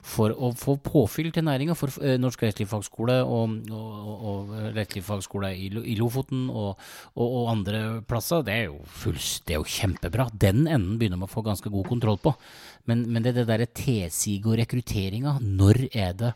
for 0.04 0.34
å 0.34 0.52
få 0.58 0.76
påfyll 0.82 1.30
til 1.32 1.46
næringa, 1.46 1.76
for 1.78 1.92
eh, 2.02 2.18
Norsk 2.20 2.44
reiselivsfagskole 2.46 3.20
og, 3.22 3.56
og, 3.72 4.26
og, 4.32 4.52
reiselivsfagskole 4.76 5.52
i, 5.56 5.70
i 5.94 5.96
Lofoten 6.00 6.48
og, 6.50 6.80
og, 7.14 7.38
andre 7.52 8.02
plasser. 8.08 8.44
Det 8.46 8.56
er 8.56 8.68
jo 8.70 8.80
fulls, 8.88 9.38
det 9.46 9.56
er 9.56 9.62
jo 9.62 9.72
kjempebra. 9.78 10.28
Den 10.32 10.66
enden 10.66 10.98
begynner 11.00 11.20
man 11.20 11.30
å 11.30 11.32
få 11.32 11.44
ganske 11.46 11.72
god 11.72 11.88
kontroll 11.90 12.20
på. 12.22 12.34
Men, 12.90 13.06
men 13.14 13.24
det 13.24 13.36
det 13.36 13.46
derre 13.48 13.68
tilsiget 13.70 14.48
og 14.50 14.58
rekrutteringa. 14.60 15.38
Når 15.42 15.86
er 15.92 16.12
det 16.18 16.32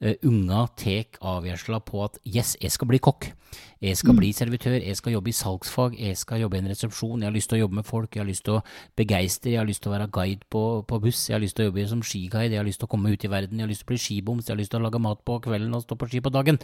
unga 0.00 0.64
tar 0.80 1.18
avgjørelsen 1.20 1.82
på 1.84 2.04
at 2.06 2.16
yes, 2.24 2.54
jeg 2.60 2.72
skal 2.72 2.88
bli 2.88 3.02
kokk. 3.02 3.32
Jeg 3.80 3.96
skal 3.96 4.14
bli 4.14 4.28
servitør, 4.36 4.76
jeg 4.76 4.96
skal 4.98 5.14
jobbe 5.14 5.30
i 5.32 5.34
salgsfag, 5.34 5.94
jeg 5.96 6.16
skal 6.20 6.42
jobbe 6.42 6.58
i 6.58 6.60
en 6.60 6.68
resepsjon, 6.68 7.22
jeg 7.22 7.28
har 7.30 7.34
lyst 7.34 7.48
til 7.50 7.56
å 7.56 7.60
jobbe 7.62 7.78
med 7.78 7.86
folk, 7.88 8.10
jeg 8.12 8.20
har 8.20 8.28
lyst 8.28 8.44
til 8.44 8.58
å 8.58 8.64
begeistre, 9.00 9.54
jeg 9.54 9.60
har 9.60 9.68
lyst 9.68 9.82
til 9.84 9.90
å 9.90 9.94
være 9.94 10.12
guide 10.12 10.44
på, 10.52 10.62
på 10.84 10.98
buss, 11.00 11.22
jeg 11.30 11.36
har 11.36 11.42
lyst 11.42 11.56
til 11.56 11.64
å 11.64 11.68
jobbe 11.70 11.86
som 11.88 12.02
skiguide, 12.04 12.52
jeg 12.52 12.60
har 12.60 12.68
lyst 12.68 12.80
til 12.82 12.88
å 12.90 12.92
komme 12.92 13.12
ut 13.12 13.24
i 13.24 13.32
verden, 13.32 13.56
jeg 13.56 13.64
har 13.64 13.72
lyst 13.72 13.82
til 13.82 13.88
å 13.88 13.92
bli 13.94 14.04
skiboms, 14.04 14.46
jeg 14.46 14.54
har 14.54 14.60
lyst 14.60 14.72
til 14.74 14.80
å 14.82 14.84
lage 14.84 15.02
mat 15.02 15.20
på 15.24 15.32
kvelden 15.46 15.76
og 15.78 15.84
stå 15.86 15.94
på 15.96 16.08
ski 16.12 16.18
på 16.24 16.34
dagen. 16.34 16.56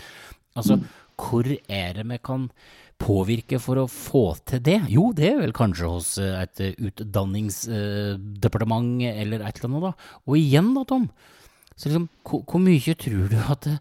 Altså, 0.57 0.75
hvor 1.17 1.45
er 1.49 1.91
det 1.97 2.07
vi 2.13 2.19
kan 2.29 2.43
påvirke 3.01 3.57
for 3.65 3.75
å 3.81 3.93
få 3.93 4.25
til 4.49 4.61
det? 4.69 4.81
Jo, 4.93 5.05
det 5.17 5.29
er 5.33 5.41
vel 5.41 5.57
kanskje 5.57 5.93
hos 5.93 6.09
eh, 6.21 6.43
et 6.45 6.57
eh, 6.65 6.79
utdanningsdepartement 6.91 8.91
eller 9.09 9.39
et 9.41 9.57
eller 9.57 9.69
annet, 9.73 9.87
da. 9.89 9.93
Og 10.29 10.35
igjen 10.41 10.69
da, 10.77 10.83
Tom, 10.89 11.05
så 11.77 11.89
liksom, 11.89 12.09
hvor, 12.25 12.45
hvor 12.49 12.59
mye 12.63 12.95
tror 12.97 13.29
du 13.33 13.37
at 13.37 13.65
det, 13.65 13.79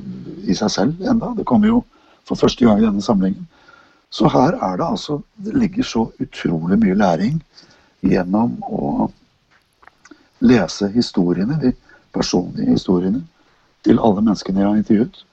i 0.52 0.56
seg 0.58 0.72
selv 0.74 1.08
enda. 1.08 1.34
Det 1.38 1.46
kommer 1.48 1.72
jo 1.72 1.84
for 2.28 2.40
første 2.40 2.66
gang 2.66 2.82
i 2.82 2.86
denne 2.86 3.04
samlingen. 3.04 3.48
Så 4.10 4.30
her 4.32 4.56
er 4.64 4.78
det 4.80 4.86
altså 4.88 5.22
Det 5.36 5.54
ligger 5.56 5.84
så 5.84 6.06
utrolig 6.20 6.80
mye 6.80 6.96
læring 6.96 7.42
gjennom 8.02 8.58
å 8.64 9.08
lese 10.40 10.88
historiene, 10.94 11.58
de 11.60 11.74
personlige 12.14 12.72
historiene, 12.78 13.24
til 13.84 14.00
alle 14.00 14.22
menneskene 14.22 14.62
jeg 14.62 14.68
har 14.70 14.78
intervjuet. 14.78 15.24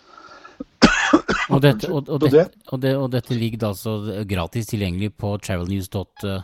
Og 1.52 1.60
dette, 1.62 1.90
og, 1.92 2.08
og, 2.08 2.20
dette, 2.24 2.46
og, 2.72 2.80
det, 2.80 2.94
og 2.96 3.10
dette 3.12 3.36
ligger 3.36 3.60
da 3.60 3.70
altså 3.74 4.24
gratis 4.28 4.70
tilgjengelig 4.70 5.12
på 5.20 5.36
travelnews.no? 5.44 6.40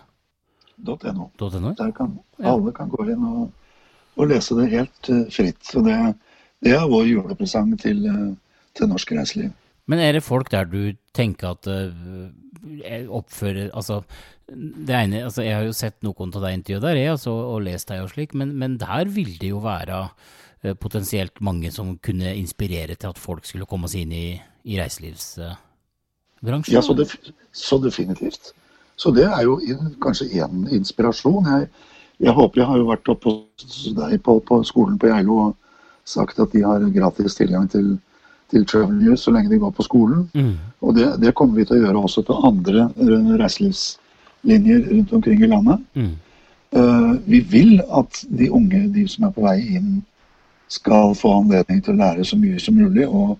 .no. 0.84 1.30
.no? 1.40 1.72
Der 1.76 1.90
kan 1.96 2.18
alle 2.38 2.72
kan 2.76 2.92
gå 2.92 3.08
inn 3.08 3.24
og, 3.26 3.48
og 4.16 4.28
lese 4.30 4.56
det 4.60 4.68
helt 4.72 5.10
eh, 5.12 5.24
fritt. 5.32 5.58
Så 5.66 5.82
det, 5.84 5.96
det 6.64 6.74
er 6.76 6.88
vår 6.88 7.06
julepresang 7.08 7.72
til, 7.80 8.04
eh, 8.06 8.34
til 8.76 8.90
norsk 8.90 9.12
reiseliv. 9.16 9.52
Men 9.90 9.98
er 9.98 10.12
det 10.12 10.22
folk 10.22 10.50
der 10.52 10.68
du 10.70 10.92
tenker 11.16 11.56
at 11.56 11.66
uh, 11.66 12.28
oppfører 13.08 13.70
Altså, 13.74 14.02
det 14.46 14.94
ene 14.94 15.24
altså 15.24 15.42
Jeg 15.42 15.56
har 15.56 15.64
jo 15.64 15.72
sett 15.72 15.96
noen 16.02 16.34
av 16.34 16.44
deg 16.44 16.58
intervjuet 16.58 16.84
der, 16.84 17.00
jeg, 17.00 17.10
altså, 17.16 17.30
og 17.30 17.64
lest 17.64 17.88
deg 17.88 18.04
og 18.04 18.12
slik, 18.12 18.34
men, 18.34 18.52
men 18.60 18.76
der 18.78 19.10
vil 19.10 19.32
det 19.40 19.50
jo 19.50 19.58
være 19.64 20.02
uh, 20.06 20.74
potensielt 20.78 21.40
mange 21.40 21.72
som 21.74 21.96
kunne 21.98 22.36
inspirere 22.36 22.94
til 22.94 23.10
at 23.10 23.18
folk 23.18 23.48
skulle 23.48 23.66
komme 23.66 23.88
seg 23.90 24.04
inn 24.04 24.14
i, 24.14 24.40
i 24.64 24.78
reiselivsbransjen? 24.78 26.76
Ja, 26.76 26.84
så, 26.84 26.94
def 26.94 27.16
så 27.52 27.80
definitivt. 27.82 28.52
Så 29.00 29.10
det 29.16 29.24
er 29.26 29.42
jo 29.48 29.58
in, 29.64 29.96
kanskje 30.02 30.28
én 30.44 30.68
inspirasjon. 30.76 31.48
Jeg, 31.48 31.70
jeg 32.20 32.36
håper 32.36 32.60
jeg 32.60 32.68
har 32.68 32.78
jo 32.78 32.90
vært 32.92 33.08
oppe 33.08 33.32
hos 33.32 33.80
deg 33.96 34.20
på, 34.22 34.38
på 34.44 34.60
skolen 34.68 35.00
på 35.00 35.08
Geilo 35.08 35.40
og 35.48 35.56
sagt 36.10 36.40
at 36.42 36.54
de 36.54 36.62
har 36.66 36.86
gratis 36.94 37.36
tilgang 37.38 37.68
til, 37.70 37.92
til 38.50 38.66
Travel 38.66 38.98
News 38.98 39.26
så 39.26 39.34
lenge 39.34 39.52
de 39.52 39.60
går 39.62 39.72
på 39.76 39.86
skolen. 39.86 40.26
Mm. 40.34 40.56
Og 40.80 40.96
det, 40.98 41.08
det 41.22 41.34
kommer 41.38 41.60
vi 41.60 41.66
til 41.68 41.78
å 41.78 41.84
gjøre 41.84 42.04
også 42.04 42.24
til 42.26 42.48
andre 42.50 42.88
eh, 42.90 43.30
reiselivslinjer 43.42 44.90
rundt 44.90 45.14
omkring 45.18 45.44
i 45.44 45.52
landet. 45.52 45.86
Mm. 45.94 46.16
Uh, 46.70 47.16
vi 47.26 47.40
vil 47.50 47.80
at 47.82 48.20
de 48.38 48.46
unge, 48.54 48.84
de 48.94 49.02
som 49.10 49.24
er 49.26 49.32
på 49.34 49.42
vei 49.42 49.56
inn, 49.74 49.96
skal 50.70 51.16
få 51.18 51.32
anledning 51.40 51.80
til 51.82 51.96
å 51.96 51.98
lære 51.98 52.26
så 52.28 52.36
mye 52.38 52.60
som 52.62 52.76
mulig 52.78 53.08
og, 53.08 53.32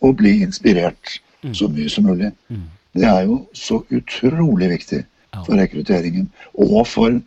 og 0.00 0.14
bli 0.16 0.38
inspirert 0.46 1.18
så 1.52 1.68
mye 1.68 1.88
som 1.92 2.06
mulig. 2.08 2.30
Mm. 2.48 2.62
Det 2.96 3.04
er 3.04 3.26
jo 3.28 3.36
så 3.52 3.82
utrolig 3.90 4.70
viktig 4.70 5.02
for 5.44 5.60
rekrutteringen, 5.60 6.30
og 6.54 6.86
for 6.88 7.20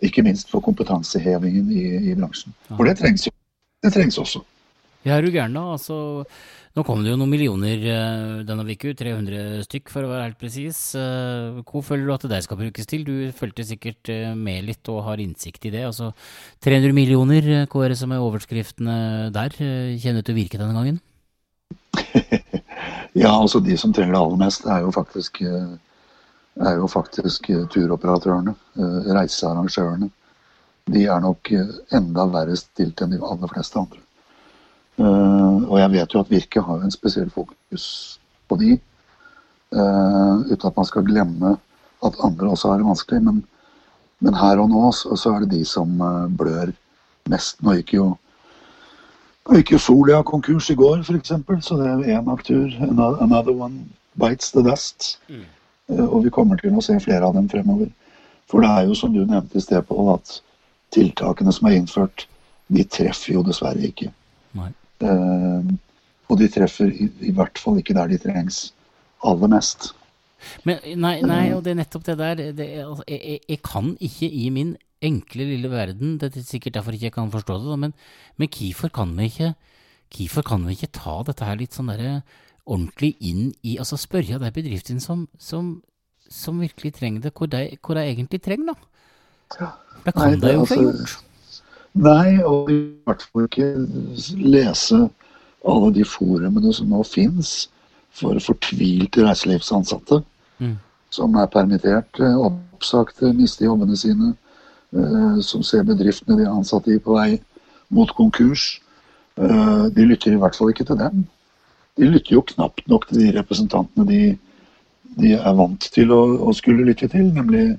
ikke 0.00 0.22
minst 0.24 0.50
for 0.50 0.64
kompetansehevingen 0.64 1.72
i, 1.72 1.84
i 2.10 2.14
bransjen. 2.14 2.54
For 2.76 2.88
det 2.88 2.96
trengs 2.98 3.26
jo. 3.26 3.34
Det 3.80 3.92
trengs 3.94 4.18
også. 4.20 4.42
Ja, 5.06 5.16
er 5.16 5.24
du 5.24 5.32
gæren 5.32 5.54
da? 5.56 5.62
Altså, 5.72 5.96
nå 6.76 6.82
kom 6.84 7.00
det 7.00 7.10
jo 7.10 7.16
noen 7.18 7.32
millioner 7.32 7.80
eh, 7.88 8.42
denne 8.44 8.66
uka, 8.68 8.92
300 8.94 9.62
stykk 9.64 9.88
for 9.90 10.04
å 10.04 10.10
være 10.10 10.26
helt 10.28 10.38
presis. 10.40 10.80
Eh, 10.98 11.62
Hvor 11.64 11.82
føler 11.86 12.04
du 12.04 12.12
at 12.14 12.26
det 12.28 12.42
skal 12.44 12.60
brukes 12.60 12.86
til? 12.90 13.06
Du 13.08 13.14
fulgte 13.36 13.64
sikkert 13.64 14.12
eh, 14.12 14.34
med 14.36 14.68
litt 14.68 14.90
og 14.92 15.00
har 15.08 15.22
innsikt 15.24 15.64
i 15.70 15.72
det. 15.72 15.86
Altså, 15.88 16.12
300 16.66 16.92
millioner, 16.96 17.48
hva 17.72 17.86
er 17.86 17.94
det 17.94 17.98
som 18.02 18.12
er 18.12 18.20
overskriftene 18.20 18.98
der? 19.32 19.56
Kjenner 19.56 20.20
du 20.20 20.28
til 20.28 20.38
virket 20.42 20.60
denne 20.62 20.76
gangen? 20.76 21.00
Ja, 23.18 23.32
altså 23.34 23.58
de 23.58 23.74
som 23.74 23.90
trenger 23.90 24.14
det 24.14 24.20
aller 24.20 24.38
mest, 24.38 24.62
er 24.70 24.84
jo 24.84 24.92
faktisk, 24.94 25.40
er 25.42 26.76
jo 26.78 26.86
faktisk 26.88 27.48
turoperatørene, 27.74 28.52
reisearrangørene. 29.16 30.06
De 30.86 31.04
er 31.06 31.20
nok 31.20 31.50
eh, 31.52 31.74
enda 31.96 32.24
verre 32.32 32.56
stilt 32.56 33.00
enn 33.04 33.10
de 33.14 33.20
aller 33.22 33.48
fleste 33.52 33.78
andre. 33.78 33.98
Eh, 34.98 35.66
Og 35.70 35.76
jeg 35.78 35.90
vet 35.92 36.14
jo 36.14 36.20
at 36.20 36.30
Virke 36.30 36.62
har 36.66 36.80
en 36.82 36.90
spesiell 36.94 37.30
fokus 37.30 37.84
på 38.48 38.56
de, 38.58 38.72
eh, 39.72 40.34
uten 40.50 40.66
at 40.70 40.76
man 40.76 40.84
skal 40.88 41.04
glemme 41.06 41.56
at 42.04 42.16
andre 42.24 42.48
også 42.50 42.68
har 42.72 42.78
det 42.80 42.86
vanskelig. 42.88 43.22
Men, 43.22 43.44
men 44.20 44.34
her 44.34 44.58
og 44.58 44.70
nå 44.70 44.90
så, 44.92 45.14
er 45.34 45.40
det 45.44 45.50
de 45.58 45.64
som 45.64 45.88
blør 46.36 46.72
mest. 47.28 47.60
Nå 47.62 47.76
gikk 47.78 47.94
jo 47.98 48.08
gikk 49.50 49.72
jo 49.74 49.78
Solia 49.82 50.22
konkurs 50.22 50.68
i 50.70 50.76
går, 50.78 51.00
f.eks., 51.02 51.32
så 51.66 51.76
det 51.80 51.86
er 51.88 52.18
én 52.20 52.28
aktør. 52.32 52.68
ano- 52.86 53.16
Another 53.20 53.52
one 53.52 53.88
bites 54.20 54.50
the 54.52 54.62
dust. 54.62 55.18
Mm. 55.28 55.44
Og 56.06 56.22
vi 56.24 56.30
kommer 56.30 56.56
til 56.56 56.70
å 56.76 56.82
se 56.84 56.94
flere 57.02 57.26
av 57.26 57.34
dem 57.34 57.48
fremover. 57.48 57.88
For 58.46 58.60
det 58.62 58.70
er 58.70 58.86
jo 58.86 58.94
som 58.94 59.12
du 59.12 59.24
nevnte 59.24 59.56
i 59.58 59.60
sted, 59.64 59.82
Pål, 59.88 60.14
at 60.14 60.40
tiltakene 60.94 61.52
som 61.54 61.68
er 61.68 61.78
innført, 61.78 62.26
de 62.70 62.84
treffer 62.86 63.34
jo 63.36 63.44
dessverre 63.46 63.86
ikke. 63.90 64.10
Eh, 65.00 65.70
og 66.30 66.38
de 66.38 66.50
treffer 66.52 66.92
i, 66.92 67.08
i 67.26 67.32
hvert 67.34 67.58
fall 67.58 67.80
ikke 67.80 67.96
der 67.96 68.12
de 68.12 68.20
trengs 68.20 68.68
aller 69.26 69.50
mest. 69.50 69.90
Men 70.64 70.80
nei, 71.00 71.18
nei, 71.26 71.50
og 71.52 71.64
det 71.64 71.74
er 71.74 71.80
nettopp 71.82 72.06
det 72.06 72.16
der. 72.20 72.44
Det, 72.56 72.68
altså, 72.84 73.04
jeg, 73.08 73.40
jeg, 73.48 73.60
kan 73.66 73.90
ikke 74.00 74.28
i 74.28 74.46
min 74.54 74.76
enkle 75.04 75.46
lille 75.48 75.70
verden, 75.72 76.16
det 76.20 76.30
er 76.36 76.46
sikkert 76.46 76.76
derfor 76.78 76.96
ikke 76.96 77.08
jeg 77.08 77.16
kan 77.16 77.32
forstå 77.32 77.58
det, 77.64 77.78
men, 77.80 77.94
men 78.40 78.52
hvorfor 78.52 78.92
kan 79.00 79.16
vi 79.18 79.32
ikke 79.32 79.52
Hvorfor 80.10 80.42
kan 80.42 80.64
vi 80.66 80.74
ikke 80.74 80.90
ta 80.90 81.20
dette 81.22 81.46
her 81.46 81.54
litt 81.54 81.76
sånn 81.76 81.86
der, 81.92 82.24
ordentlig 82.66 83.12
inn 83.22 83.52
i 83.62 83.76
Altså 83.78 83.94
spørre 83.94 84.40
de 84.42 84.48
bedriftene 84.50 85.02
som, 85.02 85.28
som, 85.38 85.76
som 86.26 86.58
virkelig 86.58 86.96
trenger 86.96 87.28
det, 87.28 87.32
hvor 87.36 87.46
de, 87.46 87.68
hvor 87.78 87.94
de 87.94 88.08
egentlig 88.08 88.40
trenger, 88.42 88.72
da. 88.72 89.04
Det 89.58 90.14
kan 90.14 90.22
Nei, 90.22 90.34
de 90.36 90.40
det 90.40 90.54
jo 90.54 90.62
ikke 90.62 90.74
altså- 90.74 90.82
gjort. 90.82 91.22
Nei, 91.94 92.42
og 92.46 92.70
i 92.70 92.76
hvert 93.04 93.22
fall 93.22 93.48
ikke 93.48 93.66
lese 94.38 95.00
alle 95.66 95.90
de 95.94 96.04
forumene 96.04 96.72
som 96.72 96.86
nå 96.88 97.02
fins 97.04 97.68
for 98.14 98.38
fortvilte 98.40 99.24
reiselivsansatte 99.26 100.22
Mm. 100.60 100.76
som 101.10 101.34
er 101.36 101.46
permittert, 101.46 102.20
oppsagte, 102.20 103.28
eh, 103.28 103.32
mister 103.32 103.64
jobbene 103.64 103.96
sine, 103.96 104.34
eh, 104.92 105.40
som 105.40 105.62
ser 105.62 105.82
bedriftene 105.82 106.36
de 106.36 106.42
er 106.44 106.50
ansatt 106.52 106.86
i 106.88 106.98
på 106.98 107.14
vei 107.16 107.40
mot 107.90 108.08
konkurs. 108.14 108.78
Eh, 109.38 109.88
De 109.88 110.04
lytter 110.04 110.32
i 110.32 110.36
hvert 110.36 110.54
fall 110.54 110.68
ikke 110.68 110.84
til 110.86 110.96
dem. 110.98 111.26
De 111.96 112.04
lytter 112.04 112.32
jo 112.36 112.42
knapt 112.42 112.86
nok 112.88 113.08
til 113.08 113.18
de 113.18 113.38
representantene 113.40 114.06
de, 114.06 114.38
de 115.18 115.32
er 115.32 115.54
vant 115.54 115.80
til 115.80 116.08
å, 116.08 116.38
å 116.48 116.52
skulle 116.54 116.84
lytte 116.84 117.08
til, 117.08 117.32
nemlig 117.32 117.78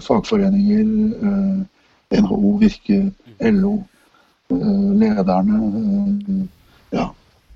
fagforeninger, 0.00 0.88
eh, 1.22 2.20
NHO, 2.22 2.58
Virke, 2.62 3.12
LO, 3.40 3.74
eh, 4.50 4.90
lederne, 5.02 5.60
eh, 5.68 6.46
ja, 6.96 7.10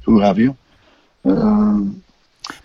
who 0.07 0.21
have 0.21 0.39
you. 0.39 0.55
Eh, 1.25 1.83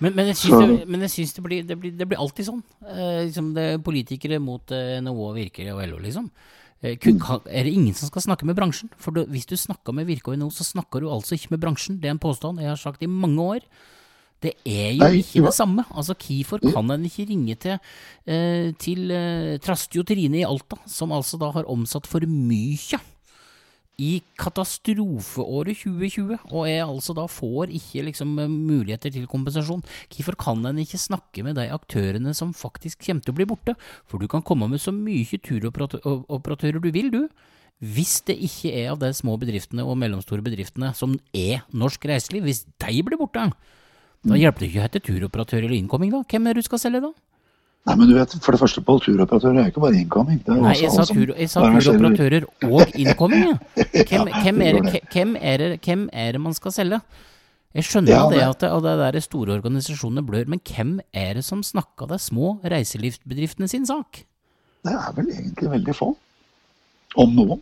Men, 0.01 0.15
men 0.17 0.25
jeg 0.27 0.37
syns 0.39 0.57
det, 0.57 0.87
men 0.89 1.01
jeg 1.05 1.11
syns 1.13 1.33
det, 1.33 1.41
blir, 1.45 1.63
det, 1.63 1.75
blir, 1.79 1.91
det 1.93 2.07
blir 2.09 2.19
alltid 2.19 2.47
sånn. 2.47 2.63
Eh, 2.81 3.27
liksom 3.27 3.51
det 3.55 3.65
er 3.75 3.83
politikere 3.85 4.39
mot 4.41 4.71
eh, 4.73 4.97
NHO, 5.05 5.27
Virke 5.35 5.67
og 5.71 5.83
LO, 5.85 5.99
liksom. 6.01 6.31
Eh, 6.81 6.97
kun, 7.01 7.21
er 7.45 7.63
det 7.63 7.73
ingen 7.73 7.93
som 7.95 8.09
skal 8.09 8.25
snakke 8.25 8.45
med 8.49 8.57
bransjen? 8.57 8.89
For 8.97 9.13
du, 9.13 9.21
hvis 9.29 9.45
du 9.47 9.55
snakker 9.57 9.95
med 9.95 10.09
Virke 10.09 10.33
og 10.33 10.39
NHO, 10.41 10.49
så 10.57 10.65
snakker 10.65 11.05
du 11.05 11.11
altså 11.13 11.37
ikke 11.37 11.53
med 11.53 11.61
bransjen. 11.61 11.99
Det 12.01 12.09
er 12.09 12.17
en 12.17 12.21
påstand 12.21 12.59
jeg 12.61 12.73
har 12.73 12.81
sagt 12.81 13.05
i 13.05 13.09
mange 13.09 13.41
år. 13.41 13.69
Det 14.43 14.53
er 14.69 14.91
jo 14.93 15.01
Nei, 15.01 15.23
ikke 15.23 15.41
det 15.47 15.53
samme. 15.57 15.85
Altså, 15.89 16.13
Hvorfor 16.13 16.61
kan 16.61 16.93
en 16.93 17.05
ikke 17.09 17.25
ringe 17.31 17.55
til, 17.57 17.79
eh, 18.29 18.71
til 18.77 19.11
eh, 19.11 19.57
Trastio 19.57 20.03
Trine 20.03 20.43
i 20.43 20.45
Alta, 20.45 20.77
som 20.85 21.11
altså 21.11 21.39
da 21.41 21.49
har 21.55 21.69
omsatt 21.69 22.05
for 22.05 22.21
mye 22.29 22.99
i 23.97 24.19
katastrofeåret 24.37 25.79
2020, 25.79 26.35
og 26.53 26.67
er 26.69 26.83
altså 26.83 27.15
da 27.17 27.25
får 27.25 27.71
ikke 27.73 28.03
liksom 28.05 28.35
muligheter 28.45 29.09
til 29.09 29.25
kompensasjon. 29.29 29.81
Hvorfor 30.13 30.37
kan 30.37 30.61
en 30.69 30.77
ikke 30.83 31.01
snakke 31.01 31.41
med 31.43 31.57
de 31.57 31.65
aktørene 31.73 32.33
som 32.37 32.53
faktisk 32.53 33.01
kommer 33.07 33.25
til 33.25 33.33
å 33.33 33.37
bli 33.39 33.47
borte? 33.49 33.73
For 34.05 34.21
du 34.21 34.29
kan 34.29 34.45
komme 34.45 34.69
med 34.69 34.83
så 34.83 34.93
mye 34.93 35.41
turoperatører 35.41 36.77
du 36.83 36.91
vil, 36.93 37.09
du. 37.09 37.23
Hvis 37.81 38.21
det 38.25 38.37
ikke 38.41 38.69
er 38.73 38.91
av 38.93 39.01
de 39.01 39.09
små 39.13 39.35
bedriftene 39.37 39.85
og 39.85 39.97
mellomstore 40.01 40.45
bedriftene 40.45 40.93
som 40.97 41.17
er 41.33 41.65
norsk 41.73 42.05
reiseliv, 42.09 42.45
hvis 42.45 42.65
de 42.81 43.01
blir 43.05 43.17
borte, 43.17 43.49
da 44.25 44.37
hjelper 44.39 44.63
det 44.63 44.69
ikke 44.71 44.81
å 44.81 44.85
hete 44.87 45.01
turoperatør 45.03 45.63
eller 45.63 45.77
innkomming, 45.77 46.11
da. 46.13 46.23
Hvem 46.27 46.47
er 46.47 46.57
det 46.57 46.63
du 46.63 46.67
skal 46.67 46.81
selge, 46.81 47.01
da? 47.05 47.11
Nei, 47.87 47.95
men 47.95 48.09
du 48.09 48.17
vet, 48.17 48.33
For 48.43 48.51
det 48.51 48.59
første, 48.59 48.81
Pål, 48.83 48.99
turoperatører 49.05 49.61
er 49.61 49.69
ikke 49.71 49.79
bare 49.79 50.01
jo 50.01 50.23
Nei, 50.59 50.73
jeg 50.75 50.91
sa, 50.91 51.05
tur, 51.07 51.31
jeg 51.31 51.47
sa 51.51 51.63
turoperatører 51.63 52.47
og 52.67 52.97
innkomming. 52.99 53.53
ja. 53.53 53.85
Hvem, 54.09 54.27
hvem, 54.43 54.61
er 54.65 54.75
det 54.75 55.01
hvem, 55.13 55.35
er 55.39 55.57
det, 55.61 55.69
hvem 55.85 56.09
er 56.11 56.35
det 56.35 56.41
man 56.43 56.57
skal 56.57 56.75
selge? 56.75 56.99
Jeg 57.77 57.85
skjønner 57.87 58.11
Ja, 58.11 58.21
det 58.31 58.41
at 58.43 58.63
det, 58.63 58.71
og 58.73 58.83
det 58.83 58.95
der 58.99 59.19
store 59.23 59.53
organisasjonene 59.55 60.23
blør, 60.25 60.47
men 60.51 60.59
hvem 60.65 60.97
er 61.13 61.37
det 61.37 61.45
som 61.45 61.63
snakker 61.63 62.09
de 62.09 62.19
små 62.19 62.57
reiselivsbedriftene 62.65 63.69
sin 63.71 63.85
sak? 63.87 64.23
Det 64.83 64.93
er 64.95 65.15
vel 65.15 65.31
egentlig 65.31 65.71
veldig 65.71 65.95
få. 65.95 66.11
Om 67.17 67.35
noen. 67.37 67.61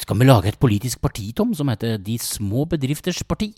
Skal 0.00 0.16
vi 0.16 0.28
lage 0.28 0.48
et 0.48 0.60
politisk 0.60 1.00
parti, 1.02 1.32
Tom, 1.36 1.52
som 1.54 1.68
heter 1.68 1.98
De 1.98 2.16
små 2.22 2.64
bedrifters 2.70 3.20
parti? 3.26 3.50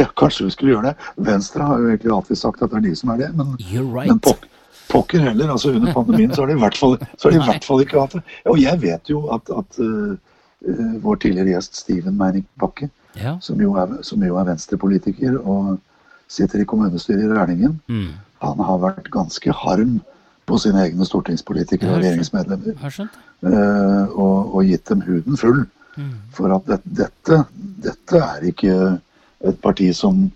Ja, 0.00 0.06
kanskje 0.18 0.44
vi 0.48 0.50
skulle 0.54 0.72
gjøre 0.74 0.90
det. 0.90 1.08
Venstre 1.28 1.66
har 1.66 1.78
jo 1.78 1.88
egentlig 1.92 2.12
alltid 2.14 2.38
sagt 2.40 2.62
at 2.62 2.70
det 2.72 2.78
er 2.80 2.86
de 2.88 2.94
som 2.98 3.10
er 3.14 3.20
det, 3.22 3.28
men, 3.38 3.52
right. 3.94 4.08
men 4.10 4.18
pok 4.24 4.46
pokker 4.88 5.20
heller. 5.20 5.50
altså 5.52 5.70
Under 5.76 5.92
pandemien 5.92 6.32
så 6.34 6.42
har 6.42 6.48
de 6.48 6.54
i 6.56 6.60
hvert 6.62 6.76
fall, 6.80 6.94
så 7.18 7.28
har 7.28 7.34
de 7.34 7.40
i 7.42 7.46
hvert 7.50 7.64
fall 7.66 7.82
ikke 7.84 8.00
hatt 8.00 8.14
det. 8.16 8.22
Og 8.48 8.60
jeg 8.62 8.80
vet 8.82 9.10
jo 9.12 9.20
at, 9.34 9.50
at 9.52 9.80
uh, 9.84 10.14
uh, 10.64 10.94
vår 11.04 11.18
tidligere 11.24 11.52
gjest 11.52 11.76
Steven 11.82 12.16
Meining 12.16 12.46
Bakke, 12.60 12.88
Ja. 13.18 13.36
som 13.42 13.60
jo 13.60 13.72
er, 13.80 13.98
som 14.06 14.22
jo 14.22 14.36
er 14.38 14.44
venstrepolitiker 14.46 15.38
og 15.40 15.78
sitter 16.28 16.60
i 16.62 16.66
kommunestyret 16.68 17.24
i 17.24 17.28
Rælingen, 17.32 17.80
Mm. 17.88 18.12
han 18.42 18.60
har 18.64 18.78
vært 18.78 19.10
ganske 19.10 19.52
harm 19.52 20.00
på 20.46 20.58
sine 20.58 20.84
egne 20.86 21.04
stortingspolitikere 21.04 21.90
og 21.96 22.00
regjeringsmedlemmer. 22.02 22.78
Uh, 23.42 24.06
og, 24.18 24.54
og 24.54 24.64
gitt 24.64 24.88
dem 24.88 25.00
huden 25.04 25.36
full. 25.36 25.66
Mm. 25.98 26.14
For 26.32 26.54
at 26.54 26.64
det, 26.70 26.80
dette, 27.02 27.42
dette 27.84 28.16
er 28.22 28.48
ikke 28.52 28.74
et 29.46 29.60
parti 29.62 29.92
som, 29.94 30.26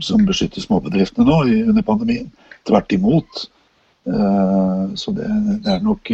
som 0.00 0.22
beskytter 0.26 0.62
småbedriftene 0.62 1.26
nå 1.26 1.40
i, 1.50 1.58
under 1.64 1.82
pandemien. 1.82 2.30
Tvert 2.68 2.92
imot. 2.92 3.44
Eh, 4.06 4.94
så 4.94 5.14
det, 5.16 5.28
det 5.64 5.74
er 5.74 5.84
nok 5.84 6.10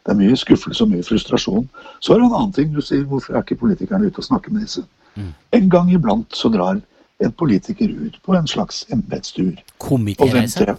det 0.00 0.14
er 0.14 0.16
mye 0.16 0.36
skuffelse 0.38 0.84
og 0.84 0.92
mye 0.94 1.04
frustrasjon. 1.04 1.66
Så 2.00 2.14
er 2.14 2.20
det 2.20 2.28
en 2.28 2.36
annen 2.36 2.54
ting 2.56 2.70
du 2.72 2.80
sier, 2.84 3.04
hvorfor 3.08 3.36
er 3.36 3.44
ikke 3.44 3.60
politikerne 3.60 4.08
ute 4.08 4.22
og 4.22 4.26
snakker 4.26 4.54
med 4.54 4.64
disse? 4.64 4.84
Mm. 5.14 5.32
En 5.58 5.68
gang 5.70 5.90
iblant 5.92 6.36
så 6.36 6.48
drar 6.52 6.80
en 7.20 7.32
politiker 7.36 7.90
ut 7.92 8.16
på 8.24 8.34
en 8.36 8.48
slags 8.48 8.86
embetstur. 8.94 9.58
Komitéreise. 9.78 10.76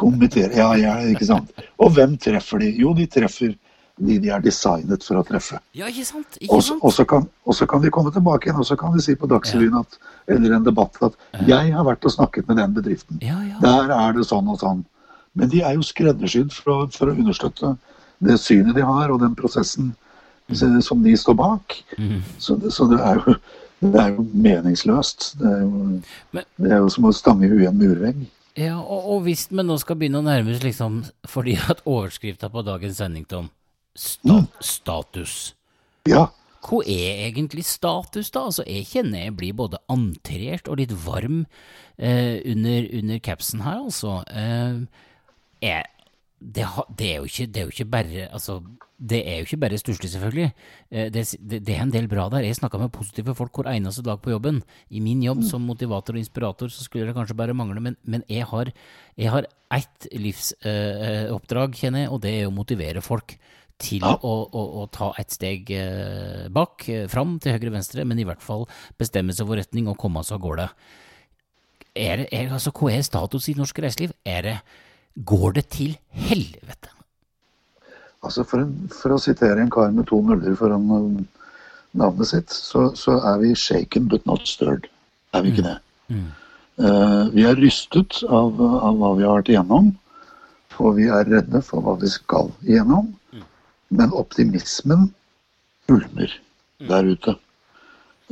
treffer 0.00 0.56
ja, 0.56 0.68
ja, 0.80 0.94
ikke 1.12 1.28
sant. 1.28 1.52
Og 1.76 1.92
hvem 1.96 2.16
treffer 2.16 2.64
de? 2.64 2.70
Jo, 2.80 2.94
de 2.96 3.04
treffer 3.06 3.52
de 3.98 4.18
de 4.22 4.30
er 4.34 4.42
designet 4.44 5.04
for 5.04 5.20
å 5.20 5.24
treffe. 5.26 5.60
Ja, 5.76 5.88
ikke 5.90 6.06
sant? 6.06 6.38
Ikke 6.40 6.60
sant? 6.62 6.82
og, 6.82 6.94
så 6.94 7.04
kan, 7.08 7.26
kan 7.70 7.84
de 7.84 7.92
komme 7.94 8.12
tilbake 8.14 8.48
igjen 8.48 8.60
og 8.62 8.68
så 8.68 8.76
kan 8.78 8.94
de 8.94 9.02
si 9.04 9.16
på 9.18 9.28
Dagsrevyen 9.30 9.76
ja. 9.76 9.84
eller 10.34 10.56
en 10.56 10.66
debatt 10.66 10.98
at 11.02 11.18
'jeg 11.46 11.74
har 11.74 11.84
vært 11.84 12.04
og 12.04 12.14
snakket 12.14 12.48
med 12.48 12.60
den 12.62 12.74
bedriften'. 12.74 13.22
Ja, 13.22 13.38
ja. 13.42 13.58
Der 13.62 13.94
er 13.94 14.12
det 14.12 14.26
sånn 14.28 14.48
og 14.48 14.60
sånn. 14.60 14.84
Men 15.34 15.48
de 15.48 15.62
er 15.62 15.74
jo 15.74 15.82
skreddersydd 15.86 16.52
for, 16.52 16.88
for 16.94 17.10
å 17.10 17.16
understøtte 17.16 17.76
det 18.18 18.38
synet 18.42 18.74
de 18.74 18.82
har, 18.82 19.10
og 19.10 19.20
den 19.20 19.34
prosessen 19.38 19.94
mm. 20.48 20.80
som 20.82 21.02
de 21.02 21.14
står 21.16 21.34
bak. 21.38 21.84
Mm. 21.98 22.22
Så, 22.38 22.58
så 22.70 22.88
det 22.90 22.98
er 23.00 23.22
jo 23.22 23.36
det 23.78 24.00
er 24.00 24.08
jo 24.16 24.24
meningsløst. 24.34 25.36
Det 25.38 25.46
er 25.46 25.60
jo, 25.62 26.00
Men- 26.32 26.48
det 26.56 26.72
er 26.72 26.82
jo 26.82 26.88
som 26.88 27.04
å 27.04 27.12
stange 27.14 27.48
huet 27.48 27.62
i 27.62 27.68
en 27.70 27.78
murvegg. 27.78 28.26
Ja, 28.58 28.80
og, 28.80 29.04
og 29.06 29.20
hvis 29.22 29.46
vi 29.50 29.62
nå 29.62 29.76
skal 29.78 29.96
begynne 30.00 30.18
å 30.18 30.26
nærme 30.26 30.50
oss 30.50 30.64
liksom 30.64 31.04
Fordi 31.30 31.52
at 31.70 31.84
overskrifta 31.86 32.48
på 32.50 32.64
dagens 32.66 32.98
sending, 32.98 33.22
Tom, 33.28 33.50
sta 33.98 34.42
status. 34.64 35.38
Ja, 36.08 36.28
Hva 36.68 36.80
er 36.90 37.28
egentlig 37.28 37.62
status, 37.64 38.32
da? 38.34 38.46
Altså, 38.48 38.64
Jeg 38.66 38.88
kjenner 38.90 39.28
jeg 39.28 39.36
blir 39.38 39.54
både 39.56 39.78
antrert 39.88 40.68
og 40.68 40.80
litt 40.80 40.92
varm 41.04 41.44
eh, 41.96 42.42
under, 42.44 42.88
under 42.98 43.20
capsen 43.24 43.62
her, 43.62 43.84
altså. 43.86 44.18
Eh, 44.26 44.82
jeg, 45.62 45.86
det, 46.40 46.66
ha, 46.74 46.84
det, 46.90 47.12
er 47.14 47.24
ikke, 47.24 47.46
det 47.46 47.62
er 47.62 47.68
jo 47.68 47.74
ikke 47.76 47.90
bare 47.92 48.26
altså, 48.32 48.58
det 48.98 49.20
er 49.22 49.38
jo 49.38 49.46
ikke 49.46 49.60
bare 49.62 49.78
stusslig, 49.78 50.10
selvfølgelig. 50.10 50.48
Eh, 50.90 51.06
det, 51.14 51.22
det, 51.38 51.60
det 51.66 51.76
er 51.76 51.84
en 51.84 51.94
del 51.94 52.08
bra 52.10 52.26
der. 52.32 52.46
Jeg 52.46 52.58
snakka 52.58 52.80
med 52.82 52.92
positive 52.94 53.34
folk 53.38 53.54
hver 53.54 53.70
eneste 53.70 54.02
dag 54.02 54.18
på 54.22 54.32
jobben. 54.34 54.62
I 54.90 55.02
min 55.04 55.22
jobb 55.22 55.44
som 55.46 55.62
motivator 55.62 56.18
og 56.18 56.22
inspirator 56.24 56.72
så 56.74 56.82
skulle 56.84 57.06
det 57.06 57.14
kanskje 57.16 57.38
bare 57.38 57.54
mangle, 57.54 57.80
men, 57.84 57.96
men 58.02 58.26
jeg 58.28 58.48
har, 58.50 58.72
jeg 59.16 59.30
har 59.30 59.46
ett 59.74 60.08
livsoppdrag, 60.10 61.78
kjenner 61.78 62.06
jeg, 62.06 62.10
og 62.10 62.22
det 62.26 62.34
er 62.34 62.50
å 62.50 62.54
motivere 62.54 63.04
folk 63.04 63.36
til 63.78 64.02
Ja. 64.02 64.16
å, 64.22 64.34
å, 64.50 64.62
å 64.82 64.86
ta 64.90 65.12
et 65.18 65.30
steg 65.34 65.70
eh, 65.70 66.48
bak, 66.50 66.88
eh, 66.88 67.06
fram 67.10 67.36
til 67.38 67.54
høyre 67.54 67.70
venstre, 67.76 68.04
men 68.04 68.18
i 68.18 68.26
hvert 68.26 68.42
fall 68.42 68.66
bestemme 68.98 69.32
seg 69.36 69.46
for 69.46 69.56
retning 69.60 69.88
og 69.90 69.98
komme 70.02 70.22
seg 70.26 70.38
av 70.38 70.44
gårde. 70.46 70.68
Er 71.98 72.16
det, 72.22 72.28
er, 72.34 72.50
altså, 72.54 72.70
hva 72.74 72.92
er 72.94 73.02
status 73.06 73.48
i 73.50 73.56
norsk 73.58 73.78
reiseliv? 73.82 74.12
Er 74.26 74.42
det, 74.42 74.56
går 75.26 75.52
det 75.58 75.68
til 75.74 75.96
helvete? 76.28 76.92
altså 78.26 78.42
for, 78.44 78.64
en, 78.64 78.88
for 78.90 79.14
å 79.14 79.18
sitere 79.22 79.62
en 79.62 79.70
kar 79.70 79.92
med 79.94 80.08
to 80.10 80.18
nuller 80.26 80.56
foran 80.58 80.88
eh, 80.90 81.52
navnet 81.98 82.26
sitt, 82.32 82.50
så, 82.50 82.88
så 82.98 83.14
er 83.30 83.38
vi 83.44 83.52
shaken 83.56 84.08
but 84.10 84.26
not 84.26 84.42
stirred. 84.50 84.88
Er 85.32 85.44
vi 85.46 85.52
ikke 85.54 85.64
det? 85.68 85.76
Eh, 86.10 87.22
vi 87.34 87.46
er 87.46 87.58
rystet 87.62 88.18
av, 88.26 88.58
av 88.58 88.98
hva 88.98 89.12
vi 89.18 89.24
har 89.26 89.38
vært 89.38 89.52
igjennom, 89.54 89.92
og 90.78 90.92
vi 90.98 91.06
er 91.10 91.26
redde 91.30 91.62
for 91.66 91.82
hva 91.82 91.94
vi 91.98 92.10
skal 92.10 92.50
igjennom. 92.66 93.08
Men 93.88 94.12
optimismen 94.12 95.08
ulmer 95.88 96.32
der 96.88 97.08
ute. 97.08 97.34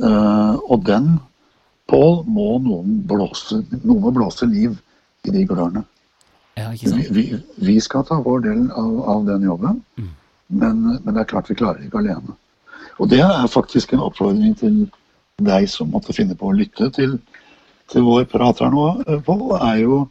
Eh, 0.03 0.55
og 0.69 0.85
den, 0.85 1.17
Pål, 1.87 2.25
må 2.27 2.57
noen 2.59 2.97
blåse, 3.07 3.61
noen 3.79 4.01
må 4.03 4.11
blåse 4.11 4.43
liv 4.49 4.73
i 5.23 5.31
de 5.31 5.45
glørne. 5.47 5.85
Ja, 6.57 6.73
Vi, 6.73 7.05
vi, 7.15 7.23
vi 7.63 7.75
skal 7.79 8.03
ta 8.03 8.17
vår 8.25 8.41
del 8.43 8.65
av, 8.75 8.97
av 9.13 9.23
den 9.27 9.45
jobben, 9.45 9.79
men, 9.95 10.81
men 10.89 11.07
det 11.13 11.21
er 11.21 11.29
klart 11.29 11.47
vi 11.51 11.55
klarer 11.55 11.85
ikke 11.85 12.01
alene. 12.01 12.35
Og 12.97 13.07
det 13.13 13.21
er 13.23 13.47
faktisk 13.53 13.93
en 13.93 14.03
oppfordring 14.03 14.57
til 14.59 14.81
deg 15.47 15.69
som 15.69 15.93
måtte 15.93 16.15
finne 16.17 16.35
på 16.35 16.49
å 16.49 16.57
lytte 16.57 16.89
til, 16.95 17.15
til 17.87 18.05
vår 18.07 18.25
prat 18.31 18.59
her 18.63 18.73
nå, 18.73 18.87
eh, 19.05 19.21
Pål. 19.23 19.47
er 19.61 19.83
jo 19.85 20.03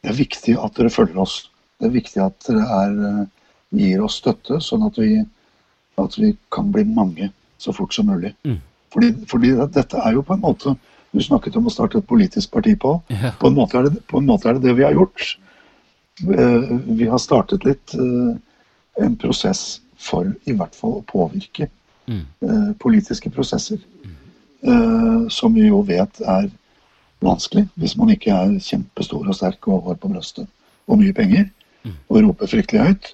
Det 0.00 0.14
er 0.14 0.16
viktig 0.16 0.56
at 0.56 0.78
dere 0.78 0.88
følger 0.88 1.18
oss. 1.20 1.50
Det 1.76 1.90
er 1.90 1.92
viktig 1.92 2.22
at 2.24 2.46
dere 2.46 2.64
er, 2.78 2.94
eh, 3.10 3.26
gir 3.76 4.02
oss 4.02 4.16
støtte, 4.20 4.58
sånn 4.64 4.82
at 4.86 4.96
vi, 4.98 5.20
at 6.00 6.16
vi 6.18 6.32
kan 6.50 6.70
bli 6.74 6.84
mange 6.84 7.30
så 7.60 7.72
fort 7.76 7.94
som 7.94 8.06
mulig. 8.10 8.32
Fordi, 8.90 9.12
fordi 9.30 9.52
dette 9.76 10.00
er 10.02 10.16
jo 10.16 10.22
på 10.26 10.34
en 10.34 10.40
måte 10.42 10.76
Du 11.12 11.18
snakket 11.22 11.56
om 11.58 11.66
å 11.66 11.70
starte 11.74 11.98
et 11.98 12.06
politisk 12.06 12.52
parti, 12.54 12.76
Pål. 12.78 13.00
Ja. 13.10 13.32
På, 13.40 13.48
en 13.50 13.56
måte 13.56 13.78
er 13.78 13.88
det, 13.88 14.00
på 14.06 14.18
en 14.20 14.26
måte 14.28 14.46
er 14.48 14.54
det 14.54 14.62
det 14.68 14.76
vi 14.78 14.84
har 14.86 14.92
gjort. 14.94 15.24
Eh, 16.22 16.68
Vi 16.86 17.08
har 17.10 17.18
startet 17.18 17.64
litt 17.66 17.94
eh, 17.98 18.36
en 19.02 19.16
prosess 19.18 19.80
for 19.98 20.28
i 20.46 20.52
hvert 20.54 20.74
fall 20.78 21.00
å 21.00 21.04
påvirke 21.10 21.68
Mm. 22.10 22.22
eh, 22.42 22.70
politiske 22.78 23.30
prosesser. 23.30 23.78
Mm. 24.64 25.28
Som 25.30 25.54
vi 25.54 25.68
jo 25.68 25.82
vet 25.86 26.18
er 26.26 26.48
vanskelig 27.22 27.68
hvis 27.78 27.94
man 27.96 28.10
ikke 28.10 28.32
er 28.34 28.56
kjempestor 28.58 29.28
og 29.28 29.36
sterk 29.36 29.68
og 29.70 29.84
har 29.86 29.98
på 30.00 30.08
brøstet 30.10 30.48
og 30.90 30.98
mye 30.98 31.14
penger 31.14 31.46
og 32.08 32.18
roper 32.24 32.50
fryktelig 32.50 32.82
høyt. 32.88 33.12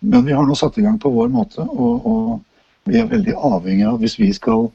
Men 0.00 0.26
vi 0.26 0.34
har 0.36 0.46
nå 0.46 0.54
satt 0.58 0.78
i 0.78 0.84
gang 0.84 0.98
på 1.02 1.10
vår 1.10 1.30
måte, 1.32 1.64
og, 1.64 2.06
og 2.06 2.88
vi 2.88 3.00
er 3.00 3.10
veldig 3.10 3.34
avhengig 3.34 3.86
av, 3.88 3.98
hvis 4.02 4.18
vi 4.20 4.30
skal 4.36 4.68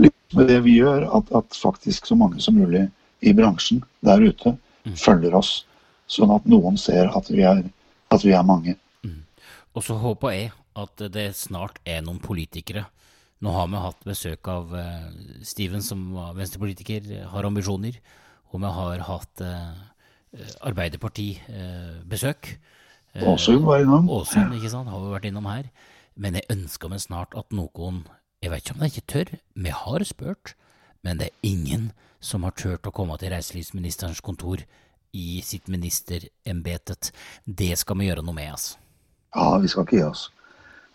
lykkes 0.00 0.38
med 0.38 0.50
det 0.52 0.60
vi 0.66 0.78
gjør, 0.80 1.06
at, 1.18 1.30
at 1.36 1.56
faktisk 1.56 2.06
så 2.10 2.18
mange 2.18 2.42
som 2.44 2.58
mulig 2.58 2.86
i 3.24 3.32
bransjen 3.36 3.82
der 4.04 4.22
ute 4.24 4.56
følger 5.00 5.36
oss, 5.38 5.62
sånn 6.10 6.34
at 6.34 6.44
noen 6.50 6.76
ser 6.80 7.08
at 7.16 7.30
vi 7.32 7.44
er, 7.46 7.62
at 8.12 8.26
vi 8.26 8.34
er 8.36 8.44
mange. 8.46 8.76
Og 9.74 9.82
så 9.82 9.96
håper 9.98 10.34
jeg 10.34 10.52
at 10.78 11.02
det 11.14 11.32
snart 11.38 11.80
er 11.86 12.02
noen 12.04 12.20
politikere. 12.22 12.84
Nå 13.42 13.52
har 13.54 13.66
vi 13.70 13.80
hatt 13.82 14.06
besøk 14.06 14.48
av 14.48 14.70
eh, 14.78 15.08
Steven, 15.44 15.82
som 15.82 16.12
var 16.14 16.36
venstrepolitiker, 16.38 17.08
har 17.32 17.48
ambisjoner. 17.48 17.98
Og 18.52 18.62
vi 18.62 18.70
har 18.76 19.02
hatt 19.08 19.42
eh, 19.42 19.74
Arbeiderparti-besøk. 20.70 22.54
Åsund 23.22 23.64
var 23.64 23.80
innom. 23.84 24.08
Åsund, 24.10 24.54
ikke 24.56 24.70
sant, 24.72 24.90
har 24.90 25.02
vi 25.02 25.12
vært 25.12 25.28
innom 25.28 25.46
her. 25.46 25.68
Men 26.18 26.34
jeg 26.38 26.48
ønsker 26.50 26.90
meg 26.90 27.02
snart 27.02 27.34
at 27.38 27.54
noen 27.54 28.04
Jeg 28.42 28.50
vet 28.52 28.60
ikke 28.60 28.74
om 28.74 28.80
de 28.82 28.88
ikke 28.90 29.08
tør, 29.08 29.30
vi 29.56 29.70
har 29.72 30.02
spurt, 30.04 30.50
men 31.00 31.16
det 31.16 31.30
er 31.30 31.48
ingen 31.48 31.92
som 32.20 32.42
har 32.44 32.52
turt 32.52 32.84
å 32.84 32.92
komme 32.92 33.16
til 33.16 33.32
reiselivsministerens 33.32 34.20
kontor 34.20 34.60
i 35.16 35.40
sitt 35.40 35.70
ministerembetet. 35.72 37.08
Det 37.46 37.70
skal 37.80 37.96
vi 37.96 38.10
gjøre 38.10 38.24
noe 38.26 38.36
med, 38.36 38.50
altså. 38.52 38.76
Ja, 39.32 39.56
vi 39.62 39.70
skal 39.72 39.86
ikke 39.86 39.96
gi 39.96 40.04
oss. 40.04 40.26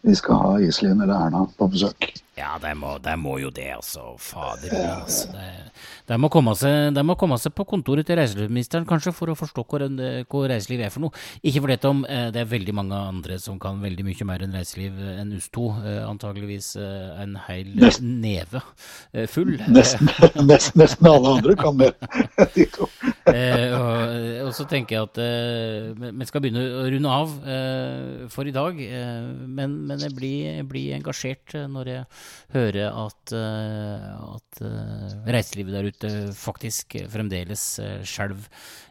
Vi 0.02 0.16
skal 0.16 0.36
ha 0.44 0.56
Iselin 0.64 1.02
eller 1.02 1.28
Erna 1.28 1.46
på 1.58 1.68
besøk. 1.72 2.12
Ja, 2.40 2.54
de 2.62 2.72
må, 2.78 2.94
de 3.04 3.14
må 3.20 3.34
jo 3.42 3.50
det, 3.52 3.68
altså. 3.76 4.14
Fader 4.24 4.72
altså. 4.80 5.28
De, 5.34 5.48
de, 6.08 6.18
må 6.22 6.30
komme 6.32 6.54
seg, 6.56 6.94
de 6.96 7.04
må 7.04 7.18
komme 7.20 7.36
seg 7.42 7.52
på 7.56 7.66
kontoret 7.68 8.08
til 8.08 8.16
reiselivsministeren, 8.20 8.86
kanskje, 8.88 9.12
for 9.16 9.32
å 9.32 9.36
forstå 9.36 9.66
hva, 9.68 9.90
hva 10.24 10.44
reiseliv 10.54 10.86
er 10.86 10.94
for 10.94 11.04
noe. 11.04 11.24
Ikke 11.44 11.64
fordi 11.66 11.78
om 11.90 12.06
eh, 12.08 12.30
det 12.32 12.44
er 12.44 12.52
veldig 12.54 12.76
mange 12.80 13.02
andre 13.12 13.40
som 13.44 13.60
kan 13.60 13.82
veldig 13.84 14.06
mye 14.08 14.28
mer 14.30 14.46
enn 14.46 14.56
reiseliv 14.56 15.02
enn 15.18 15.36
oss 15.36 15.50
to. 15.52 15.68
Eh, 15.84 16.00
antageligvis 16.08 16.72
eh, 16.80 17.10
en 17.26 17.36
hel 17.50 17.74
nesten, 17.76 18.16
neve 18.24 18.64
eh, 19.12 19.28
full. 19.28 19.58
Nesten, 19.68 20.08
nesten, 20.50 20.80
nesten 20.80 21.12
alle 21.12 21.36
andre 21.40 21.58
kan 21.60 21.76
mer. 21.82 21.98
De 22.56 22.70
to. 22.72 22.88
Eh, 23.28 23.76
og, 23.76 24.48
og 24.48 24.54
så 24.56 24.68
tenker 24.70 24.96
jeg 24.96 25.10
at 25.10 25.22
eh, 25.28 26.08
vi 26.08 26.30
skal 26.30 26.46
begynne 26.46 26.64
å 26.80 26.88
runde 26.88 27.20
av 27.20 27.36
eh, 27.44 28.26
for 28.32 28.48
i 28.48 28.56
dag. 28.56 28.80
Eh, 28.80 29.28
men, 29.60 29.76
men 29.90 30.04
jeg 30.06 30.16
blir, 30.18 30.62
blir 30.70 30.96
engasjert 30.98 31.56
eh, 31.58 31.68
når 31.72 31.92
jeg 31.94 32.06
hører 32.56 33.00
at, 33.06 33.34
eh, 33.36 34.06
at 34.38 34.62
eh, 34.66 35.18
reiselivet 35.36 35.76
der 35.76 35.90
ute 35.90 36.14
faktisk 36.38 37.00
fremdeles 37.10 37.66
uh, 37.84 38.00
skjelver 38.08 38.48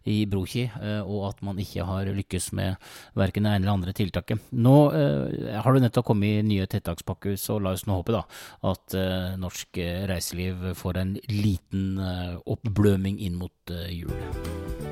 i 0.09 0.23
Broki, 0.31 0.65
eh, 0.69 1.01
og 1.03 1.29
at 1.31 1.43
man 1.47 1.59
ikke 1.61 1.87
har 1.89 2.09
lykkes 2.17 2.51
med 2.57 2.77
verken 3.19 3.47
det 3.47 3.55
ene 3.55 3.65
eller 3.65 3.77
andre 3.77 3.95
tiltaket. 3.97 4.51
Nå 4.57 4.77
eh, 4.97 5.55
har 5.63 5.77
det 5.77 5.85
nettopp 5.85 6.11
kommet 6.13 6.47
nye 6.49 6.69
tiltakspakker, 6.71 7.37
så 7.41 7.59
la 7.63 7.75
oss 7.77 7.87
nå 7.89 7.99
håpe 8.01 8.17
da 8.17 8.25
at 8.73 8.99
eh, 8.99 9.35
norsk 9.41 9.83
eh, 9.83 10.05
reiseliv 10.11 10.71
får 10.79 11.03
en 11.03 11.17
liten 11.33 11.99
eh, 12.03 12.37
oppbløming 12.57 13.21
inn 13.29 13.39
mot 13.41 13.75
eh, 13.75 13.91
jul. 14.01 14.88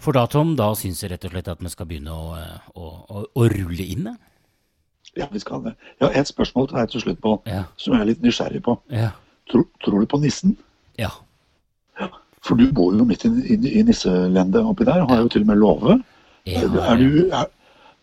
For 0.00 0.16
da, 0.16 0.26
Tom, 0.32 0.54
da 0.56 0.70
syns 0.78 1.02
jeg 1.04 1.10
rett 1.12 1.24
og 1.28 1.34
slett 1.34 1.48
at 1.52 1.60
vi 1.60 1.70
skal 1.72 1.86
begynne 1.90 2.14
å, 2.14 2.34
eh, 2.40 2.68
å, 2.74 2.90
å, 3.12 3.24
å 3.36 3.48
rulle 3.52 3.84
inn. 3.84 4.06
Ja, 5.18 5.26
vi 5.32 5.40
skal 5.42 5.60
det. 5.66 5.74
Jeg 5.98 6.06
har 6.08 6.20
et 6.22 6.30
spørsmål 6.30 6.68
til 6.70 6.78
deg 6.80 6.92
til 6.92 7.02
slutt, 7.04 7.18
på, 7.20 7.34
Ja. 7.50 7.64
som 7.76 7.94
jeg 7.96 8.00
er 8.04 8.08
litt 8.12 8.22
nysgjerrig 8.24 8.62
på. 8.64 8.78
Ja. 8.94 9.10
Tror, 9.50 9.66
tror 9.84 10.00
du 10.00 10.06
på 10.06 10.20
nissen? 10.22 10.56
ja. 11.00 11.10
For 12.40 12.56
du 12.56 12.70
bor 12.72 12.94
jo 12.96 13.04
midt 13.04 13.26
i, 13.26 13.28
i, 13.52 13.56
i 13.78 13.82
nisselendet 13.84 14.64
oppi 14.64 14.86
der, 14.88 15.02
har 15.04 15.18
jo 15.20 15.28
til 15.28 15.42
og 15.44 15.48
med 15.50 15.58
låve. 15.60 15.98
Er, 16.48 16.62
du, 16.96 17.26
er, 17.28 17.50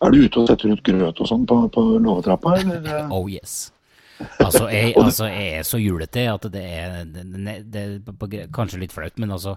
er 0.06 0.12
du 0.14 0.18
ute 0.22 0.38
og 0.38 0.46
setter 0.46 0.70
ut 0.76 0.82
grøt 0.86 1.18
og 1.18 1.26
sånn 1.26 1.42
på, 1.50 1.56
på 1.74 1.82
låvetrappa, 1.98 2.52
eller? 2.60 2.86
Oh 3.16 3.26
yes. 3.26 3.72
Altså 4.18 4.64
jeg, 4.72 4.94
altså, 4.98 5.28
jeg 5.30 5.58
er 5.58 5.66
så 5.66 5.78
julete 5.80 6.24
at 6.30 6.46
det 6.52 6.62
er, 6.64 6.96
det, 7.06 7.46
det, 7.70 7.82
er 8.10 8.48
kanskje 8.54 8.80
litt 8.82 8.94
flaut, 8.94 9.18
men 9.22 9.34
altså 9.34 9.54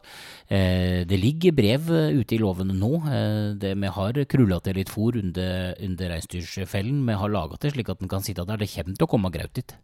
eh, 0.48 1.02
Det 1.10 1.20
ligger 1.20 1.56
brev 1.58 1.90
eh, 1.96 2.18
ute 2.20 2.38
i 2.38 2.42
låven 2.42 2.74
nå. 2.78 2.92
Eh, 3.10 3.46
det, 3.62 3.74
vi 3.82 3.94
har 3.98 4.22
krulla 4.30 4.60
til 4.62 4.78
litt 4.78 4.92
fôr 4.94 5.18
under, 5.22 5.74
under 5.82 6.14
reinsdyrfellen. 6.16 7.02
Vi 7.08 7.22
har 7.24 7.34
laga 7.34 7.60
det 7.62 7.74
slik 7.76 7.90
at 7.90 8.04
den 8.04 8.12
kan 8.12 8.26
sitte 8.26 8.46
der. 8.46 8.62
Det 8.62 8.70
kommer 8.72 8.98
til 8.98 9.10
å 9.10 9.12
komme 9.16 9.34
graut 9.34 9.56
dit. 9.58 9.76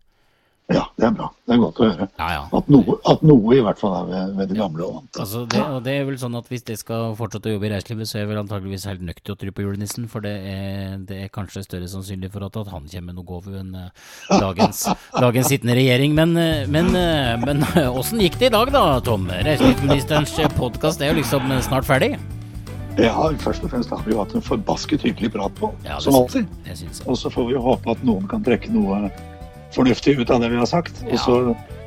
Ja, 0.68 0.82
det 0.99 1.05
er 1.07 1.13
bra. 1.15 1.28
Det 1.47 1.53
er 1.55 1.59
godt 1.61 1.78
å 1.80 1.86
høre. 1.88 2.05
Ja, 2.20 2.26
ja. 2.34 2.39
At 2.57 2.65
noe, 2.72 2.97
at 3.07 3.22
noe 3.24 3.53
i 3.55 3.61
hvert 3.63 3.80
fall 3.80 3.93
er 4.01 4.07
ved, 4.09 4.34
ved 4.36 4.49
det 4.51 4.57
gamle 4.59 4.84
og 4.84 4.95
vante. 4.97 5.22
Altså 5.24 5.43
det, 5.47 5.61
og 5.63 5.78
det 5.86 5.93
er 5.95 6.07
vel 6.09 6.18
sånn 6.20 6.36
at 6.36 6.49
Hvis 6.51 6.65
det 6.68 6.76
skal 6.82 7.13
fortsette 7.15 7.47
å 7.47 7.53
jobbe 7.53 7.70
i 7.70 7.72
reiselivet, 7.72 8.09
så 8.09 8.18
er 8.18 8.26
jeg 8.26 8.32
vel 8.34 8.41
antageligvis 8.41 8.88
helt 8.89 9.05
nødt 9.07 9.22
til 9.24 9.36
å 9.36 9.38
tro 9.39 9.53
på 9.55 9.63
julenissen. 9.63 10.09
For 10.11 10.26
det 10.28 10.34
er, 10.51 10.97
det 11.07 11.22
er 11.24 11.32
kanskje 11.32 11.63
større 11.63 11.88
sannsynlig 11.88 12.34
for 12.34 12.43
at, 12.49 12.59
at 12.59 12.72
han 12.74 12.89
kommer 12.91 13.07
med 13.07 13.20
noe 13.22 13.28
gave 13.30 13.61
enn 13.61 13.78
eh, 13.80 14.09
dagens, 14.43 14.82
dagens 15.24 15.53
sittende 15.53 15.78
regjering. 15.80 16.18
Men, 16.20 16.36
eh, 16.41 16.65
men, 16.68 16.91
eh, 16.99 17.32
men 17.45 17.63
åssen 17.88 18.20
gikk 18.26 18.36
det 18.41 18.51
i 18.51 18.55
dag 18.57 18.74
da, 18.76 18.84
Tom? 19.07 19.30
Reiselivsministerens 19.32 20.36
podkast 20.59 20.99
er 20.99 21.13
jo 21.13 21.22
liksom 21.22 21.47
snart 21.63 21.88
ferdig. 21.88 22.18
Ja, 22.99 23.13
først 23.39 23.63
og 23.63 23.72
fremst 23.72 23.91
har 23.93 24.03
vi 24.03 24.18
jo 24.18 24.20
hatt 24.20 24.36
en 24.36 24.43
forbasket 24.43 25.03
hyggelig 25.05 25.32
prat 25.38 25.55
på, 25.61 25.72
Ja, 25.88 26.01
som 26.03 26.18
alltid. 26.18 26.51
Og 27.05 27.15
så 27.15 27.32
får 27.32 27.51
vi 27.53 27.55
jo 27.55 27.63
håpe 27.63 27.93
at 27.93 28.03
noen 28.03 28.28
kan 28.28 28.43
trekke 28.43 28.74
noe 28.74 29.05
fornuftig 29.76 30.18
ut 30.20 30.34
av 30.34 30.43
det 30.43 30.51
vi 30.53 30.59
har 30.59 30.70
sagt. 30.70 30.99
Og 31.07 31.18
så, 31.22 31.38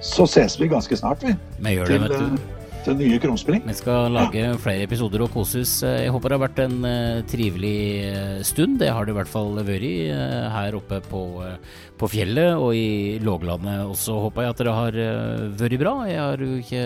så 0.05 0.27
ses 0.29 0.59
vi 0.61 0.71
ganske 0.71 0.97
snart, 0.97 1.23
vi. 1.25 1.37
Vi 1.61 1.77
gjør 1.77 1.87
det, 1.89 2.01
Til, 2.01 2.09
vet 2.09 2.19
du. 2.19 2.41
eh, 2.41 2.61
til 2.85 2.97
nye 2.97 3.19
Krumspring. 3.21 3.65
Vi 3.67 3.77
skal 3.77 4.13
lage 4.15 4.55
flere 4.63 4.85
episoder 4.87 5.25
og 5.25 5.33
koses. 5.35 5.73
Jeg 5.85 6.13
håper 6.13 6.33
det 6.33 6.39
har 6.39 6.45
vært 6.47 6.63
en 6.65 6.79
uh, 6.87 7.21
trivelig 7.29 7.77
eh, 8.09 8.39
stund. 8.47 8.79
Det 8.81 8.91
har 8.93 9.07
det 9.07 9.15
i 9.15 9.19
hvert 9.19 9.31
fall 9.31 9.59
vært 9.59 9.85
uh, 9.85 10.49
her 10.55 10.77
oppe 10.79 11.01
på, 11.11 11.23
eh, 11.45 11.59
på 12.01 12.09
fjellet 12.09 12.57
og 12.57 12.73
i 12.77 13.19
låglandet. 13.23 13.83
Og 13.91 13.97
så 13.99 14.17
håper 14.25 14.47
jeg 14.47 14.55
at 14.55 14.63
det 14.65 14.75
har 14.75 14.97
eh, 15.05 15.43
vært 15.61 15.77
bra. 15.81 15.93
Jeg 16.09 16.21
har 16.21 16.45
jo 16.45 16.51
ikke 16.61 16.83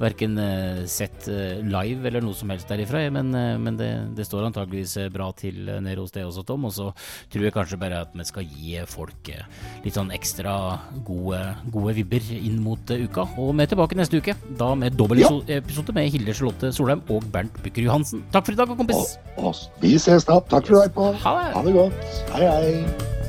verken 0.00 0.38
eh, 0.42 0.80
sett 0.90 1.28
eh, 1.30 1.60
live 1.62 2.08
eller 2.10 2.24
noe 2.24 2.36
som 2.36 2.50
helst 2.50 2.70
derifra, 2.70 3.04
men, 3.14 3.30
men 3.62 3.78
det, 3.78 3.90
det 4.18 4.26
står 4.26 4.48
antageligvis 4.48 4.96
bra 5.14 5.30
til 5.38 5.70
nede 5.70 5.98
hos 6.00 6.14
deg 6.14 6.26
også, 6.26 6.44
Tom. 6.48 6.66
Og 6.68 6.74
så 6.74 6.88
tror 7.30 7.46
jeg 7.46 7.54
kanskje 7.54 7.80
bare 7.80 8.02
at 8.06 8.16
vi 8.16 8.26
skal 8.28 8.48
gi 8.48 8.74
folk 8.90 9.30
litt 9.84 9.96
sånn 9.96 10.10
ekstra 10.16 10.56
gode, 11.06 11.40
gode 11.70 11.94
vibber 12.00 12.32
inn 12.40 12.58
mot 12.64 12.90
uka. 12.90 13.28
Og 13.38 13.54
vi 13.54 13.66
er 13.66 13.70
tilbake 13.70 13.98
neste 13.98 14.18
uke, 14.20 14.34
da 14.58 14.72
med 14.78 14.98
dobbeltepisode 14.98 15.94
Ja. 15.94 15.98
med 16.00 16.10
Hilde 16.14 16.34
Charlotte 16.36 16.72
Solheim 16.74 17.04
og 17.12 17.24
Bernt 17.32 17.62
Bykker 17.64 17.86
Johansen. 17.86 18.24
Takk 18.34 18.48
for 18.48 18.56
i 18.56 18.60
dag, 18.60 18.74
kompis. 18.80 19.16
Og, 19.36 19.52
og 19.52 19.82
vi 19.84 19.94
ses 20.00 20.26
da. 20.28 20.40
Takk 20.50 20.70
for 20.70 20.82
i 20.82 20.92
Pål. 20.94 21.16
Ha. 21.22 21.38
Ha 21.54 21.64
det 21.66 21.76
godt. 21.78 22.12
Hei, 22.34 22.44
hei. 22.50 23.19